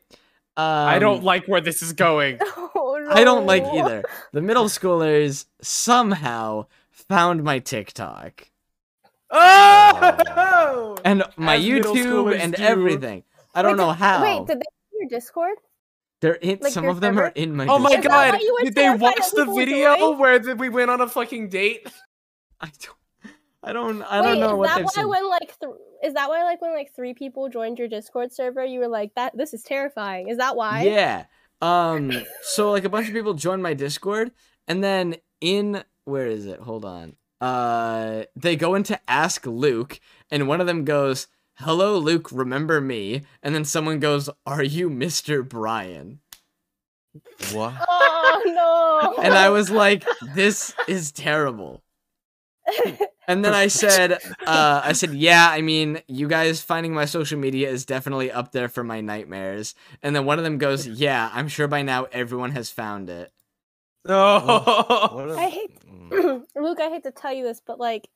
Um, 0.56 0.66
I 0.66 1.00
don't 1.00 1.24
like 1.24 1.48
where 1.48 1.62
this 1.62 1.82
is 1.82 1.94
going. 1.94 2.40
Oh, 2.76 2.98
no. 2.98 3.12
I 3.12 3.24
don't 3.24 3.46
like 3.48 3.64
either. 3.64 4.04
The 4.34 4.42
middle 4.42 4.66
schoolers 4.66 5.46
somehow 5.62 6.68
found 6.92 7.44
my 7.44 7.58
TikTok 7.60 8.50
Oh! 9.34 10.98
and 11.04 11.24
my 11.38 11.56
As 11.56 11.66
YouTube 11.66 12.38
and 12.40 12.54
do. 12.56 12.64
everything. 12.64 13.24
I 13.56 13.62
don't 13.62 13.72
Wait, 13.74 13.78
know 13.84 13.92
how. 13.92 14.22
Wait, 14.24 14.48
did 14.48 14.60
they 14.60 14.66
see 14.92 14.98
your 15.00 15.10
Discord? 15.10 15.58
They're 16.22 16.36
in, 16.36 16.60
like 16.62 16.72
some 16.72 16.88
of 16.88 17.02
them 17.02 17.20
are 17.20 17.28
in 17.36 17.56
my. 17.56 17.66
Oh 17.68 17.80
my 17.80 17.90
Discord. 17.90 18.06
god! 18.08 18.34
why 18.36 18.40
you 18.40 18.54
were 18.54 18.64
Did 18.66 18.76
they 18.76 18.90
watch 18.92 19.32
the 19.34 19.46
video 19.46 20.12
where 20.18 20.40
th- 20.40 20.58
we 20.58 20.70
went 20.70 20.90
on 20.90 21.02
a 21.02 21.08
fucking 21.10 21.50
date? 21.50 21.86
I 22.62 22.70
don't. 22.80 22.98
I 23.62 23.74
don't. 23.74 24.02
I 24.04 24.22
Wait, 24.22 24.28
don't 24.28 24.40
know 24.40 24.52
is 24.54 24.58
what 24.58 24.68
that 24.70 24.76
they've 24.78 24.86
why 24.86 24.92
seen. 24.94 25.10
when 25.10 25.30
like 25.30 25.60
th- 25.60 25.74
is 26.04 26.14
that 26.14 26.30
why 26.30 26.44
like 26.44 26.62
when 26.62 26.74
like 26.74 26.96
three 26.96 27.14
people 27.14 27.50
joined 27.50 27.78
your 27.80 27.88
Discord 27.90 28.32
server, 28.32 28.64
you 28.64 28.80
were 28.80 28.88
like 28.88 29.14
that? 29.16 29.36
This 29.38 29.54
is 29.54 29.64
terrifying. 29.64 30.30
Is 30.30 30.38
that 30.38 30.56
why? 30.56 30.84
Yeah. 30.84 31.26
Um. 31.62 32.12
So 32.44 32.72
like 32.72 32.86
a 32.86 32.90
bunch 32.90 33.08
of 33.08 33.14
people 33.14 33.34
joined 33.34 33.62
my 33.64 33.74
Discord, 33.74 34.32
and 34.68 34.82
then 34.84 35.16
in 35.42 35.84
where 36.06 36.28
is 36.28 36.46
it? 36.46 36.60
Hold 36.62 36.86
on. 36.86 37.16
Uh, 37.44 38.24
they 38.36 38.56
go 38.56 38.74
into 38.76 39.00
Ask 39.10 39.46
Luke, 39.46 40.00
and 40.32 40.48
one 40.48 40.62
of 40.62 40.68
them 40.68 40.86
goes, 40.86 41.28
"Hello, 41.56 41.98
Luke. 41.98 42.30
Remember 42.32 42.80
me?" 42.80 43.24
And 43.42 43.54
then 43.54 43.66
someone 43.66 44.00
goes, 44.00 44.30
"Are 44.46 44.64
you 44.64 44.90
Mr. 44.90 45.48
Bryan?" 45.48 46.20
What? 47.52 47.74
Oh 48.36 49.14
no! 49.18 49.24
and 49.24 49.34
I 49.34 49.50
was 49.50 49.70
like, 49.70 50.04
"This 50.34 50.74
is 50.88 51.12
terrible." 51.12 51.84
And 53.28 53.44
then 53.46 53.54
I 53.54 53.68
said, 53.68 54.14
uh, 54.46 54.82
"I 54.84 54.94
said, 54.94 55.14
yeah. 55.14 55.48
I 55.50 55.62
mean, 55.62 56.02
you 56.08 56.28
guys 56.28 56.62
finding 56.62 56.94
my 56.94 57.06
social 57.06 57.38
media 57.40 57.70
is 57.70 57.86
definitely 57.86 58.32
up 58.32 58.52
there 58.52 58.68
for 58.70 58.84
my 58.84 59.02
nightmares." 59.02 59.76
And 60.02 60.16
then 60.16 60.26
one 60.26 60.40
of 60.40 60.44
them 60.44 60.58
goes, 60.58 60.88
"Yeah, 60.88 61.30
I'm 61.34 61.48
sure 61.48 61.68
by 61.68 61.84
now 61.84 62.06
everyone 62.12 62.52
has 62.52 62.70
found 62.70 63.10
it." 63.10 63.32
Oh, 64.08 65.10
What 65.14 65.30
a- 65.30 65.36
I 65.40 65.50
hate-. 65.50 65.78
Luke, 66.56 66.80
I 66.80 66.90
hate 66.90 67.04
to 67.04 67.12
tell 67.12 67.34
you 67.34 67.44
this, 67.44 67.62
but 67.66 67.80
like, 67.80 68.10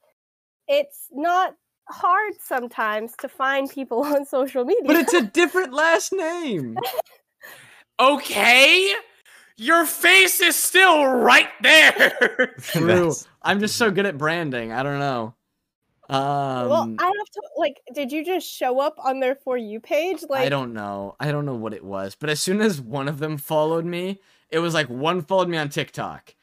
it's 0.67 1.07
not 1.11 1.55
hard 1.89 2.33
sometimes 2.41 3.13
to 3.19 3.29
find 3.29 3.69
people 3.69 4.03
on 4.05 4.25
social 4.25 4.65
media. 4.65 4.83
But 4.85 4.97
it's 4.97 5.13
a 5.13 5.23
different 5.23 5.73
last 5.73 6.13
name. 6.13 6.77
okay. 7.99 8.93
Your 9.57 9.85
face 9.85 10.39
is 10.39 10.55
still 10.55 11.05
right 11.05 11.49
there. 11.61 12.55
True. 12.61 13.13
I'm 13.41 13.59
just 13.59 13.75
so 13.75 13.89
good 13.89 14.05
at 14.05 14.17
branding. 14.17 14.71
I 14.71 14.83
don't 14.83 14.99
know. 14.99 15.33
Um, 16.09 16.69
well, 16.69 16.95
I 16.99 17.05
have 17.05 17.29
to 17.33 17.41
like. 17.57 17.81
Did 17.93 18.13
you 18.13 18.23
just 18.23 18.47
show 18.47 18.79
up 18.79 18.95
on 19.03 19.19
their 19.19 19.35
for 19.35 19.57
you 19.57 19.81
page? 19.81 20.23
Like, 20.29 20.45
I 20.45 20.49
don't 20.49 20.73
know. 20.73 21.15
I 21.19 21.31
don't 21.33 21.45
know 21.45 21.55
what 21.55 21.73
it 21.73 21.83
was, 21.83 22.15
but 22.15 22.29
as 22.29 22.39
soon 22.39 22.61
as 22.61 22.79
one 22.79 23.09
of 23.09 23.19
them 23.19 23.37
followed 23.37 23.83
me, 23.83 24.21
it 24.49 24.59
was 24.59 24.73
like 24.73 24.87
one 24.87 25.21
followed 25.21 25.49
me 25.49 25.57
on 25.57 25.67
TikTok. 25.67 26.33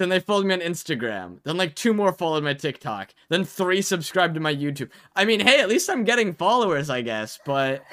Then 0.00 0.08
they 0.08 0.18
followed 0.18 0.46
me 0.46 0.54
on 0.54 0.60
Instagram. 0.60 1.42
Then 1.44 1.58
like 1.58 1.74
two 1.74 1.92
more 1.92 2.10
followed 2.10 2.42
my 2.42 2.54
TikTok. 2.54 3.12
Then 3.28 3.44
three 3.44 3.82
subscribed 3.82 4.32
to 4.32 4.40
my 4.40 4.54
YouTube. 4.54 4.88
I 5.14 5.26
mean, 5.26 5.40
hey, 5.40 5.60
at 5.60 5.68
least 5.68 5.90
I'm 5.90 6.04
getting 6.04 6.32
followers, 6.32 6.88
I 6.88 7.02
guess. 7.02 7.38
But 7.44 7.82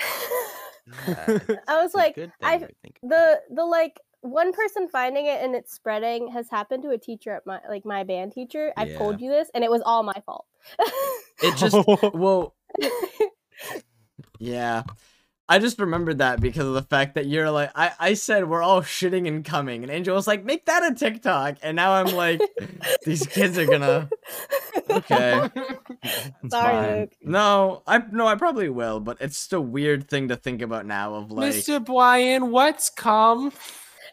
Yeah, 1.05 1.39
I 1.67 1.83
was 1.83 1.93
like, 1.93 2.15
good 2.15 2.31
I- 2.41 2.59
thing, 2.59 2.69
the 3.03 3.41
the 3.53 3.65
like 3.65 3.99
one 4.21 4.53
person 4.53 4.87
finding 4.87 5.25
it 5.25 5.41
and 5.41 5.53
it's 5.53 5.73
spreading 5.73 6.29
has 6.31 6.49
happened 6.49 6.83
to 6.83 6.91
a 6.91 6.97
teacher 6.97 7.31
at 7.33 7.45
my 7.45 7.59
like 7.67 7.83
my 7.85 8.05
band 8.05 8.31
teacher. 8.31 8.71
I've 8.77 8.91
Yeah. 8.91 8.97
told 8.97 9.19
you 9.19 9.29
this, 9.29 9.51
and 9.53 9.65
it 9.65 9.69
was 9.69 9.81
all 9.85 10.03
my 10.03 10.15
fault. 10.25 10.45
it 11.43 11.57
just 11.57 11.75
well, 12.13 12.55
yeah. 14.39 14.83
I 15.49 15.59
just 15.59 15.79
remembered 15.79 16.17
that 16.17 16.41
because 16.41 16.65
of 16.65 16.73
the 16.73 16.81
fact 16.81 17.15
that 17.15 17.25
you're 17.25 17.49
like, 17.49 17.71
I, 17.73 17.91
I 17.99 18.13
said 18.15 18.49
we're 18.49 18.61
all 18.61 18.81
shitting 18.81 19.27
and 19.27 19.45
coming, 19.45 19.83
and 19.83 19.91
Angel 19.91 20.15
was 20.15 20.27
like, 20.27 20.43
make 20.43 20.65
that 20.65 20.91
a 20.91 20.93
TikTok, 20.93 21.57
and 21.63 21.75
now 21.75 21.93
I'm 21.93 22.13
like, 22.15 22.41
these 23.05 23.25
kids 23.25 23.57
are 23.57 23.65
gonna. 23.65 24.09
Okay. 24.89 25.49
It's 26.43 26.53
Sorry, 26.53 26.71
fine. 26.71 26.99
Luke. 26.99 27.13
No, 27.23 27.83
I 27.85 28.01
no, 28.11 28.27
I 28.27 28.35
probably 28.35 28.69
will, 28.69 29.01
but 29.01 29.17
it's 29.19 29.35
just 29.35 29.53
a 29.53 29.59
weird 29.59 30.07
thing 30.07 30.29
to 30.29 30.37
think 30.37 30.61
about 30.61 30.85
now. 30.85 31.15
Of 31.15 31.31
like, 31.31 31.53
Mr. 31.53 31.83
Bryan, 31.83 32.51
what's 32.51 32.89
come? 32.89 33.51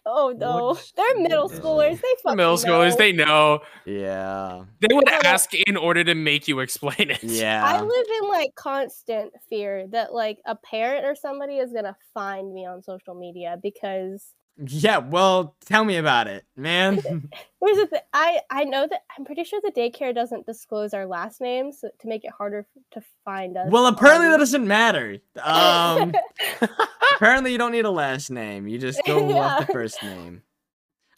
Oh 0.07 0.35
no, 0.37 0.67
What 0.69 0.93
they're 0.97 1.19
middle 1.19 1.49
schoolers. 1.49 2.01
They 2.01 2.09
fucking 2.23 2.37
middle 2.37 2.57
schoolers, 2.57 2.91
know. 2.91 2.97
they 2.97 3.13
know. 3.13 3.61
yeah, 3.87 4.65
They 4.81 4.95
would 4.95 5.07
no. 5.07 5.19
ask 5.25 5.51
in 5.55 5.77
order 5.77 6.05
to 6.05 6.15
make 6.15 6.47
you 6.47 6.61
explain 6.61 7.11
it. 7.11 7.23
Yeah. 7.23 7.65
I 7.65 7.81
live 7.81 8.07
in 8.23 8.29
like 8.29 8.55
constant 8.55 9.33
fear 9.49 9.87
that 9.89 10.13
like 10.13 10.39
a 10.45 10.57
parent 10.57 11.07
or 11.07 11.15
somebody 11.15 11.57
is 11.57 11.73
gonna 11.73 11.97
find 12.13 12.53
me 12.53 12.67
on 12.67 12.83
social 12.83 13.15
media 13.15 13.57
because 13.63 14.27
yeah. 14.57 14.99
Well, 14.99 15.57
tell 15.65 15.85
me 15.85 15.97
about 15.97 16.27
it, 16.29 16.45
man. 16.57 16.95
here's 17.61 17.77
the 17.77 17.87
thing. 17.87 18.01
I 18.13 18.41
I 18.51 18.65
know 18.65 18.87
that 18.87 19.03
I'm 19.17 19.25
pretty 19.25 19.45
sure 19.45 19.61
the 19.63 19.73
daycare 19.73 20.15
doesn't 20.15 20.47
disclose 20.47 20.95
our 20.95 21.07
last 21.07 21.41
names 21.41 21.81
to 21.81 22.09
make 22.09 22.25
it 22.25 22.31
harder 22.31 22.67
to 22.93 23.03
find 23.25 23.57
us. 23.57 23.71
well, 23.71 23.87
apparently 23.87 24.29
that 24.29 24.39
doesn't 24.39 24.67
matter. 24.67 25.19
Um, 25.43 26.15
apparently 27.17 27.53
you 27.53 27.59
don't 27.59 27.73
need 27.73 27.85
a 27.85 27.91
last 27.91 28.31
name. 28.31 28.69
You 28.69 28.79
just 28.79 29.03
go 29.05 29.37
off 29.37 29.67
the 29.67 29.73
first 29.73 30.03
name. 30.03 30.43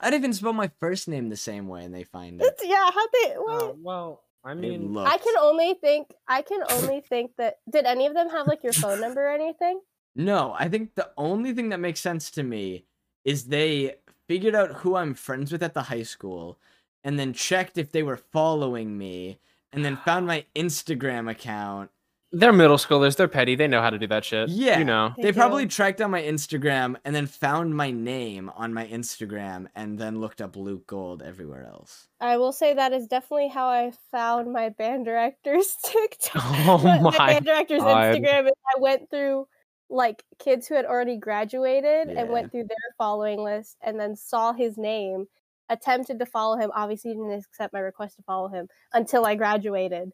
I 0.01 0.11
didn't 0.11 0.25
even 0.25 0.33
spell 0.35 0.53
my 0.53 0.71
first 0.79 1.09
name 1.09 1.31
the 1.31 1.37
same 1.37 1.69
way, 1.69 1.85
and 1.85 1.95
they 1.95 2.05
find 2.05 2.41
it. 2.41 2.45
It's, 2.45 2.65
yeah, 2.67 2.91
how 2.91 3.07
they 3.07 3.35
what? 3.35 3.63
Oh, 3.63 3.77
well, 3.81 4.23
I 4.45 4.55
mean. 4.55 4.97
I 4.97 5.19
can 5.19 5.35
only 5.41 5.75
think 5.75 6.15
I 6.29 6.43
can 6.43 6.63
only 6.71 7.01
think 7.09 7.33
that 7.39 7.59
did 7.71 7.85
any 7.85 8.07
of 8.07 8.15
them 8.15 8.29
have 8.31 8.47
like 8.47 8.63
your 8.63 8.73
phone 8.73 9.01
number 9.01 9.27
or 9.27 9.31
anything? 9.31 9.81
No, 10.15 10.55
I 10.59 10.69
think 10.69 10.95
the 10.95 11.11
only 11.19 11.53
thing 11.53 11.71
that 11.71 11.81
makes 11.81 12.01
sense 12.01 12.31
to 12.33 12.43
me 12.43 12.87
is 13.27 13.45
they 13.45 13.97
figured 14.27 14.55
out 14.55 14.73
who 14.77 14.97
I'm 14.97 15.13
friends 15.15 15.53
with 15.53 15.63
at 15.63 15.75
the 15.75 15.83
high 15.83 16.03
school 16.05 16.59
and 17.05 17.19
then 17.19 17.35
checked 17.35 17.77
if 17.77 17.93
they 17.93 18.03
were 18.03 18.17
following 18.17 18.97
me 18.97 19.39
and 19.73 19.85
then 19.85 19.99
found 19.99 20.27
my 20.27 20.47
Instagram 20.57 21.31
account. 21.31 21.91
they're 22.33 22.53
middle 22.53 22.77
schoolers. 22.77 23.17
They're 23.17 23.29
petty. 23.29 23.55
They 23.55 23.69
know 23.69 23.81
how 23.81 23.91
to 23.91 23.99
do 23.99 24.07
that 24.09 24.25
shit. 24.25 24.49
Yeah. 24.49 24.79
You 24.79 24.85
know. 24.85 25.15
They 25.17 25.25
They, 25.25 25.33
probably 25.33 25.65
do. 25.65 25.71
tracked 25.71 25.99
down 25.99 26.11
my 26.11 26.23
Instagram 26.23 26.97
and 27.05 27.15
then 27.15 27.27
found 27.27 27.75
my 27.77 27.91
name 27.93 28.51
on 28.57 28.75
my 28.75 28.87
Instagram 28.87 29.69
and 29.75 29.99
then 29.99 30.21
looked 30.21 30.41
up 30.41 30.57
Looke 30.57 30.87
Gold 30.87 31.23
everywhere 31.23 31.65
else. 31.67 32.09
I 32.21 32.37
will 32.37 32.53
say 32.53 32.75
that 32.75 32.93
is 32.93 33.07
definitely 33.07 33.49
how 33.49 33.69
I 33.69 33.93
found 34.11 34.53
my 34.53 34.69
band 34.71 35.05
director's 35.05 35.77
TikTok. 35.85 36.43
Oh 36.67 36.79
my, 36.79 36.99
my 37.01 37.17
band 37.17 37.45
director's 37.47 37.81
God. 37.83 37.97
Instagram. 38.17 38.39
And 38.41 38.51
I 38.77 38.81
went 38.81 39.09
through 39.11 39.47
like 39.89 40.25
kids 40.39 40.67
who 40.67 40.75
had 40.75 40.85
already 40.85 41.17
graduated 41.17 42.09
and 42.09 42.29
went 42.31 42.51
through 42.51 42.65
their 42.65 42.95
following 42.99 43.41
list 43.41 43.77
and 43.83 43.99
then 43.99 44.17
saw 44.17 44.53
his 44.53 44.77
name, 44.77 45.27
attempted 45.69 46.19
to 46.19 46.27
follow 46.27 46.57
him. 46.57 46.71
Obviously, 46.75 47.13
didn't 47.13 47.31
accept 47.31 47.73
my 47.73 47.81
request 47.81 48.17
to 48.17 48.23
follow 48.23 48.49
him 48.49 48.67
until 48.93 49.25
I 49.27 49.35
graduated. 49.35 50.11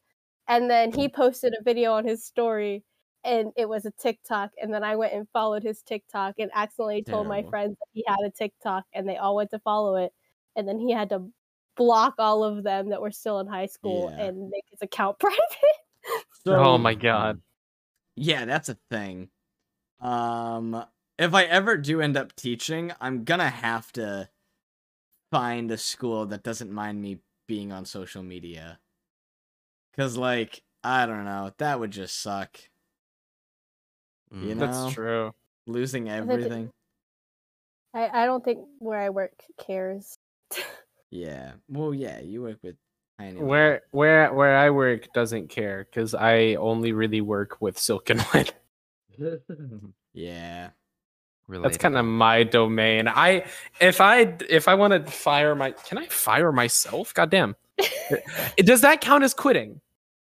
And 0.49 0.70
then 0.70 0.93
he 0.93 1.09
mm. 1.09 1.14
posted 1.14 1.55
a 1.59 1.62
video 1.62 1.93
on 1.93 2.07
his 2.07 2.25
story 2.25 2.85
and 3.25 3.53
it 3.57 3.68
was 3.68 3.85
a 3.87 3.93
TikTok. 3.93 4.51
And 4.61 4.73
then 4.75 4.83
I 4.83 4.97
went 4.97 5.12
and 5.12 5.29
followed 5.33 5.62
his 5.62 5.83
TikTok 5.83 6.35
and 6.39 6.51
accidentally 6.55 7.03
told 7.03 7.29
my 7.29 7.43
friends 7.45 7.77
that 7.79 7.87
he 7.93 8.05
had 8.07 8.18
a 8.27 8.31
TikTok 8.31 8.85
and 8.93 9.09
they 9.09 9.16
all 9.16 9.37
went 9.37 9.51
to 9.51 9.61
follow 9.61 9.97
it. 9.97 10.12
And 10.57 10.66
then 10.66 10.79
he 10.79 10.93
had 10.93 11.11
to 11.11 11.31
block 11.77 12.14
all 12.18 12.45
of 12.45 12.64
them 12.64 12.91
that 12.91 13.01
were 13.01 13.12
still 13.12 13.41
in 13.41 13.47
high 13.47 13.66
school 13.66 14.12
Yeah. 14.12 14.27
and 14.27 14.51
make 14.51 14.64
his 14.70 14.83
account 14.83 15.18
private. 15.20 15.39
oh 16.47 16.79
my 16.79 16.95
god. 16.95 17.41
Yeah, 18.16 18.45
that's 18.45 18.68
a 18.68 18.77
thing. 18.91 19.31
Um, 20.03 20.84
if 21.18 21.32
I 21.34 21.44
ever 21.44 21.76
do 21.76 22.00
end 22.00 22.16
up 22.16 22.34
teaching, 22.34 22.92
I'm 23.00 23.24
gonna 23.24 23.48
have 23.48 23.92
to 23.92 24.28
find 25.30 25.70
a 25.70 25.78
school 25.78 26.26
that 26.26 26.42
doesn't 26.42 26.70
mind 26.70 27.00
me 27.00 27.20
being 27.46 27.72
on 27.72 27.84
social 27.84 28.22
media. 28.22 28.80
Cause 29.96 30.16
like, 30.16 30.62
I 30.82 31.07
don't 31.07 31.24
know, 31.24 31.53
that 31.59 31.78
would 31.80 31.90
just 31.90 32.20
suck. 32.20 32.59
You 34.30 34.55
Mm. 34.55 34.57
know? 34.57 34.66
That's 34.66 34.92
true. 34.92 35.32
Losing 35.66 36.09
everything. 36.09 36.70
I, 37.94 38.22
I 38.22 38.26
don't 38.26 38.44
think 38.44 38.66
where 38.78 38.98
I 38.98 39.11
work 39.11 39.32
cares. 39.59 40.16
Yeah. 41.11 41.53
Well, 41.68 41.92
yeah, 41.92 42.20
you 42.20 42.40
work 42.40 42.57
with 42.62 42.76
tiny. 43.18 43.38
Where 43.38 43.82
where 43.90 44.32
where 44.32 44.57
I 44.57 44.70
work 44.70 45.12
doesn't 45.12 45.48
care 45.48 45.84
because 45.84 46.14
I 46.14 46.55
only 46.55 46.92
really 46.92 47.20
work 47.20 47.61
with 47.61 47.78
Silk 47.78 48.09
and 48.09 48.24
Wit. 49.19 49.43
Yeah. 50.15 50.71
That's 51.49 51.77
kind 51.79 51.97
of 51.97 52.05
my 52.05 52.45
domain. 52.45 53.09
I 53.09 53.45
if 53.81 54.01
I 54.01 54.35
if 54.49 54.69
I 54.69 54.75
want 54.75 54.93
to 55.07 55.11
fire 55.11 55.55
my 55.55 55.73
can 55.73 55.99
I 55.99 56.07
fire 56.07 56.53
myself? 56.53 57.13
God 57.15 57.31
damn. 57.31 57.57
Does 58.59 58.83
that 58.83 59.01
count 59.01 59.25
as 59.25 59.35
quitting? 59.35 59.81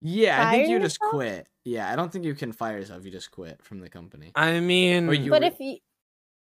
Yeah, 0.00 0.46
I 0.48 0.52
think 0.52 0.66
Fire 0.66 0.76
you 0.76 0.80
just 0.80 1.00
quit. 1.00 1.48
Yeah, 1.64 1.92
I 1.92 1.96
don't 1.96 2.12
think 2.12 2.24
you 2.24 2.34
can 2.34 2.52
fire 2.52 2.78
yourself. 2.78 3.04
You 3.04 3.10
just 3.10 3.30
quit 3.32 3.60
from 3.64 3.80
the 3.80 3.88
company. 3.88 4.30
I 4.36 4.60
mean, 4.60 5.08
Or 5.08 5.12
you 5.14 5.30
but 5.30 5.42
would- 5.42 5.52
if 5.54 5.60
you 5.60 5.78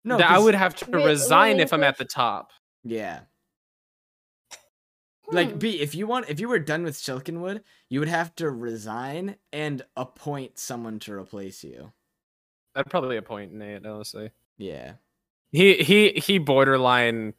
No, 0.05 0.17
that 0.19 0.31
I 0.31 0.35
'cause- 0.35 0.45
would 0.45 0.55
have 0.55 0.75
to 0.77 0.91
Re- 0.91 1.05
resign 1.05 1.61
if 1.61 1.73
I'm 1.73 1.83
at 1.83 1.99
the 1.99 2.05
top. 2.07 2.53
Yeah. 2.85 3.21
Like 5.31 5.53
Hmm. 5.53 5.59
B, 5.59 5.81
if 5.81 5.95
you 5.95 6.07
want, 6.07 6.29
if 6.29 6.39
you 6.41 6.49
were 6.49 6.59
done 6.59 6.85
with 6.85 6.95
Silkenwood, 6.97 7.63
you 7.89 7.99
would 8.01 8.09
have 8.09 8.35
to 8.37 8.51
resign 8.51 9.37
and 9.53 9.83
appoint 9.97 10.59
someone 10.59 10.99
to 11.01 11.13
replace 11.15 11.65
you. 11.65 11.93
I'd 12.75 12.87
probably 12.91 13.17
appoint 13.17 13.53
Nate, 13.53 13.85
honestly. 13.87 14.31
Yeah. 14.59 14.95
He 15.53 15.75
he 15.77 16.11
he 16.13 16.39
borderline 16.39 17.35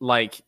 like 0.00 0.40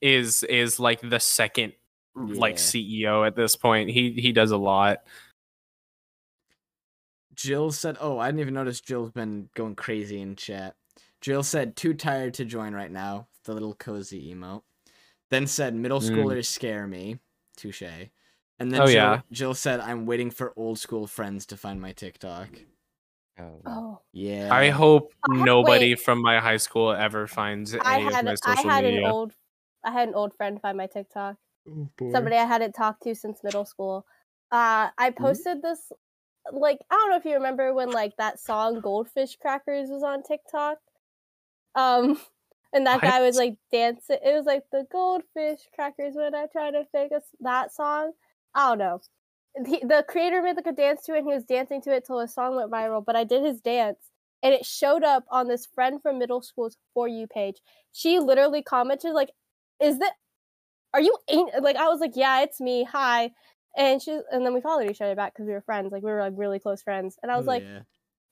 is 0.00 0.42
is 0.44 0.80
like 0.80 1.00
the 1.00 1.20
second 1.20 1.72
like 2.16 2.56
CEO 2.56 3.26
at 3.26 3.36
this 3.36 3.54
point. 3.54 3.90
He 3.90 4.12
he 4.12 4.32
does 4.32 4.50
a 4.50 4.56
lot. 4.56 4.98
Jill 7.34 7.70
said, 7.70 7.96
"Oh, 8.00 8.18
I 8.18 8.28
didn't 8.28 8.40
even 8.40 8.54
notice 8.54 8.80
Jill's 8.80 9.12
been 9.12 9.48
going 9.54 9.76
crazy 9.76 10.20
in 10.20 10.34
chat." 10.36 10.74
Jill 11.20 11.42
said, 11.42 11.76
"Too 11.76 11.94
tired 11.94 12.34
to 12.34 12.44
join 12.44 12.74
right 12.74 12.90
now." 12.90 13.28
The 13.44 13.52
little 13.54 13.74
cozy 13.74 14.34
emote. 14.34 14.62
Then 15.30 15.46
said, 15.46 15.74
"Middle 15.74 16.00
Mm. 16.00 16.10
schoolers 16.10 16.46
scare 16.46 16.86
me." 16.86 17.18
Touche. 17.56 17.82
And 18.60 18.72
then 18.72 18.80
Oh, 18.80 18.86
Jill, 18.86 18.94
yeah. 18.94 19.20
Jill 19.30 19.54
said, 19.54 19.78
"I'm 19.80 20.04
waiting 20.06 20.30
for 20.30 20.52
old 20.56 20.78
school 20.80 21.06
friends 21.06 21.46
to 21.46 21.56
find 21.56 21.80
my 21.80 21.92
TikTok." 21.92 22.48
Oh, 23.38 23.60
oh, 23.66 24.00
Yeah. 24.12 24.48
I 24.52 24.70
hope 24.70 25.12
I 25.24 25.28
nobody 25.44 25.90
wait. 25.90 26.00
from 26.00 26.22
my 26.22 26.40
high 26.40 26.56
school 26.56 26.90
ever 26.90 27.26
finds 27.26 27.74
any 27.74 27.84
I 27.84 27.98
of 27.98 28.12
had 28.12 28.24
my 28.24 28.34
I 28.44 28.62
had 28.62 28.84
media. 28.84 29.00
an 29.00 29.12
old 29.12 29.32
I 29.84 29.92
had 29.92 30.08
an 30.08 30.14
old 30.14 30.34
friend 30.34 30.60
find 30.60 30.76
my 30.76 30.86
TikTok. 30.86 31.36
Somebody 32.12 32.36
I 32.36 32.44
hadn't 32.44 32.72
talked 32.72 33.02
to 33.04 33.14
since 33.14 33.44
middle 33.44 33.64
school. 33.64 34.06
Uh, 34.50 34.88
I 34.96 35.10
posted 35.10 35.62
this 35.62 35.92
like 36.52 36.78
I 36.90 36.94
don't 36.94 37.10
know 37.10 37.16
if 37.16 37.24
you 37.24 37.34
remember 37.34 37.74
when 37.74 37.92
like 37.92 38.16
that 38.16 38.40
song 38.40 38.80
Goldfish 38.80 39.36
Crackers 39.36 39.90
was 39.90 40.02
on 40.02 40.22
TikTok. 40.22 40.78
Um, 41.74 42.20
And 42.74 42.86
that 42.86 42.96
What? 42.96 43.04
guy 43.04 43.20
was 43.22 43.36
like 43.36 43.56
dancing. 43.72 44.18
It 44.22 44.34
was 44.34 44.44
like 44.44 44.64
the 44.70 44.86
goldfish 44.92 45.60
crackers 45.74 46.14
when 46.16 46.34
I 46.34 46.46
try 46.46 46.70
to 46.70 46.84
fake 46.92 47.12
us 47.12 47.24
that 47.40 47.72
song. 47.72 48.12
I 48.54 48.68
don't 48.68 48.78
know. 48.78 49.00
The, 49.64 49.80
the 49.86 50.04
creator 50.08 50.40
made 50.42 50.56
like 50.56 50.66
a 50.66 50.72
dance 50.72 51.02
to 51.04 51.14
it 51.14 51.18
and 51.18 51.26
he 51.28 51.34
was 51.34 51.44
dancing 51.44 51.82
to 51.82 51.92
it 51.94 52.04
till 52.06 52.20
his 52.20 52.32
song 52.32 52.56
went 52.56 52.70
viral. 52.70 53.04
But 53.04 53.16
I 53.16 53.24
did 53.24 53.44
his 53.44 53.60
dance 53.60 53.98
and 54.42 54.54
it 54.54 54.64
showed 54.64 55.02
up 55.02 55.24
on 55.30 55.48
this 55.48 55.66
friend 55.66 56.00
from 56.00 56.18
middle 56.18 56.42
school's 56.42 56.76
For 56.94 57.08
You 57.08 57.26
page. 57.26 57.56
She 57.92 58.20
literally 58.20 58.62
commented, 58.62 59.12
like, 59.12 59.30
is 59.82 59.98
that, 59.98 60.12
are 60.94 61.00
you, 61.00 61.16
ain't, 61.28 61.62
like, 61.62 61.76
I 61.76 61.88
was 61.88 62.00
like, 62.00 62.12
yeah, 62.14 62.42
it's 62.42 62.60
me. 62.60 62.84
Hi. 62.84 63.32
And 63.76 64.00
she, 64.00 64.20
and 64.30 64.46
then 64.46 64.54
we 64.54 64.60
followed 64.60 64.90
each 64.90 65.00
other 65.00 65.14
back 65.14 65.34
because 65.34 65.46
we 65.46 65.52
were 65.52 65.60
friends. 65.60 65.92
Like, 65.92 66.02
we 66.02 66.10
were 66.10 66.20
like 66.20 66.34
really 66.36 66.58
close 66.58 66.82
friends. 66.82 67.18
And 67.22 67.30
I 67.30 67.36
was 67.36 67.46
Oh, 67.46 67.50
like, 67.50 67.62
yeah. 67.64 67.80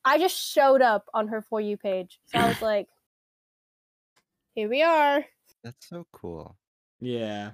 I 0.04 0.18
just 0.18 0.36
showed 0.36 0.82
up 0.82 1.06
on 1.12 1.28
her 1.28 1.42
For 1.42 1.60
You 1.60 1.76
page. 1.76 2.20
So 2.26 2.38
I 2.38 2.48
was 2.48 2.62
like, 2.62 2.86
here 4.54 4.68
we 4.68 4.82
are. 4.82 5.24
That's 5.62 5.88
so 5.88 6.06
cool. 6.12 6.56
Yeah. 7.00 7.50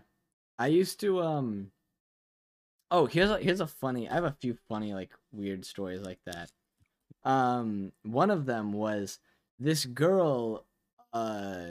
I 0.59 0.69
used 0.69 1.01
to 1.01 1.21
um 1.23 1.72
Oh, 2.93 3.07
here's 3.07 3.31
a 3.31 3.39
here's 3.39 3.61
a 3.61 3.67
funny 3.67 4.09
I 4.09 4.15
have 4.15 4.25
a 4.25 4.37
few 4.39 4.55
funny 4.69 4.93
like 4.93 5.13
weird 5.33 5.65
stories 5.65 6.03
like 6.03 6.21
that. 6.27 6.53
Um 7.25 7.93
one 8.03 8.31
of 8.31 8.45
them 8.45 8.73
was 8.75 9.19
this 9.59 9.87
girl 9.87 10.67
uh 11.15 11.69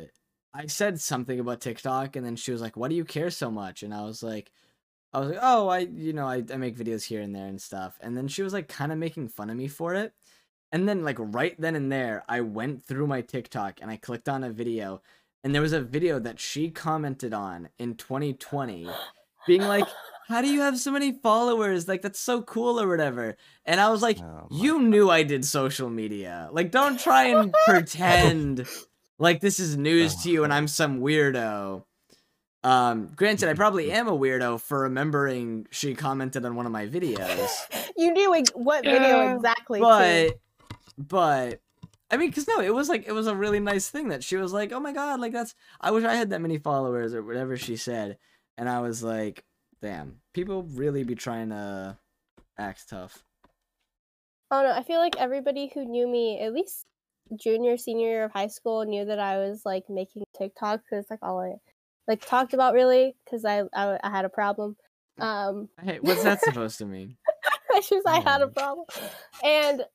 I 0.53 0.65
said 0.65 0.99
something 0.99 1.39
about 1.39 1.61
TikTok 1.61 2.15
and 2.15 2.25
then 2.25 2.35
she 2.35 2.51
was 2.51 2.59
like, 2.61 2.75
"Why 2.75 2.87
do 2.89 2.95
you 2.95 3.05
care 3.05 3.29
so 3.29 3.51
much?" 3.51 3.83
And 3.83 3.93
I 3.93 4.01
was 4.03 4.23
like 4.23 4.51
I 5.13 5.19
was 5.19 5.29
like, 5.29 5.39
"Oh, 5.43 5.69
I 5.69 5.79
you 5.79 6.13
know, 6.13 6.27
I 6.27 6.43
I 6.51 6.57
make 6.57 6.75
videos 6.77 7.03
here 7.05 7.21
and 7.21 7.35
there 7.35 7.47
and 7.47 7.61
stuff." 7.61 7.99
And 8.01 8.17
then 8.17 8.27
she 8.27 8.43
was 8.43 8.53
like 8.53 8.67
kind 8.67 8.91
of 8.91 8.97
making 8.97 9.29
fun 9.29 9.51
of 9.51 9.57
me 9.57 9.67
for 9.67 9.93
it. 9.95 10.13
And 10.71 10.89
then 10.89 11.03
like 11.03 11.17
right 11.19 11.59
then 11.59 11.75
and 11.75 11.91
there, 11.91 12.23
I 12.29 12.41
went 12.41 12.83
through 12.85 13.07
my 13.07 13.21
TikTok 13.21 13.79
and 13.81 13.91
I 13.91 13.97
clicked 13.97 14.29
on 14.29 14.43
a 14.43 14.51
video 14.51 15.01
and 15.43 15.53
there 15.53 15.61
was 15.61 15.73
a 15.73 15.81
video 15.81 16.19
that 16.19 16.39
she 16.39 16.71
commented 16.71 17.33
on 17.33 17.69
in 17.79 17.95
2020 17.95 18.89
being 19.47 19.61
like 19.61 19.87
how 20.31 20.41
do 20.41 20.47
you 20.51 20.61
have 20.61 20.79
so 20.79 20.91
many 20.91 21.11
followers? 21.11 21.87
Like 21.87 22.01
that's 22.01 22.19
so 22.19 22.41
cool 22.41 22.79
or 22.79 22.87
whatever. 22.87 23.37
And 23.65 23.79
i 23.79 23.89
was 23.89 24.01
like 24.01 24.17
Oh 24.19 24.47
my 24.49 24.57
you 24.57 24.81
knew 24.81 25.09
i 25.09 25.23
did 25.23 25.45
social 25.45 25.89
media. 25.89 26.49
Like 26.51 26.71
don't 26.71 26.99
try 26.99 27.25
and 27.25 27.53
pretend 27.67 28.65
like 29.19 29.39
this 29.41 29.59
is 29.59 29.77
news 29.77 30.15
to 30.23 30.31
you 30.31 30.43
and 30.43 30.53
i'm 30.53 30.67
some 30.67 30.99
weirdo. 31.01 31.83
Um 32.63 33.11
granted 33.15 33.49
i 33.49 33.53
probably 33.53 33.91
am 33.99 34.07
a 34.07 34.17
weirdo 34.17 34.59
for 34.61 34.81
remembering 34.81 35.67
she 35.71 35.93
commented 35.95 36.45
on 36.45 36.55
one 36.55 36.65
of 36.65 36.71
my 36.71 36.87
videos. 36.87 37.49
You 37.97 38.11
knew 38.13 38.33
ex- 38.35 38.51
what 38.55 38.83
video 38.83 39.21
Yeah, 39.21 39.35
exactly. 39.35 39.79
too. 39.79 39.83
but 39.85 40.39
but 40.97 41.61
I 42.13 42.17
mean, 42.17 42.31
cause 42.33 42.45
no, 42.47 42.59
it 42.59 42.73
was 42.75 42.89
like 42.89 43.07
it 43.07 43.13
was 43.13 43.27
a 43.27 43.35
really 43.35 43.61
nice 43.61 43.87
thing 43.89 44.09
that 44.09 44.21
she 44.21 44.35
was 44.35 44.51
like, 44.51 44.73
"Oh 44.73 44.81
my 44.81 44.91
god, 44.91 45.21
like 45.21 45.31
that's 45.31 45.55
I 45.79 45.91
wish 45.91 46.03
I 46.03 46.13
had 46.13 46.31
that 46.31 46.41
many 46.41 46.57
followers 46.57 47.13
or 47.15 47.23
whatever 47.23 47.55
she 47.55 47.77
said," 47.77 48.17
and 48.57 48.67
I 48.67 48.81
was 48.81 49.01
like, 49.01 49.45
"Damn, 49.81 50.21
people 50.33 50.63
really 50.63 51.03
be 51.03 51.15
trying 51.15 51.49
to 51.49 51.97
act 52.57 52.89
tough." 52.89 53.23
Oh 54.51 54.63
no, 54.63 54.71
I 54.71 54.83
feel 54.83 54.99
like 54.99 55.15
everybody 55.17 55.71
who 55.73 55.85
knew 55.85 56.07
me, 56.07 56.39
at 56.39 56.53
least 56.53 56.85
junior, 57.35 57.77
senior 57.77 58.09
year 58.09 58.23
of 58.25 58.31
high 58.31 58.47
school, 58.47 58.83
knew 58.85 59.05
that 59.05 59.19
I 59.19 59.37
was 59.37 59.61
like 59.65 59.83
making 59.89 60.23
TikTok 60.37 60.81
because 60.83 61.05
like 61.09 61.19
all 61.21 61.39
I 61.39 61.53
like 62.07 62.25
talked 62.25 62.53
about 62.53 62.73
really 62.73 63.15
because 63.23 63.45
I, 63.45 63.63
I 63.73 63.97
I 64.03 64.09
had 64.09 64.25
a 64.25 64.29
problem. 64.29 64.75
Um, 65.19 65.69
Hey, 65.81 65.99
what's 65.99 66.23
that 66.23 66.41
supposed 66.41 66.77
to 66.79 66.85
mean? 66.85 67.17
I 67.73 67.81
just 67.81 68.07
I 68.07 68.17
had 68.19 68.41
a 68.41 68.47
Oh. 68.47 68.49
problem, 68.49 68.85
and 69.43 69.85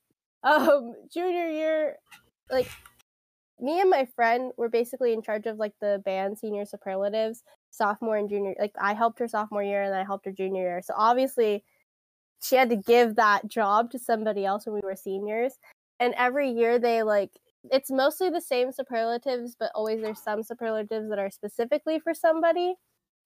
um 0.42 0.94
junior 1.12 1.48
year, 1.48 1.96
like 2.50 2.68
me 3.60 3.80
and 3.80 3.90
my 3.90 4.06
friend 4.16 4.52
were 4.56 4.68
basically 4.68 5.12
in 5.12 5.22
charge 5.22 5.46
of 5.46 5.58
like 5.58 5.72
the 5.80 6.00
band 6.04 6.38
senior 6.38 6.64
superlatives 6.64 7.42
sophomore 7.76 8.16
and 8.16 8.28
junior 8.28 8.54
like 8.58 8.72
i 8.80 8.94
helped 8.94 9.18
her 9.18 9.28
sophomore 9.28 9.62
year 9.62 9.82
and 9.82 9.94
i 9.94 10.04
helped 10.04 10.24
her 10.24 10.32
junior 10.32 10.62
year. 10.62 10.82
So 10.82 10.94
obviously 10.96 11.64
she 12.42 12.56
had 12.56 12.68
to 12.70 12.76
give 12.76 13.16
that 13.16 13.48
job 13.48 13.90
to 13.90 13.98
somebody 13.98 14.44
else 14.44 14.66
when 14.66 14.74
we 14.74 14.80
were 14.82 14.96
seniors. 14.96 15.54
And 15.98 16.14
every 16.16 16.50
year 16.50 16.78
they 16.78 17.02
like 17.02 17.30
it's 17.72 17.90
mostly 17.90 18.30
the 18.30 18.40
same 18.40 18.70
superlatives 18.70 19.56
but 19.58 19.72
always 19.74 20.00
there's 20.00 20.22
some 20.22 20.42
superlatives 20.42 21.08
that 21.08 21.18
are 21.18 21.30
specifically 21.30 21.98
for 21.98 22.14
somebody. 22.14 22.74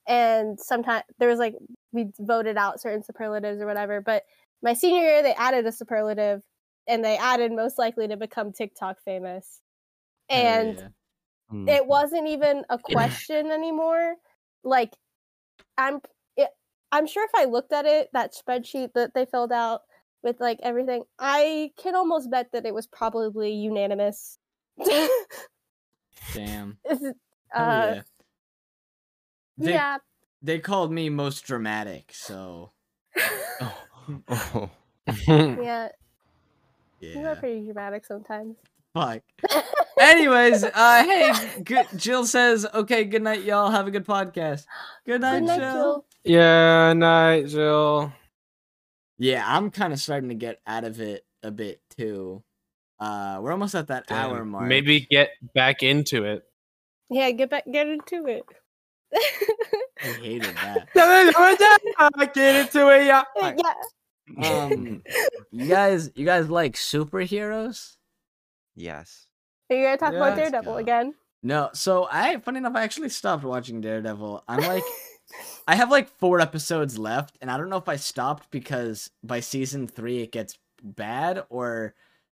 And 0.06 0.58
sometimes 0.58 1.04
there 1.18 1.28
was 1.28 1.38
like 1.38 1.54
we 1.92 2.06
voted 2.18 2.56
out 2.56 2.80
certain 2.80 3.02
superlatives 3.02 3.60
or 3.60 3.66
whatever 3.66 4.00
but 4.00 4.24
my 4.62 4.74
senior 4.74 5.02
year 5.02 5.22
they 5.22 5.34
added 5.34 5.66
a 5.66 5.72
superlative 5.72 6.42
and 6.86 7.04
they 7.04 7.16
added 7.16 7.52
most 7.52 7.78
likely 7.78 8.08
to 8.08 8.16
become 8.16 8.52
tiktok 8.52 8.98
famous. 9.04 9.60
And 10.28 10.76
yeah. 10.78 10.88
Mm. 11.52 11.68
it 11.68 11.84
wasn't 11.84 12.28
even 12.28 12.64
a 12.70 12.78
question 12.92 13.50
anymore 13.50 14.14
like 14.64 14.92
i'm 15.78 16.00
it, 16.36 16.50
i'm 16.92 17.06
sure 17.06 17.24
if 17.24 17.30
i 17.34 17.44
looked 17.44 17.72
at 17.72 17.86
it 17.86 18.08
that 18.12 18.32
spreadsheet 18.34 18.92
that 18.94 19.14
they 19.14 19.24
filled 19.26 19.52
out 19.52 19.82
with 20.22 20.40
like 20.40 20.58
everything 20.62 21.02
i 21.18 21.70
can 21.78 21.94
almost 21.94 22.30
bet 22.30 22.48
that 22.52 22.66
it 22.66 22.74
was 22.74 22.86
probably 22.86 23.52
unanimous 23.52 24.38
damn. 26.34 26.78
Is 26.88 27.02
it- 27.02 27.16
uh, 27.54 27.94
yeah. 27.94 28.02
They 29.58 29.72
yeah 29.72 29.98
they 30.42 30.58
called 30.58 30.90
me 30.92 31.10
most 31.10 31.44
dramatic, 31.44 32.12
so 32.14 32.72
Oh. 34.28 34.70
yeah 35.28 35.88
you 37.00 37.26
are 37.26 37.36
pretty 37.36 37.64
dramatic 37.64 38.04
sometimes 38.04 38.56
Fuck. 38.94 39.22
Anyways, 40.00 40.64
uh, 40.64 41.04
hey, 41.04 41.62
good, 41.62 41.86
Jill 41.96 42.26
says, 42.26 42.66
"Okay, 42.74 43.04
good 43.04 43.22
night, 43.22 43.44
y'all. 43.44 43.70
Have 43.70 43.86
a 43.86 43.90
good 43.90 44.06
podcast. 44.06 44.64
Good 45.06 45.20
night, 45.20 45.40
good 45.40 45.46
night 45.46 45.58
Jill." 45.58 45.72
Jill. 45.72 46.04
yeah, 46.24 46.92
night, 46.92 47.46
Jill. 47.48 48.12
Yeah, 49.18 49.44
I'm 49.46 49.70
kind 49.70 49.92
of 49.92 50.00
starting 50.00 50.30
to 50.30 50.34
get 50.34 50.60
out 50.66 50.84
of 50.84 51.00
it 51.00 51.24
a 51.42 51.50
bit 51.50 51.80
too. 51.96 52.42
Uh, 52.98 53.38
we're 53.40 53.52
almost 53.52 53.74
at 53.74 53.88
that 53.88 54.10
hour 54.10 54.44
mark. 54.44 54.66
Maybe 54.66 55.06
get 55.10 55.30
back 55.54 55.82
into 55.82 56.24
it. 56.24 56.42
yeah 57.08 57.30
get 57.30 57.50
back 57.50 57.64
get 57.70 57.88
into 57.88 58.26
it 58.26 58.44
I 59.12 60.08
hated 60.20 60.54
that. 60.56 60.88
Get 62.34 62.56
into 62.56 62.88
it, 62.88 63.06
yeah. 63.06 63.22
yeah 64.38 64.60
Um, 64.60 65.02
you 65.50 65.66
guys, 65.66 66.10
you 66.14 66.24
guys 66.24 66.48
like 66.48 66.74
superheroes? 66.74 67.96
Yes. 68.80 69.26
are 69.70 69.76
you 69.76 69.84
gonna 69.84 69.96
talk 69.96 70.14
about 70.14 70.36
Yeah. 70.36 70.42
Let's 70.42 70.50
daredevil 70.50 70.72
go. 70.72 70.78
again 70.78 71.14
No. 71.42 71.70
So 71.72 72.08
I, 72.10 72.38
funny 72.38 72.58
enough, 72.58 72.76
I 72.76 72.82
actually 72.82 73.08
stopped 73.08 73.44
watching 73.44 73.80
Daredevil. 73.80 74.44
I'm 74.46 74.60
like, 74.60 74.82
I 75.66 75.74
have 75.74 75.90
like 75.90 76.08
four 76.18 76.40
episodes 76.40 76.98
left, 76.98 77.38
and 77.40 77.50
I 77.50 77.56
don't 77.56 77.70
know 77.70 77.76
if 77.76 77.88
I 77.88 77.96
stopped 77.96 78.50
because 78.50 79.10
by 79.22 79.40
season 79.40 79.86
three 79.86 80.20
it 80.22 80.32
gets 80.32 80.58
bad, 80.82 81.44
or 81.48 81.94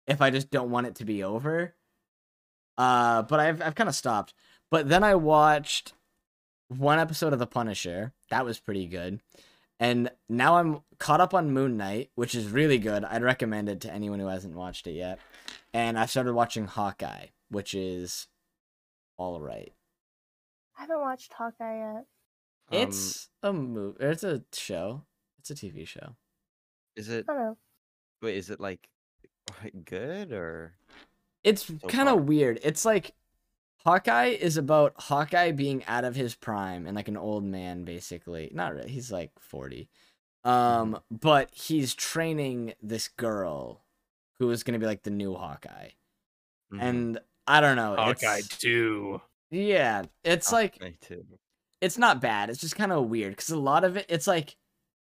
if 0.07 0.21
I 0.21 0.31
just 0.31 0.51
don't 0.51 0.71
want 0.71 0.87
it 0.87 0.97
to 0.97 1.05
be 1.05 1.23
over. 1.23 1.75
Uh, 2.77 3.23
but 3.23 3.41
I've 3.41 3.63
I've 3.63 3.75
kind 3.75 3.89
of 3.89 3.95
stopped. 3.95 4.35
But 4.71 4.89
then 4.89 5.05
I 5.05 5.15
watched 5.15 5.95
one 6.69 6.99
episode 6.99 7.33
of 7.33 7.39
The 7.39 7.47
Punisher. 7.47 8.13
That 8.31 8.45
was 8.45 8.59
pretty 8.59 8.87
good. 8.87 9.21
And 9.81 10.11
now 10.29 10.57
I'm 10.59 10.83
caught 10.99 11.21
up 11.21 11.33
on 11.35 11.53
Moon 11.53 11.77
Knight, 11.77 12.11
which 12.15 12.35
is 12.35 12.49
really 12.49 12.79
good. 12.79 13.03
I'd 13.05 13.23
recommend 13.23 13.69
it 13.69 13.81
to 13.83 13.93
anyone 13.93 14.21
who 14.21 14.27
hasn't 14.27 14.55
watched 14.55 14.87
it 14.87 14.93
yet. 14.93 15.19
And 15.73 15.99
I 15.99 16.07
started 16.07 16.35
watching 16.35 16.67
Hawkeye, 16.67 17.27
which 17.51 17.75
is 17.75 18.27
all 19.17 19.41
right. 19.41 19.73
i 20.79 20.83
haven't 20.83 21.01
watched 21.01 21.33
hawkeye 21.35 21.77
yet 21.79 22.07
Um, 22.73 22.79
It's 22.89 23.29
a 23.43 23.53
movie. 23.53 23.99
It's 24.01 24.25
a 24.25 24.43
show. 24.55 25.03
It's 25.39 25.51
a 25.51 25.55
TV 25.55 25.87
show. 25.87 26.17
Is 26.97 27.09
it? 27.09 27.27
i 27.29 27.33
don't 27.33 27.43
know 27.43 27.57
Wait, 28.23 28.37
is 28.37 28.51
it 28.51 28.61
like 28.61 28.89
good 29.85 30.33
or? 30.33 30.75
It's 31.43 31.65
So 31.67 31.75
kind 31.89 32.09
of 32.09 32.25
weird. 32.25 32.61
It's 32.63 32.85
like 32.85 33.15
Hawkeye 33.85 34.37
is 34.39 34.59
about 34.59 34.93
Hawkeye 34.97 35.53
being 35.53 35.83
out 35.87 36.05
of 36.05 36.15
his 36.15 36.35
prime 36.35 36.87
and 36.87 36.95
like 36.95 37.09
an 37.09 37.17
old 37.17 37.45
man, 37.45 37.85
basically. 37.85 38.51
Not 38.55 38.75
really. 38.75 38.91
He's 38.91 39.11
like 39.11 39.33
forty. 39.39 39.89
Um, 40.45 41.01
but 41.11 41.49
he's 41.53 41.95
training 41.95 42.75
this 42.83 43.09
girl 43.09 43.83
who 44.41 44.51
is 44.51 44.65
gonna 44.65 44.79
be 44.81 44.87
like 44.87 45.03
the 45.05 45.11
new 45.11 45.35
Hawkeye. 45.35 45.91
Mhm. 46.73 46.83
And 46.83 47.21
I 47.47 47.61
don't 47.61 47.77
know. 47.77 47.95
Hawkeye 47.95 48.39
it's- 48.39 48.59
two. 48.59 49.21
Yeah, 49.51 50.05
it's 50.25 50.51
like 50.51 50.75
Hawkeye 50.81 50.95
too. 51.01 51.25
it's 51.81 51.99
not 51.99 52.21
bad. 52.21 52.51
It's 52.51 52.61
just 52.61 52.75
kind 52.77 52.91
of 52.91 53.09
weird 53.09 53.33
because 53.33 53.51
a 53.51 53.59
lot 53.59 53.85
of 53.85 53.97
it, 53.97 54.07
it's 54.09 54.27
like 54.27 54.57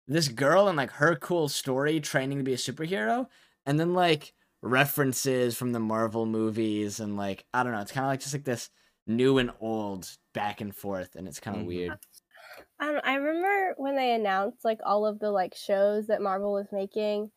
this 0.08 0.28
girl 0.28 0.66
and 0.68 0.76
like 0.76 0.90
her 0.92 1.14
cool 1.16 1.48
story 1.48 2.00
training 2.00 2.38
to 2.38 2.44
be 2.44 2.52
a 2.54 2.56
superhero, 2.56 3.28
and 3.64 3.78
then 3.78 3.94
like 3.94 4.34
references 4.62 5.56
from 5.56 5.72
the 5.72 5.80
Marvel 5.80 6.26
movies 6.26 6.98
and 7.00 7.16
like 7.16 7.46
I 7.54 7.62
don't 7.62 7.72
know. 7.72 7.80
It's 7.80 7.92
kind 7.92 8.04
of 8.06 8.10
like 8.10 8.20
just 8.20 8.34
like 8.34 8.44
this 8.44 8.70
new 9.06 9.38
and 9.38 9.52
old 9.60 10.10
back 10.34 10.60
and 10.60 10.74
forth, 10.74 11.14
and 11.14 11.28
it's 11.28 11.38
kind 11.40 11.56
of 11.58 11.62
Mhm. 11.64 11.66
weird. 11.66 11.98
I 12.80 12.92
don't, 12.92 13.06
I 13.06 13.14
remember 13.14 13.74
when 13.76 13.94
they 13.96 14.14
announced 14.14 14.64
like 14.64 14.80
all 14.84 15.06
of 15.06 15.18
the 15.20 15.30
like 15.30 15.54
shows 15.54 16.06
that 16.08 16.22
Marvel 16.22 16.52
was 16.52 16.66
making, 16.72 17.30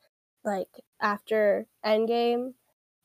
like 0.45 0.69
after 1.01 1.67
Endgame, 1.85 2.53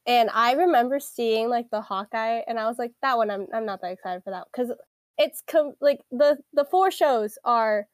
And 0.07 0.30
I 0.32 0.53
remember 0.53 1.01
seeing 1.01 1.49
like 1.49 1.70
the 1.70 1.80
Hawkeye, 1.80 2.41
and 2.47 2.59
I 2.59 2.66
was 2.66 2.78
like, 2.78 2.93
that 3.03 3.16
one, 3.16 3.30
I'm 3.30 3.47
I'm 3.55 3.66
not 3.66 3.80
that 3.82 3.93
excited 3.93 4.22
for 4.24 4.30
that 4.30 4.47
because 4.53 4.72
it's 5.18 5.43
com- 5.47 5.74
like 5.80 6.01
the 6.11 6.38
the 6.53 6.64
four 6.64 6.91
shows 6.91 7.38
are 7.45 7.86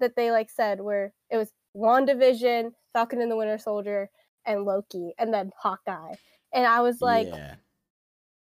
that 0.00 0.16
they 0.16 0.30
like 0.30 0.50
said 0.50 0.80
where 0.80 1.12
it 1.30 1.36
was 1.36 1.52
WandaVision, 1.76 2.72
Falcon 2.92 3.20
and 3.22 3.30
the 3.30 3.36
Winter 3.36 3.58
Soldier, 3.58 4.10
and 4.44 4.64
Loki, 4.64 5.12
and 5.18 5.32
then 5.32 5.50
Hawkeye. 5.60 6.14
And 6.52 6.66
I 6.66 6.80
was 6.80 7.00
like, 7.00 7.28
yeah. 7.28 7.54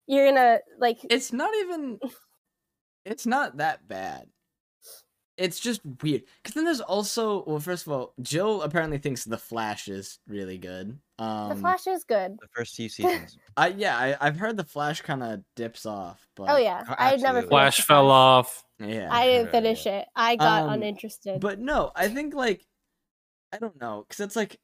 you're 0.07 0.27
gonna 0.27 0.59
like 0.79 0.99
It's 1.09 1.33
not 1.33 1.53
even. 1.61 1.99
It's 3.03 3.25
not 3.25 3.57
that 3.57 3.87
bad. 3.87 4.27
It's 5.37 5.59
just 5.59 5.81
weird. 6.03 6.23
Because 6.43 6.53
then 6.55 6.65
there's 6.65 6.81
also 6.81 7.43
well, 7.45 7.59
first 7.59 7.87
of 7.87 7.93
all, 7.93 8.13
Jill 8.21 8.61
apparently 8.61 8.97
thinks 8.97 9.23
the 9.23 9.37
Flash 9.37 9.87
is 9.87 10.19
really 10.27 10.57
good. 10.57 10.99
Um, 11.19 11.49
the 11.49 11.55
Flash 11.55 11.87
is 11.87 12.03
good. 12.03 12.37
The 12.39 12.47
first 12.55 12.75
two 12.75 12.89
seasons. 12.89 13.37
I 13.57 13.69
yeah, 13.69 13.97
I, 13.97 14.17
I've 14.19 14.37
heard 14.37 14.57
the 14.57 14.63
Flash 14.63 15.01
kind 15.01 15.23
of 15.23 15.41
dips 15.55 15.85
off, 15.85 16.27
but 16.35 16.49
Oh 16.49 16.57
yeah, 16.57 16.83
Oh, 16.87 16.95
I 16.97 17.11
had 17.11 17.21
never 17.21 17.41
Flash 17.41 17.81
fell 17.85 18.09
off. 18.11 18.63
yeah. 18.79 19.07
I 19.11 19.25
didn't 19.25 19.45
Yeah, 19.45 19.51
finish 19.51 19.85
it. 19.87 20.07
I 20.15 20.35
got 20.35 20.63
Um, 20.63 20.69
uninterested. 20.71 21.39
But 21.41 21.59
no, 21.59 21.91
I 21.95 22.07
think 22.07 22.33
like 22.33 22.65
I 23.53 23.57
don't 23.57 23.79
know, 23.81 24.05
because 24.07 24.19
it's 24.21 24.35
like, 24.35 24.59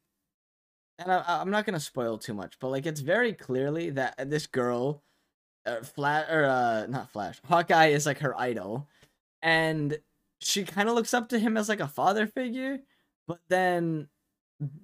and 1.00 1.12
I, 1.12 1.24
I'm 1.28 1.50
not 1.52 1.66
gonna 1.66 1.80
spoil 1.80 2.18
too 2.18 2.34
much, 2.34 2.58
but 2.60 2.70
like 2.70 2.86
it's 2.86 3.02
very 3.02 3.34
clearly 3.34 3.90
that 3.92 4.30
this 4.30 4.48
girl, 4.48 5.04
uh, 5.66 5.82
Flash 5.82 6.26
or 6.30 6.46
uh, 6.46 6.86
not 6.88 7.12
Flash, 7.12 7.40
Hawkeye 7.46 7.88
is 7.88 8.06
like 8.06 8.20
her 8.20 8.40
idol, 8.40 8.88
and 9.42 9.98
she 10.40 10.64
kind 10.64 10.90
of 10.90 10.96
looks 10.96 11.14
up 11.14 11.30
to 11.30 11.40
him 11.40 11.58
as 11.58 11.70
like 11.70 11.80
a 11.80 11.88
father 11.88 12.28
figure, 12.28 12.80
but 13.28 13.40
then 13.50 14.08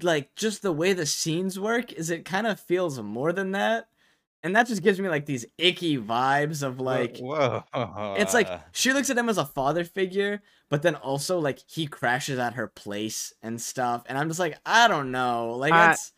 like 0.02 0.36
just 0.36 0.62
the 0.62 0.72
way 0.72 0.94
the 0.94 1.06
scenes 1.06 1.60
work 1.60 1.92
is 1.92 2.10
it 2.10 2.26
kind 2.26 2.48
of 2.48 2.60
feels 2.60 3.00
more 3.02 3.34
than 3.34 3.52
that. 3.52 3.88
And 4.46 4.56
that 4.56 4.68
just 4.68 4.84
gives 4.84 5.00
me 5.00 5.08
like 5.10 5.26
these 5.26 5.46
icky 5.58 5.98
vibes 5.98 6.64
of 6.64 6.80
like 6.80 7.18
whoa. 7.18 7.64
it's 8.18 8.34
like 8.34 8.50
she 8.74 8.92
looks 8.94 9.10
at 9.10 9.18
him 9.18 9.30
as 9.30 9.38
a 9.38 9.46
father 9.46 9.84
figure, 9.84 10.42
but 10.70 10.82
then 10.82 10.96
also 10.96 11.40
like 11.40 11.60
he 11.68 11.88
crashes 11.88 12.40
at 12.40 12.54
her 12.56 12.68
place 12.68 13.34
and 13.42 13.62
stuff, 13.62 14.04
and 14.06 14.18
I'm 14.18 14.28
just 14.28 14.40
like, 14.40 14.58
I 14.66 14.88
don't 14.88 15.12
know, 15.12 15.56
like 15.58 15.72
I- 15.74 15.88
that's 15.88 16.13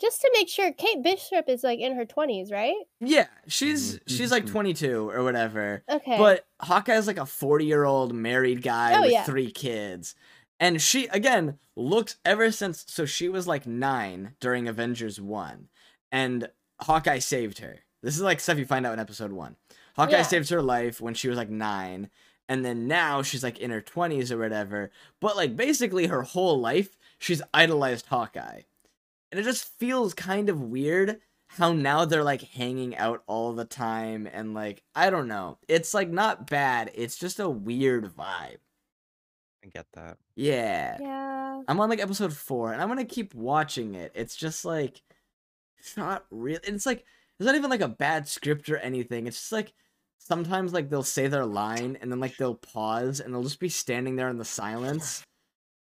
Just 0.00 0.20
to 0.22 0.30
make 0.34 0.48
sure, 0.48 0.72
Kate 0.72 1.02
Bishop 1.02 1.48
is 1.48 1.62
like 1.62 1.78
in 1.78 1.94
her 1.94 2.04
twenties, 2.04 2.50
right? 2.50 2.74
yeah, 3.00 3.26
she's 3.46 3.96
Mhm, 3.96 4.00
she's 4.08 4.30
like 4.32 4.44
mhm. 4.44 4.50
22 4.52 5.10
or 5.10 5.22
whatever, 5.22 5.82
Okay. 5.88 6.18
but 6.18 6.46
Hawkeye's 6.60 7.06
like 7.06 7.16
a 7.18 7.26
40 7.26 7.64
year 7.64 7.84
old 7.84 8.12
married 8.14 8.62
guy 8.62 8.96
Oh, 8.96 9.02
with 9.02 9.12
yeah. 9.12 9.24
three 9.24 9.50
kids, 9.52 10.14
and 10.58 10.80
she 10.82 11.06
again 11.08 11.58
looks 11.76 12.16
ever 12.24 12.50
since 12.50 12.84
so 12.88 13.04
she 13.06 13.28
was 13.28 13.46
like 13.46 13.66
nine 13.66 14.34
during 14.40 14.66
Avengers 14.68 15.20
one, 15.20 15.68
and 16.12 16.50
Hawkeye 16.80 17.18
saved 17.20 17.58
her. 17.58 17.80
This 18.02 18.16
is 18.16 18.22
like 18.22 18.40
stuff 18.40 18.58
you 18.58 18.66
find 18.66 18.84
out 18.86 18.92
in 18.94 18.98
episode 18.98 19.32
one. 19.32 19.56
Hawkeye 19.96 20.18
Yeah. 20.18 20.22
saves 20.22 20.50
her 20.50 20.60
life 20.62 21.00
when 21.00 21.14
she 21.14 21.28
was 21.28 21.38
like 21.38 21.50
nine, 21.50 22.10
and 22.48 22.64
then 22.64 22.86
now 22.88 23.22
she's 23.22 23.44
like 23.44 23.58
in 23.58 23.70
her 23.70 23.80
twenties 23.80 24.32
or 24.32 24.38
whatever. 24.38 24.90
But 25.20 25.36
like 25.36 25.54
basically 25.56 26.06
her 26.08 26.22
whole 26.22 26.60
life, 26.60 26.98
she's 27.18 27.40
idolized 27.54 28.06
Hawkeye, 28.06 28.62
and 29.34 29.40
it 29.40 29.44
just 29.44 29.76
feels 29.80 30.14
kind 30.14 30.48
of 30.48 30.60
weird 30.60 31.18
how 31.48 31.72
now 31.72 32.04
they're 32.04 32.22
like 32.22 32.42
hanging 32.42 32.96
out 32.96 33.24
all 33.26 33.52
the 33.52 33.64
time 33.64 34.28
and 34.32 34.54
like 34.54 34.84
I 34.94 35.10
don't 35.10 35.26
know. 35.26 35.58
It's 35.66 35.92
like 35.92 36.08
not 36.08 36.48
bad. 36.48 36.92
It's 36.94 37.18
just 37.18 37.40
a 37.40 37.50
weird 37.50 38.14
vibe. 38.14 38.58
I 39.64 39.68
get 39.72 39.86
that. 39.94 40.18
Yeah. 40.36 40.98
yeah. 41.00 41.62
I'm 41.66 41.80
on 41.80 41.90
like 41.90 42.00
episode 42.00 42.32
four, 42.32 42.72
and 42.72 42.80
I'm 42.80 42.86
gonna 42.86 43.04
keep 43.04 43.34
watching 43.34 43.96
it. 43.96 44.12
It's 44.14 44.36
just 44.36 44.64
like, 44.64 45.02
it's 45.78 45.96
not 45.96 46.26
real. 46.30 46.60
It's 46.62 46.86
like 46.86 47.04
it's 47.40 47.46
not 47.46 47.56
even 47.56 47.70
like 47.70 47.80
a 47.80 47.88
bad 47.88 48.28
script 48.28 48.70
or 48.70 48.76
anything. 48.76 49.26
It's 49.26 49.38
just 49.38 49.52
like 49.52 49.72
sometimes 50.18 50.72
like 50.72 50.90
they'll 50.90 51.02
say 51.02 51.26
their 51.26 51.44
line, 51.44 51.98
and 52.00 52.12
then 52.12 52.20
like 52.20 52.36
they'll 52.36 52.54
pause, 52.54 53.18
and 53.18 53.34
they'll 53.34 53.42
just 53.42 53.58
be 53.58 53.68
standing 53.68 54.14
there 54.14 54.28
in 54.28 54.38
the 54.38 54.44
silence, 54.44 55.24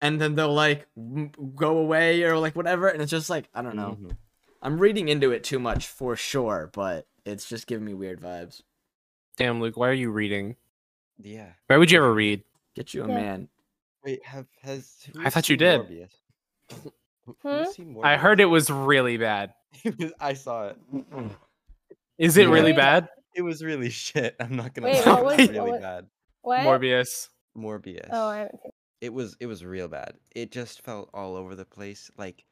and 0.01 0.20
then 0.20 0.34
they'll 0.34 0.53
like 0.55 0.86
m- 0.96 1.30
go 1.55 1.78
away 1.78 2.22
or 2.24 2.38
like 2.38 2.55
whatever, 2.57 2.88
and 2.88 3.01
it's 3.03 3.11
just 3.11 3.30
like 3.30 3.49
I 3.55 3.62
don't 3.62 3.76
know. 3.76 3.96
Mhm. 4.01 4.16
I'm 4.62 4.78
reading 4.78 5.09
into 5.09 5.30
it 5.30 5.44
too 5.44 5.59
much 5.59 5.86
for 5.86 6.16
sure, 6.16 6.70
but 6.72 7.07
it's 7.24 7.49
just 7.49 7.66
giving 7.66 7.84
me 7.84 7.94
weird 7.94 8.20
vibes. 8.20 8.62
Damn, 9.36 9.61
Luke, 9.61 9.76
why 9.76 9.88
are 9.88 9.92
you 9.94 10.11
reading? 10.11 10.57
Yeah. 11.18 11.53
Why 11.68 11.76
would 11.76 11.90
you 11.90 11.99
ever 11.99 12.12
read? 12.12 12.42
Get 12.74 12.92
you 12.94 13.05
a 13.05 13.09
Yeah. 13.09 13.14
man. 13.14 13.49
Wait, 14.05 14.24
have 14.24 14.46
has 14.62 14.96
I 15.20 15.30
thought 15.30 15.49
you 15.49 15.57
did. 15.57 15.80
Morbius? 15.82 16.11
Who- 16.84 16.92
Hmm? 17.42 18.01
I 18.03 18.16
heard 18.16 18.40
it 18.40 18.46
was 18.46 18.70
really 18.70 19.18
bad. 19.18 19.53
I 20.20 20.32
saw 20.32 20.68
it. 20.68 20.78
Is 22.18 22.36
it 22.38 22.46
Yeah. 22.49 22.53
really 22.55 22.72
bad? 22.72 23.09
It 23.34 23.42
was 23.42 23.62
really 23.62 23.90
shit. 24.07 24.34
I'm 24.40 24.57
not 24.57 24.72
gonna 24.74 24.86
Wait, 24.88 25.05
lie. 25.07 25.20
what 25.20 25.38
it 25.38 25.38
was- 25.42 25.49
was 25.49 25.57
what 25.59 25.66
really 25.66 25.78
bad. 25.80 26.07
What? 26.42 26.61
Morbius. 26.61 27.28
Morbius. 27.57 28.09
Oh, 28.11 28.26
I 28.28 28.38
haven't 28.38 28.61
seen. 28.62 28.72
It 29.01 29.12
was 29.12 29.36
it 29.40 29.46
was 29.46 29.64
real 29.64 29.88
bad. 29.88 30.14
It 30.34 30.51
just 30.53 30.82
felt 30.82 31.11
all 31.14 31.36
over 31.36 31.55
the 31.55 31.64
place. 31.64 32.11
Like 32.16 32.44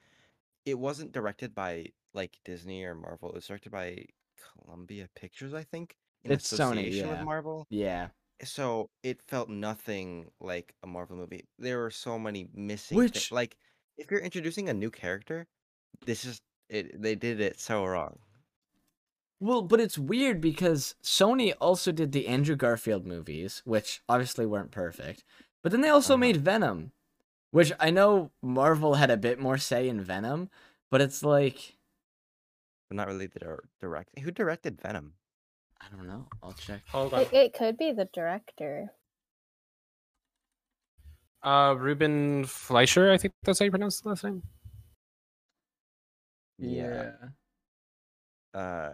it 0.64 0.78
wasn't 0.78 1.12
directed 1.12 1.54
by 1.54 1.86
like 2.14 2.38
Disney 2.44 2.84
or 2.84 2.94
Marvel. 2.94 3.30
It 3.30 3.34
was 3.36 3.46
directed 3.46 3.72
by 3.72 4.04
Columbia 4.64 5.08
Pictures, 5.14 5.54
I 5.54 5.62
think. 5.64 5.96
In 6.24 6.32
It's 6.32 6.52
Sony, 6.52 6.90
yeah. 6.92 7.10
with 7.10 7.20
Marvel. 7.22 7.66
Yeah. 7.70 8.08
So 8.42 8.90
it 9.02 9.20
felt 9.28 9.48
nothing 9.48 10.30
like 10.40 10.74
a 10.82 10.86
Marvel 10.86 11.16
movie. 11.16 11.44
There 11.58 11.78
were 11.78 11.90
so 11.90 12.18
many 12.18 12.48
missing. 12.54 12.96
Which- 12.98 13.28
thi- 13.28 13.34
like 13.34 13.56
if 13.96 14.10
you're 14.10 14.20
introducing 14.20 14.68
a 14.68 14.74
new 14.74 14.90
character, 14.90 15.46
this 16.04 16.24
is 16.24 16.40
it. 16.68 17.00
They 17.00 17.14
did 17.14 17.40
it 17.40 17.58
so 17.60 17.84
wrong. 17.84 18.18
Well, 19.38 19.60
but 19.62 19.80
it's 19.80 19.98
weird 19.98 20.40
because 20.40 20.94
Sony 21.02 21.52
also 21.60 21.92
did 21.92 22.12
the 22.12 22.26
Andrew 22.26 22.56
Garfield 22.56 23.06
movies, 23.06 23.60
which 23.66 24.00
obviously 24.08 24.46
weren't 24.46 24.70
perfect. 24.70 25.24
But 25.66 25.72
then 25.72 25.80
they 25.80 25.88
also 25.88 26.14
Uh-huh. 26.14 26.18
made 26.20 26.36
Venom, 26.36 26.92
which 27.50 27.72
I 27.80 27.90
know 27.90 28.30
Marvel 28.40 28.94
had 28.94 29.10
a 29.10 29.16
bit 29.16 29.40
more 29.40 29.58
say 29.58 29.88
in 29.88 30.00
Venom, 30.00 30.48
but 30.92 31.00
it's 31.00 31.24
like 31.24 31.76
But 32.88 32.94
not 32.98 33.08
really 33.08 33.26
the 33.26 33.40
dir- 33.40 33.68
direct. 33.80 34.16
Who 34.20 34.30
directed 34.30 34.80
Venom? 34.80 35.14
I 35.80 35.88
don't 35.88 36.06
know. 36.06 36.28
I'll 36.40 36.52
check. 36.52 36.86
Hold 36.90 37.14
on. 37.14 37.22
It, 37.22 37.32
it 37.32 37.52
could 37.52 37.76
be 37.76 37.90
the 37.90 38.08
director. 38.12 38.92
Uh, 41.42 41.74
Ruben 41.76 42.44
Fleischer, 42.44 43.10
I 43.10 43.18
think 43.18 43.34
that's 43.42 43.58
how 43.58 43.64
you 43.64 43.72
pronounce 43.72 44.00
the 44.00 44.10
last 44.10 44.22
name. 44.22 44.44
Yeah. 46.58 47.10
Uh, 48.54 48.92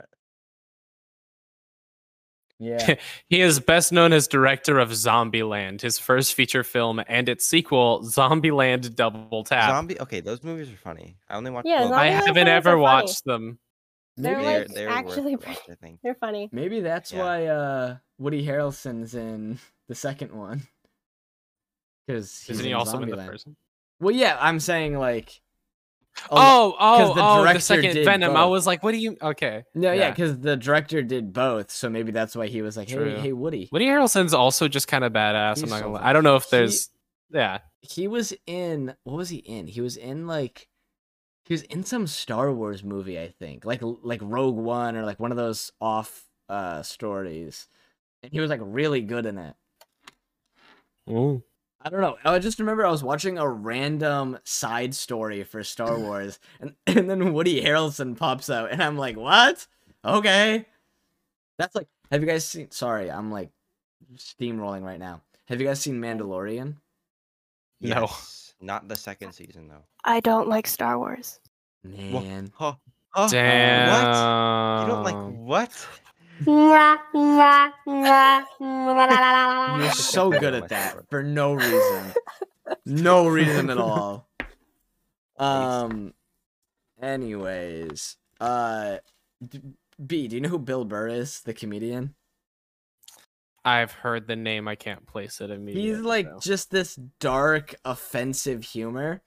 Yeah. 2.63 2.95
He 3.29 3.41
is 3.41 3.59
best 3.61 3.93
known 3.93 4.13
as 4.13 4.29
director 4.29 4.79
of 4.79 4.91
Zombieland, 4.91 5.81
his 5.81 5.99
first 5.99 6.35
feature 6.35 6.63
film, 6.63 7.03
and 7.09 7.29
its 7.29 7.45
sequel, 7.47 8.03
Zombieland 8.05 8.95
Double 8.95 9.43
Tap. 9.45 9.71
zombie. 9.71 9.99
Okay, 10.01 10.21
those 10.21 10.43
movies 10.45 10.71
are 10.73 10.77
funny. 10.77 11.17
I 11.29 11.37
only 11.37 11.51
watched. 11.51 11.67
Yeah, 11.69 11.91
I 11.91 12.07
haven't 12.09 12.35
films 12.35 12.49
are 12.49 12.53
ever 12.53 12.71
funny. 12.71 12.83
watched 12.83 13.25
them. 13.25 13.59
They're, 14.17 14.37
maybe, 14.37 14.45
they're, 14.47 14.59
like, 14.61 14.75
they're 14.75 14.89
actually 14.91 15.37
worth 15.37 15.45
the 15.45 15.49
watch, 15.49 15.59
I 15.71 15.75
think. 15.75 16.01
They're 16.03 16.15
funny. 16.15 16.49
maybe 16.53 16.81
that's 16.81 17.13
Yeah. 17.13 17.19
why 17.25 17.47
uh 17.47 17.97
Woody 18.19 18.47
Harrelson's 18.47 19.15
in 19.15 19.59
the 19.89 19.95
second 19.95 20.33
one. 20.33 20.63
Because 22.07 22.45
Isn't 22.49 22.67
he 22.67 22.73
also 22.73 23.01
in 23.01 23.09
the 23.09 23.17
first 23.17 23.47
one? 23.47 23.57
Well, 24.01 24.15
yeah, 24.15 24.37
I'm 24.41 24.61
saying 24.61 24.99
like. 24.99 25.41
Oh, 26.31 26.77
oh, 26.79 27.15
the 27.15 27.23
oh, 27.23 27.53
the 27.55 27.59
second 27.61 28.05
Venom. 28.05 28.37
I 28.37 28.45
was 28.45 28.67
like, 28.67 28.83
what 28.83 28.93
do 28.93 28.99
you? 28.99 29.17
Okay. 29.21 29.65
No, 29.75 29.93
yeah, 29.93 29.99
Yeah. 30.01 30.11
because 30.11 30.39
the 30.39 30.57
director 30.57 31.03
did 31.03 31.33
both, 31.33 31.71
so 31.71 31.89
maybe 31.89 32.13
that's 32.13 32.37
why 32.37 32.47
he 32.47 32.63
was 32.63 32.77
like, 32.77 32.89
"Hey, 32.91 32.97
True. 32.97 33.17
hey, 33.19 33.33
Woody." 33.33 33.69
Woody 33.73 33.87
Harrelson's 33.87 34.35
also 34.35 34.69
just 34.69 34.89
kind 34.89 35.05
of 35.05 35.13
badass. 35.13 35.55
He's 35.57 35.65
I'm 35.65 35.71
not 35.71 35.81
gonna 35.83 35.95
lie. 35.95 36.09
I 36.09 36.13
don't 36.13 36.25
know 36.25 36.37
if 36.37 36.45
He- 36.45 36.51
there's. 36.57 36.91
Yeah. 37.31 37.59
He 37.81 38.09
was 38.09 38.33
in 38.47 38.95
what 39.05 39.17
was 39.17 39.31
he 39.31 39.39
in? 39.39 39.67
He 39.67 39.81
was 39.81 39.97
in 39.97 40.27
like 40.27 40.69
he 41.47 41.55
was 41.55 41.63
in 41.63 41.83
some 41.83 42.07
Star 42.07 42.53
Wars 42.53 42.85
movie, 42.85 43.19
I 43.19 43.29
think, 43.29 43.65
like 43.65 43.81
like 43.83 44.21
Rogue 44.23 44.57
One 44.57 44.97
or 44.97 45.05
like 45.05 45.19
one 45.19 45.31
of 45.33 45.39
those 45.39 45.73
off 45.81 46.25
uh 46.51 46.83
stories, 46.83 47.69
and 48.23 48.31
he 48.33 48.39
was 48.41 48.51
like 48.51 48.61
really 48.63 49.01
good 49.01 49.25
in 49.27 49.39
it. 49.39 49.55
Ooh. 51.11 51.43
I 51.85 51.91
don't 51.91 52.01
know. 52.01 52.17
I 52.25 52.39
just 52.39 52.59
remember 52.59 52.87
I 52.87 52.91
was 52.91 53.03
watching 53.03 53.39
a 53.39 53.49
random 53.49 54.39
side 54.45 54.95
story 54.95 55.43
for 55.45 55.65
Star 55.65 55.99
Wars, 55.99 56.39
and 56.61 56.75
and 56.87 57.09
then 57.11 57.33
Woody 57.33 57.63
Harrelson 57.63 58.17
pops 58.17 58.49
out, 58.51 58.71
and 58.71 58.83
I'm 58.83 58.97
like, 58.97 59.17
what? 59.17 59.67
Okay, 60.05 60.67
that's 61.59 61.75
like. 61.75 61.89
Have 62.11 62.21
you 62.21 62.27
guys 62.27 62.47
seen? 62.47 62.71
Sorry, 62.71 63.11
I'm 63.11 63.31
like 63.31 63.51
steamrolling 64.17 64.83
right 64.83 64.99
now. 64.99 65.23
Have 65.47 65.61
you 65.61 65.67
guys 65.67 65.81
seen 65.81 66.01
Mandalorian? 66.01 66.77
No. 67.81 68.03
Yes, 68.03 68.55
Not 68.61 68.87
the 68.89 68.97
second 68.97 69.33
season 69.33 69.69
though. 69.69 69.83
I 70.05 70.21
don't 70.21 70.49
like 70.49 70.67
Star 70.69 70.99
Wars. 70.99 71.41
Man, 71.83 72.53
Huh? 72.55 72.75
Huh? 73.11 73.29
Damn. 73.29 73.89
What? 73.89 74.87
You 74.87 74.93
don't 74.93 75.05
like 75.05 75.37
what? 75.37 75.89
You're 76.41 76.99
so 79.93 80.31
good 80.31 80.55
at 80.55 80.69
that 80.69 81.09
for 81.11 81.23
no 81.23 81.55
reason, 81.55 82.13
no 82.87 83.29
reason 83.29 83.71
at 83.71 83.79
all. 83.79 84.29
Um. 85.39 86.15
Anyways, 87.01 88.17
uh, 88.41 88.99
B, 90.05 90.29
do 90.29 90.37
you 90.37 90.41
know 90.41 90.49
who 90.49 90.59
Bill 90.59 90.85
Burr 90.85 91.09
is, 91.09 91.41
the 91.41 91.53
comedian? 91.53 92.15
I've 93.65 93.93
heard 93.93 94.27
the 94.27 94.37
name. 94.37 94.69
I 94.69 94.75
can't 94.75 95.07
place 95.07 95.41
it 95.41 95.51
immediately. 95.51 95.91
He's 95.91 96.01
like 96.01 96.29
though. 96.29 96.41
just 96.41 96.71
this 96.71 96.97
dark, 97.21 97.75
offensive 97.85 98.65
humor. 98.65 99.23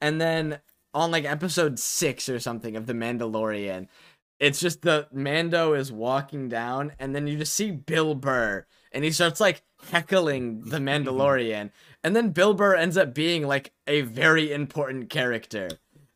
And 0.00 0.20
then 0.20 0.60
on 0.94 1.10
like 1.10 1.24
episode 1.24 1.78
six 1.78 2.28
or 2.28 2.38
something 2.38 2.76
of 2.76 2.86
The 2.86 2.92
Mandalorian, 2.92 3.88
it's 4.40 4.60
just 4.60 4.82
the 4.82 5.08
Mando 5.12 5.74
is 5.74 5.90
walking 5.90 6.48
down, 6.48 6.92
and 6.98 7.14
then 7.14 7.26
you 7.26 7.38
just 7.38 7.54
see 7.54 7.70
Bill 7.70 8.14
Burr, 8.14 8.66
and 8.92 9.04
he 9.04 9.10
starts 9.10 9.40
like 9.40 9.62
heckling 9.90 10.62
the 10.66 10.78
Mandalorian. 10.78 11.70
And 12.04 12.14
then 12.14 12.30
Bill 12.30 12.54
Burr 12.54 12.76
ends 12.76 12.96
up 12.96 13.14
being 13.14 13.46
like 13.46 13.72
a 13.86 14.02
very 14.02 14.52
important 14.52 15.10
character. 15.10 15.68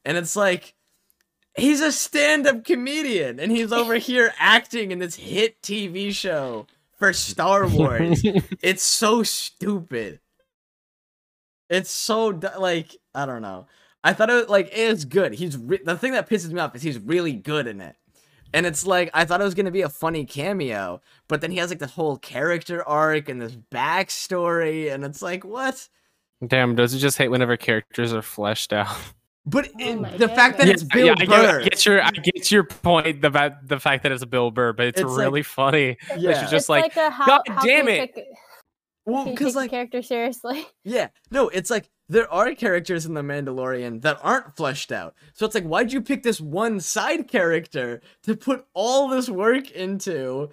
And 0.05 0.17
it's 0.17 0.37
like, 0.37 0.75
he's 1.57 1.81
a 1.81 1.91
stand 1.91 2.47
up 2.47 2.65
comedian, 2.65 3.41
and 3.41 3.51
he's 3.51 3.73
over 3.73 3.95
here 3.97 4.33
acting 4.39 4.93
in 4.93 4.99
this 4.99 5.17
hit 5.17 5.61
TV 5.63 6.13
show 6.13 6.67
for 6.99 7.13
Star 7.13 7.67
Wars. 7.67 8.23
it's 8.63 8.85
so 8.85 9.23
stupid. 9.23 10.21
It's 11.69 11.91
so 11.91 12.39
like 12.59 12.97
I 13.15 13.27
don't 13.27 13.43
know. 13.43 13.67
I 14.05 14.13
thought 14.13 14.31
it 14.31 14.35
was 14.35 14.49
like 14.49 14.67
it 14.67 14.79
is 14.79 15.05
good. 15.05 15.35
He's 15.35 15.57
re- 15.57 15.81
the 15.83 15.97
thing 15.97 16.13
that 16.13 16.29
pisses 16.29 16.53
me 16.53 16.61
off 16.61 16.77
is 16.77 16.83
he's 16.83 16.99
really 16.99 17.33
good 17.33 17.67
in 17.67 17.81
it, 17.81 17.97
and 18.55 18.67
it's 18.67 18.87
like 18.87 19.11
I 19.15 19.25
thought 19.25 19.41
it 19.41 19.45
was 19.45 19.55
gonna 19.55 19.71
be 19.71 19.83
a 19.83 19.89
funny 19.89 20.25
cameo, 20.25 21.01
but 21.29 21.41
then 21.41 21.51
he 21.51 21.59
has 21.59 21.71
like 21.71 21.79
this 21.79 21.93
whole 21.93 22.17
character 22.19 22.87
arc 22.89 23.29
and 23.29 23.41
this 23.41 23.57
backstory, 24.07 24.93
and 24.93 25.05
it's 25.05 25.23
like 25.23 25.45
what? 25.45 25.89
Damn, 26.47 26.75
does 26.75 26.93
he 26.93 26.99
just 26.99 27.19
hate 27.19 27.29
whenever 27.29 27.57
characters 27.57 28.13
are 28.13 28.23
fleshed 28.23 28.73
out? 28.73 28.95
But 29.45 29.67
Oh 29.69 29.81
it- 29.81 30.01
my 30.01 30.17
the 30.19 30.29
fact 30.29 30.59
that 30.59 30.67
goodness. 30.67 30.83
it's 30.83 30.93
Bill 30.95 31.07
yeah, 31.07 31.15
I 31.19 31.25
Burr, 31.27 31.59
get, 31.59 31.61
I 31.61 31.63
get 31.65 31.85
your 31.87 32.03
I 32.05 32.11
get 32.13 32.53
your 32.53 32.63
point 32.63 33.25
about 33.25 33.67
the 33.67 33.81
fact 33.81 34.05
that 34.05 34.13
it's 34.13 34.23
a 34.23 34.27
Bill 34.27 34.53
Burr, 34.53 34.73
but 34.73 34.87
it's, 34.87 35.01
It's 35.01 35.11
like- 35.11 35.19
really 35.19 35.43
funny. 35.43 35.97
yeah. 36.17 36.43
just 36.43 36.53
it's 36.53 36.69
like, 36.69 36.97
a 36.97 37.11
how, 37.11 37.27
"God 37.27 37.41
how 37.49 37.61
can 37.61 37.67
damn 37.67 37.89
you 37.89 37.95
it." 37.95 38.15
take- 38.15 38.25
well, 39.05 39.25
because 39.25 39.57
like 39.57 39.71
character 39.71 40.01
seriously. 40.01 40.65
Yeah, 40.85 41.09
no, 41.33 41.49
it's 41.49 41.71
like 41.71 41.91
there 42.09 42.31
are 42.33 42.55
characters 42.55 43.07
in 43.07 43.15
The 43.15 43.23
Mandalorian 43.23 44.03
that 44.03 44.19
aren't 44.23 44.57
fleshed 44.57 44.93
out. 44.93 45.15
So 45.35 45.47
it's 45.47 45.55
like, 45.55 45.65
why'd 45.65 45.93
you 45.93 46.03
pick 46.03 46.23
this 46.23 46.41
one 46.41 46.81
side 46.81 47.29
character 47.29 48.01
to 48.25 48.37
put 48.37 48.67
all 48.75 49.09
this 49.09 49.29
work 49.29 49.71
into? 49.71 50.51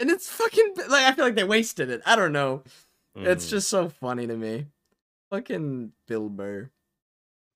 And 0.00 0.10
it's 0.10 0.28
fucking 0.30 0.74
like 0.88 1.04
I 1.04 1.12
feel 1.12 1.24
like 1.24 1.34
they 1.34 1.44
wasted 1.44 1.90
it. 1.90 2.02
I 2.06 2.16
don't 2.16 2.32
know. 2.32 2.62
It's 3.14 3.46
Mm. 3.46 3.50
just 3.50 3.68
so 3.68 3.88
funny 3.88 4.26
to 4.26 4.36
me. 4.36 4.66
Fucking 5.30 5.92
Bill 6.06 6.28
Burr. 6.28 6.70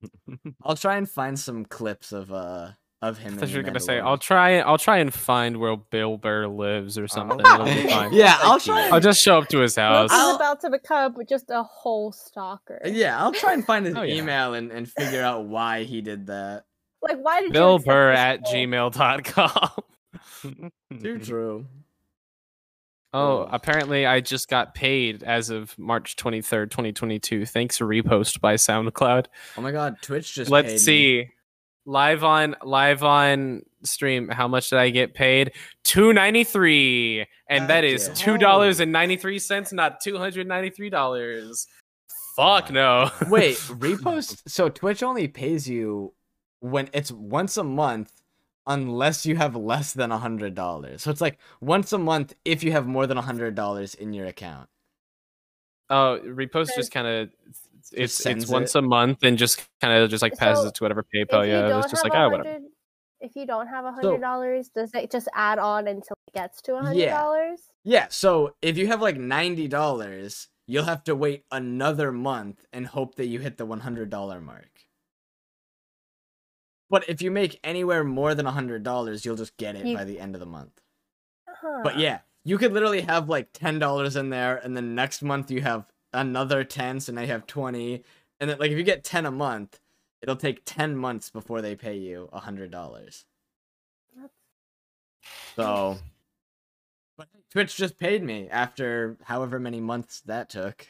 I'll 0.63 0.77
try 0.77 0.97
and 0.97 1.09
find 1.09 1.39
some 1.39 1.65
clips 1.67 2.13
of 2.13 2.33
uh 2.33 2.71
of 3.03 3.17
him. 3.19 3.31
I 3.31 3.33
in 3.35 3.39
thought 3.39 3.49
you 3.51 3.57
were 3.57 3.63
gonna 3.63 3.81
say 3.81 3.99
I'll 3.99 4.19
try 4.19 4.59
I'll 4.61 4.77
try 4.79 4.99
and 4.99 5.13
find 5.13 5.57
where 5.59 5.77
Bill 5.77 6.17
Burr 6.19 6.47
lives 6.47 6.99
or 6.99 7.09
something. 7.09 7.41
Oh. 7.45 7.55
It'll 7.55 7.65
be 7.83 7.89
fine. 7.91 8.13
Yeah, 8.13 8.37
I'll 8.43 8.59
Thank 8.59 8.67
you. 8.67 8.73
try. 8.75 8.89
I'll 8.91 9.01
just 9.01 9.21
show 9.23 9.39
up 9.39 9.49
to 9.49 9.61
his 9.61 9.77
house. 9.77 10.11
Luke 10.11 10.19
is 10.19 10.19
I'll- 10.19 10.37
about 10.37 10.61
to 10.61 10.71
become 10.71 11.17
just 11.29 11.47
a 11.51 11.63
whole 11.63 12.13
stalker. 12.13 12.81
Uh, 12.85 12.89
yeah, 12.91 13.19
I'll 13.19 13.33
try 13.33 13.55
and 13.55 13.65
find 13.65 13.87
his 13.87 13.97
Oh, 13.97 14.03
yeah. 14.03 14.15
email 14.17 14.55
and, 14.55 14.71
and 14.71 14.89
figure 14.91 15.23
out 15.23 15.45
why 15.47 15.85
he 15.85 16.03
did 16.03 16.27
that. 16.27 16.65
Like, 17.03 17.19
why 17.23 17.41
did 17.41 17.53
Bill 17.53 17.71
you 17.71 17.75
accept 17.77 17.87
Burr 17.87 18.11
this 18.11 18.19
at 18.19 18.41
role? 18.45 18.55
gmail.com. 18.93 19.71
Too 21.03 21.19
true. 21.25 21.67
Oh, 23.13 23.49
apparently 23.51 24.07
I 24.07 24.21
just 24.21 24.49
got 24.49 24.75
paid 24.75 25.25
as 25.25 25.51
of 25.51 25.77
March 25.79 26.15
23rd, 26.17 26.71
2022. 26.71 27.45
Thanks 27.45 27.79
repost 27.79 28.41
by 28.41 28.55
SoundCloud. 28.55 29.27
Oh 29.57 29.63
my 29.63 29.73
god, 29.73 29.97
Twitch 30.01 30.35
just 30.35 30.49
Let's 30.51 30.69
paid 30.69 30.75
me. 30.75 31.31
See. 31.91 31.93
Live 31.93 32.25
on 32.25 32.57
live 32.65 33.03
on 33.03 33.63
stream, 33.83 34.29
how 34.29 34.49
much 34.49 34.71
did 34.71 34.79
I 34.79 34.91
get 34.91 35.15
paid? 35.15 35.53
293. 35.85 37.27
And 37.49 37.69
that 37.69 37.85
is 37.85 38.09
$2.93, 38.11 39.73
not 39.73 40.03
$293. 40.03 41.67
Fuck 42.37 42.71
no. 42.71 43.11
Wait, 43.29 43.57
repost. 43.57 44.43
So 44.47 44.69
Twitch 44.69 45.03
only 45.03 45.29
pays 45.29 45.69
you 45.69 46.15
when 46.61 46.89
it's 46.93 47.11
once 47.13 47.57
a 47.57 47.65
month, 47.65 48.13
unless 48.67 49.27
you 49.27 49.37
have 49.37 49.57
less 49.57 49.93
than 49.93 50.13
a 50.13 50.19
hundred 50.19 50.55
dollars. 50.55 51.03
So 51.03 51.11
it's 51.11 51.21
like 51.21 51.39
once 51.61 51.93
a 51.93 51.99
month 51.99 52.35
if 52.45 52.63
you 52.63 52.73
have 52.73 52.87
more 52.87 53.07
than 53.07 53.19
a 53.19 53.23
hundred 53.23 53.55
dollars 53.55 53.95
in 53.95 54.13
your 54.13 54.27
account. 54.27 54.69
Oh, 55.89 56.21
repost 56.25 56.77
just 56.77 56.93
kind 56.93 57.07
of 57.07 57.31
it's 57.93 58.15
sends 58.15 58.45
it's 58.45 58.53
once 58.53 58.75
it? 58.75 58.79
a 58.79 58.83
month 58.83 59.23
and 59.23 59.39
just 59.39 59.67
kind 59.81 59.93
of 60.03 60.11
just 60.11 60.23
like 60.23 60.37
passes 60.37 60.63
So, 60.65 60.69
it 60.69 60.75
to 60.77 60.85
whatever 60.85 61.05
PayPal. 61.15 61.47
Yeah, 61.47 61.79
it's 61.79 61.91
just 61.91 62.05
like 62.05 62.15
a 62.15 62.25
oh 62.25 62.29
whatever. 62.31 62.59
if 63.21 63.37
you 63.37 63.47
don't 63.47 63.67
have 63.69 63.85
a 63.85 63.93
hundred 63.93 64.21
dollars, 64.21 64.69
does 64.75 64.91
it 64.95 65.11
just 65.11 65.29
add 65.35 65.59
on 65.59 65.87
until 65.89 66.17
it 66.29 66.35
gets 66.35 66.61
to 66.63 66.77
a 66.77 66.83
hundred 66.83 66.99
Yeah. 67.01 67.19
dollars? 67.21 67.61
Yeah. 67.85 68.07
So 68.11 68.55
if 68.63 68.77
you 68.79 68.87
have 68.89 69.01
like 69.01 69.17
ninety 69.17 69.69
dollars, 69.69 70.49
you'll 70.67 70.85
have 70.85 71.05
to 71.05 71.15
wait 71.17 71.45
another 71.51 72.13
month 72.13 72.65
and 72.73 72.87
hope 72.87 73.17
that 73.17 73.27
you 73.27 73.41
hit 73.41 73.57
the 73.59 73.67
one 73.67 73.81
hundred 73.81 74.11
dollar 74.11 74.41
mark. 74.41 74.71
But 76.89 77.09
if 77.09 77.23
you 77.23 77.31
make 77.31 77.61
anywhere 77.63 78.03
more 78.03 78.35
than 78.35 78.47
a 78.47 78.51
hundred 78.53 78.83
dollars, 78.83 79.25
you'll 79.25 79.37
just 79.37 79.57
get 79.57 79.77
it 79.77 79.87
You- 79.87 79.97
by 79.97 80.05
the 80.05 80.19
end 80.19 80.35
of 80.35 80.41
the 80.41 80.47
month. 80.47 80.81
Huh. 81.49 81.81
But 81.85 81.93
uh-huh. 81.95 82.03
yeah, 82.03 82.19
you 82.45 82.59
could 82.59 82.73
literally 82.73 83.03
have 83.03 83.29
like 83.29 83.49
ten 83.53 83.79
dollars 83.79 84.17
in 84.17 84.31
there, 84.31 84.57
and 84.57 84.77
then 84.77 84.95
next 84.95 85.23
month 85.23 85.51
you 85.51 85.61
have 85.61 85.91
another 86.13 86.65
ten, 86.65 87.01
so 87.01 87.13
now 87.13 87.23
you 87.23 87.29
have 87.29 87.47
twenty. 87.47 88.05
And 88.39 88.51
then 88.51 88.59
like 88.59 88.71
if 88.71 88.79
you 88.79 88.85
get 88.85 89.05
ten 89.05 89.27
a 89.27 89.31
month, 89.31 89.81
it'll 90.23 90.37
take 90.37 90.63
ten 90.65 90.97
months 90.97 91.31
before 91.31 91.63
they 91.63 91.75
pay 91.75 91.97
you 91.97 92.29
a 92.33 92.41
hundred 92.41 92.71
dollars. 92.71 93.25
So, 95.57 95.99
but 97.19 97.29
Twitch 97.51 97.77
just 97.77 97.99
paid 97.99 98.23
me 98.23 98.49
after 98.51 99.17
however 99.25 99.59
many 99.59 99.81
months 99.81 100.23
that 100.23 100.49
took. 100.51 100.87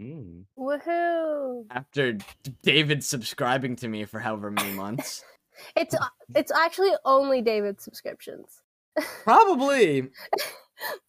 Mm. 0.00 0.44
Woohoo! 0.58 1.64
after 1.70 2.18
David 2.62 3.04
subscribing 3.04 3.76
to 3.76 3.88
me 3.88 4.04
for 4.04 4.20
however 4.20 4.50
many 4.50 4.72
months. 4.72 5.24
It's 5.74 5.94
uh, 5.94 6.08
it's 6.34 6.52
actually 6.52 6.90
only 7.06 7.40
David's 7.40 7.82
subscriptions. 7.82 8.60
Probably. 9.24 10.10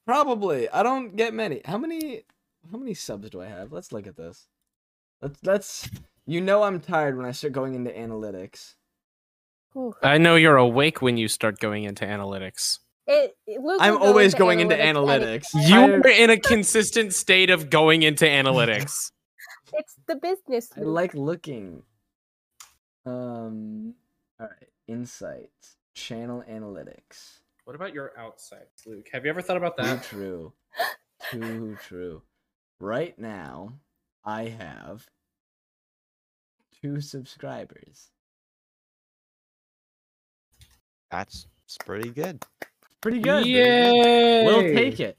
Probably. 0.05 0.69
I 0.69 0.83
don't 0.83 1.17
get 1.17 1.33
many. 1.33 1.59
How 1.65 1.77
many 1.77 2.23
how 2.71 2.77
many 2.77 2.93
subs 2.93 3.29
do 3.29 3.41
I 3.41 3.45
have? 3.47 3.71
Let's 3.71 3.91
look 3.91 4.07
at 4.07 4.15
this. 4.15 4.47
Let's 5.21 5.39
let's 5.43 5.89
you 6.25 6.41
know 6.41 6.63
I'm 6.63 6.79
tired 6.79 7.17
when 7.17 7.25
I 7.25 7.31
start 7.31 7.53
going 7.53 7.73
into 7.75 7.91
analytics. 7.91 8.75
Whew. 9.73 9.93
I 10.03 10.17
know 10.17 10.35
you're 10.35 10.57
awake 10.57 11.01
when 11.01 11.17
you 11.17 11.27
start 11.27 11.59
going 11.59 11.83
into 11.83 12.05
analytics. 12.05 12.79
It, 13.07 13.35
it- 13.47 13.61
Luke 13.61 13.77
I'm 13.81 13.93
will 13.93 13.99
go 13.99 14.05
always 14.07 14.33
going 14.33 14.59
into 14.59 14.77
any- 14.79 14.97
analytics. 14.97 15.45
You 15.53 15.79
are 15.95 16.07
in 16.07 16.29
a 16.29 16.37
consistent 16.39 17.13
state 17.13 17.49
of 17.49 17.69
going 17.69 18.03
into 18.03 18.25
analytics. 18.25 19.11
It's 19.73 19.95
the 20.07 20.15
business. 20.15 20.69
I 20.77 20.81
like 20.81 21.13
looking. 21.13 21.83
Um 23.05 23.93
all 24.39 24.47
right, 24.47 24.69
insights, 24.87 25.77
channel 25.95 26.43
analytics. 26.49 27.39
What 27.63 27.75
about 27.75 27.93
your 27.93 28.11
outsides, 28.17 28.83
Luke? 28.85 29.07
Have 29.11 29.25
you 29.25 29.29
ever 29.31 29.41
thought 29.41 29.57
about 29.57 29.77
Too 29.77 29.83
that? 29.83 30.03
true. 30.03 30.53
Too 31.31 31.77
true. 31.87 32.21
Right 32.79 33.17
now, 33.17 33.73
I 34.23 34.43
have 34.59 35.05
two 36.81 37.01
subscribers. 37.01 38.09
That's 41.09 41.47
it's 41.65 41.77
pretty 41.77 42.09
good. 42.09 42.43
Pretty 43.01 43.19
good. 43.19 43.43
dude. 43.43 43.53
Yay! 43.53 44.45
We'll 44.45 44.61
take 44.61 44.99
it. 44.99 45.17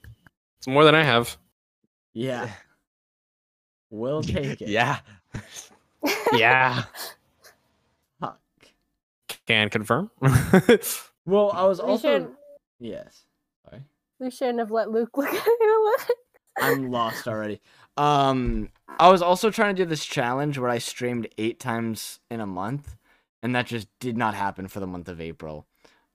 It's 0.59 0.69
more 0.69 0.85
than 0.85 0.95
I 0.95 1.03
have. 1.03 1.37
Yeah. 2.13 2.51
We'll 3.91 4.23
take 4.23 4.61
it. 4.61 4.69
Yeah. 4.69 4.99
Yeah. 6.33 6.85
Fuck. 8.21 8.39
Can 9.47 9.71
confirm. 9.71 10.11
Well, 11.29 11.51
I 11.53 11.67
was 11.67 11.79
we 11.83 11.89
also 11.91 12.09
should 12.09 12.31
yes. 12.81 13.27
Sorry. 13.69 13.83
we 14.19 14.31
shouldn't 14.31 14.61
have 14.61 14.71
let 14.71 14.91
Luke 14.91 15.11
look 15.15 15.29
at 15.29 15.35
analytics. 15.35 16.09
I'm 16.61 16.91
lost 16.91 17.27
already. 17.29 17.61
Um, 17.97 18.69
I 18.99 19.11
was 19.11 19.23
also 19.23 19.51
trying 19.51 19.75
to 19.77 19.83
do 19.83 19.89
this 19.89 20.05
challenge 20.05 20.59
where 20.59 20.71
I 20.71 20.79
streamed 20.79 21.29
eight 21.39 21.59
times 21.61 22.21
in 22.31 22.41
a 22.41 22.47
month, 22.47 22.97
and 23.43 23.55
that 23.55 23.67
just 23.67 23.89
did 24.01 24.17
not 24.17 24.35
happen 24.35 24.69
for 24.69 24.81
the 24.81 24.87
month 24.87 25.09
of 25.09 25.21
April. 25.21 25.67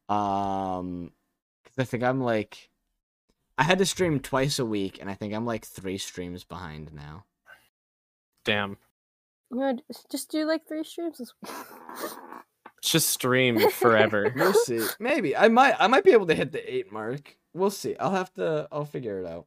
Um, 0.10 1.12
because 1.64 1.78
I 1.80 1.84
think 1.86 2.04
I'm 2.04 2.22
like, 2.22 2.70
I 3.58 3.64
had 3.64 3.78
to 3.80 3.86
stream 3.86 4.20
twice 4.20 4.60
a 4.60 4.66
week, 4.66 4.98
and 5.00 5.10
I 5.10 5.14
think 5.14 5.34
I'm 5.34 5.46
like 5.46 5.66
three 5.66 5.98
streams 5.98 6.44
behind 6.44 6.94
now. 6.94 7.26
Damn. 8.46 8.78
You 9.52 9.60
know, 9.60 9.78
just- 9.92 10.10
just 10.10 10.32
do 10.32 10.46
like 10.46 10.68
three 10.68 10.84
streams 10.84 11.18
this 11.20 11.34
week. 11.42 11.52
Just 12.82 13.10
stream 13.12 13.70
forever. 13.70 14.34
We'll 14.36 14.54
see. 14.54 14.86
Maybe 15.00 15.38
I 15.38 15.48
might. 15.48 15.76
I 15.80 15.88
might 15.88 16.04
be 16.04 16.12
able 16.12 16.26
to 16.28 16.36
hit 16.36 16.52
the 16.52 16.74
eight 16.76 16.92
mark. 16.92 17.38
We'll 17.54 17.70
see. 17.70 17.96
I'll 17.96 18.12
have 18.12 18.34
to. 18.34 18.68
I'll 18.74 18.84
figure 18.84 19.22
it 19.22 19.26
out. 19.26 19.46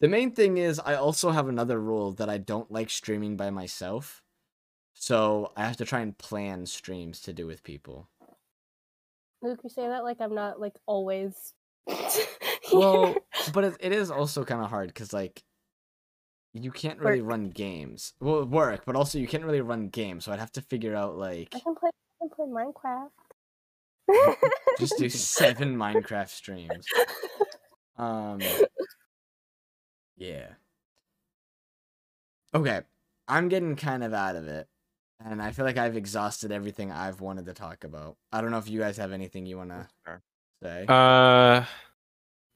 The 0.00 0.08
main 0.08 0.32
thing 0.32 0.58
is, 0.58 0.80
I 0.80 0.94
also 0.94 1.30
have 1.30 1.48
another 1.48 1.80
rule 1.80 2.12
that 2.12 2.28
I 2.28 2.38
don't 2.38 2.70
like 2.70 2.90
streaming 2.90 3.36
by 3.36 3.50
myself. 3.50 4.22
So 4.92 5.52
I 5.56 5.64
have 5.64 5.76
to 5.78 5.84
try 5.84 6.00
and 6.00 6.16
plan 6.16 6.66
streams 6.66 7.20
to 7.22 7.32
do 7.32 7.46
with 7.46 7.62
people. 7.62 8.08
Luke, 9.42 9.60
you 9.62 9.70
say 9.70 9.86
that 9.86 10.04
like 10.04 10.20
I'm 10.20 10.34
not 10.34 10.60
like 10.60 10.74
always. 10.86 11.52
Well, 12.72 13.14
but 13.52 13.64
it, 13.64 13.76
it 13.80 13.92
is 13.92 14.10
also 14.10 14.44
kind 14.44 14.62
of 14.62 14.70
hard 14.70 14.88
because 14.88 15.12
like 15.12 15.44
you 16.54 16.70
can't 16.70 16.98
really 16.98 17.20
run 17.20 17.50
games. 17.50 18.14
Well, 18.20 18.44
work, 18.44 18.84
but 18.86 18.96
also 18.96 19.18
you 19.18 19.26
can't 19.26 19.44
really 19.44 19.60
run 19.60 19.88
games. 19.88 20.24
So 20.24 20.32
I'd 20.32 20.38
have 20.38 20.52
to 20.52 20.62
figure 20.62 20.94
out 20.94 21.16
like 21.16 21.48
I 21.54 21.60
can 21.60 21.74
play. 21.74 21.90
I 22.22 22.26
can 22.26 22.30
play 22.30 22.46
Minecraft. 22.46 23.10
just 24.78 24.96
do 24.98 25.08
seven 25.10 25.76
Minecraft 25.76 26.28
streams. 26.28 26.86
Um. 27.96 28.40
Yeah. 30.16 30.46
Okay, 32.54 32.82
I'm 33.26 33.48
getting 33.48 33.74
kind 33.74 34.04
of 34.04 34.14
out 34.14 34.36
of 34.36 34.46
it, 34.46 34.68
and 35.24 35.42
I 35.42 35.50
feel 35.50 35.64
like 35.64 35.76
I've 35.76 35.96
exhausted 35.96 36.52
everything 36.52 36.92
I've 36.92 37.20
wanted 37.20 37.46
to 37.46 37.52
talk 37.52 37.82
about. 37.82 38.16
I 38.32 38.40
don't 38.40 38.52
know 38.52 38.58
if 38.58 38.68
you 38.68 38.78
guys 38.78 38.96
have 38.98 39.12
anything 39.12 39.44
you 39.44 39.56
want 39.56 39.70
to 39.70 39.88
say. 40.62 40.84
Uh, 40.88 41.64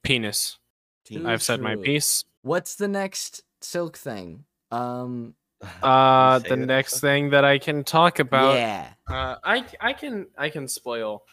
penis. 0.03 0.57
Team- 1.05 1.25
Ooh, 1.25 1.29
I've 1.29 1.43
said 1.43 1.59
my 1.59 1.75
piece. 1.75 2.23
What's 2.43 2.75
the 2.75 2.87
next 2.87 3.43
silk 3.61 3.97
thing? 3.97 4.45
Um. 4.71 5.35
Uh, 5.83 6.39
the 6.39 6.55
next 6.55 6.91
stuff? 6.93 7.01
thing 7.01 7.31
that 7.31 7.43
I 7.43 7.57
can 7.57 7.83
talk 7.83 8.19
about. 8.19 8.55
yeah. 8.55 8.91
Uh, 9.09 9.35
I 9.43 9.65
I 9.81 9.91
can 9.91 10.27
I 10.37 10.49
can 10.49 10.69
spoil 10.69 11.23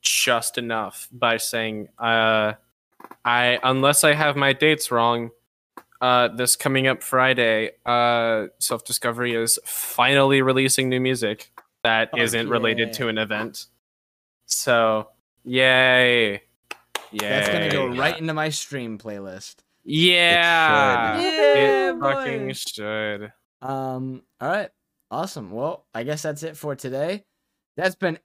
just 0.00 0.58
enough 0.58 1.08
by 1.10 1.38
saying 1.38 1.88
uh, 1.98 2.52
I 3.24 3.58
unless 3.64 4.04
I 4.04 4.14
have 4.14 4.36
my 4.36 4.52
dates 4.52 4.92
wrong. 4.92 5.30
Uh, 6.04 6.28
this 6.28 6.54
coming 6.54 6.86
up 6.86 7.02
Friday, 7.02 7.70
uh, 7.86 8.48
Self 8.58 8.84
Discovery 8.84 9.34
is 9.34 9.58
finally 9.64 10.42
releasing 10.42 10.90
new 10.90 11.00
music 11.00 11.50
that 11.82 12.10
Oh, 12.12 12.18
not 12.18 12.46
related 12.46 12.92
to 12.94 13.08
an 13.08 13.16
event. 13.16 13.64
So, 14.44 15.08
yay! 15.44 16.32
Yay! 16.32 16.40
That's 17.18 17.48
gonna 17.48 17.70
go 17.70 17.86
right 17.86 18.18
into 18.18 18.34
my 18.34 18.50
stream 18.50 18.98
playlist. 18.98 19.56
Yeah, 19.82 21.18
Yeah, 21.22 21.90
it 21.92 21.98
boy. 21.98 22.12
fucking 22.12 22.52
should. 22.52 23.32
Um. 23.62 24.24
All 24.42 24.48
right. 24.50 24.68
Awesome. 25.10 25.52
Well, 25.52 25.86
I 25.94 26.02
guess 26.02 26.20
that's 26.20 26.42
it 26.42 26.58
for 26.58 26.76
today. 26.76 27.24
That's 27.78 27.94
been 27.94 28.18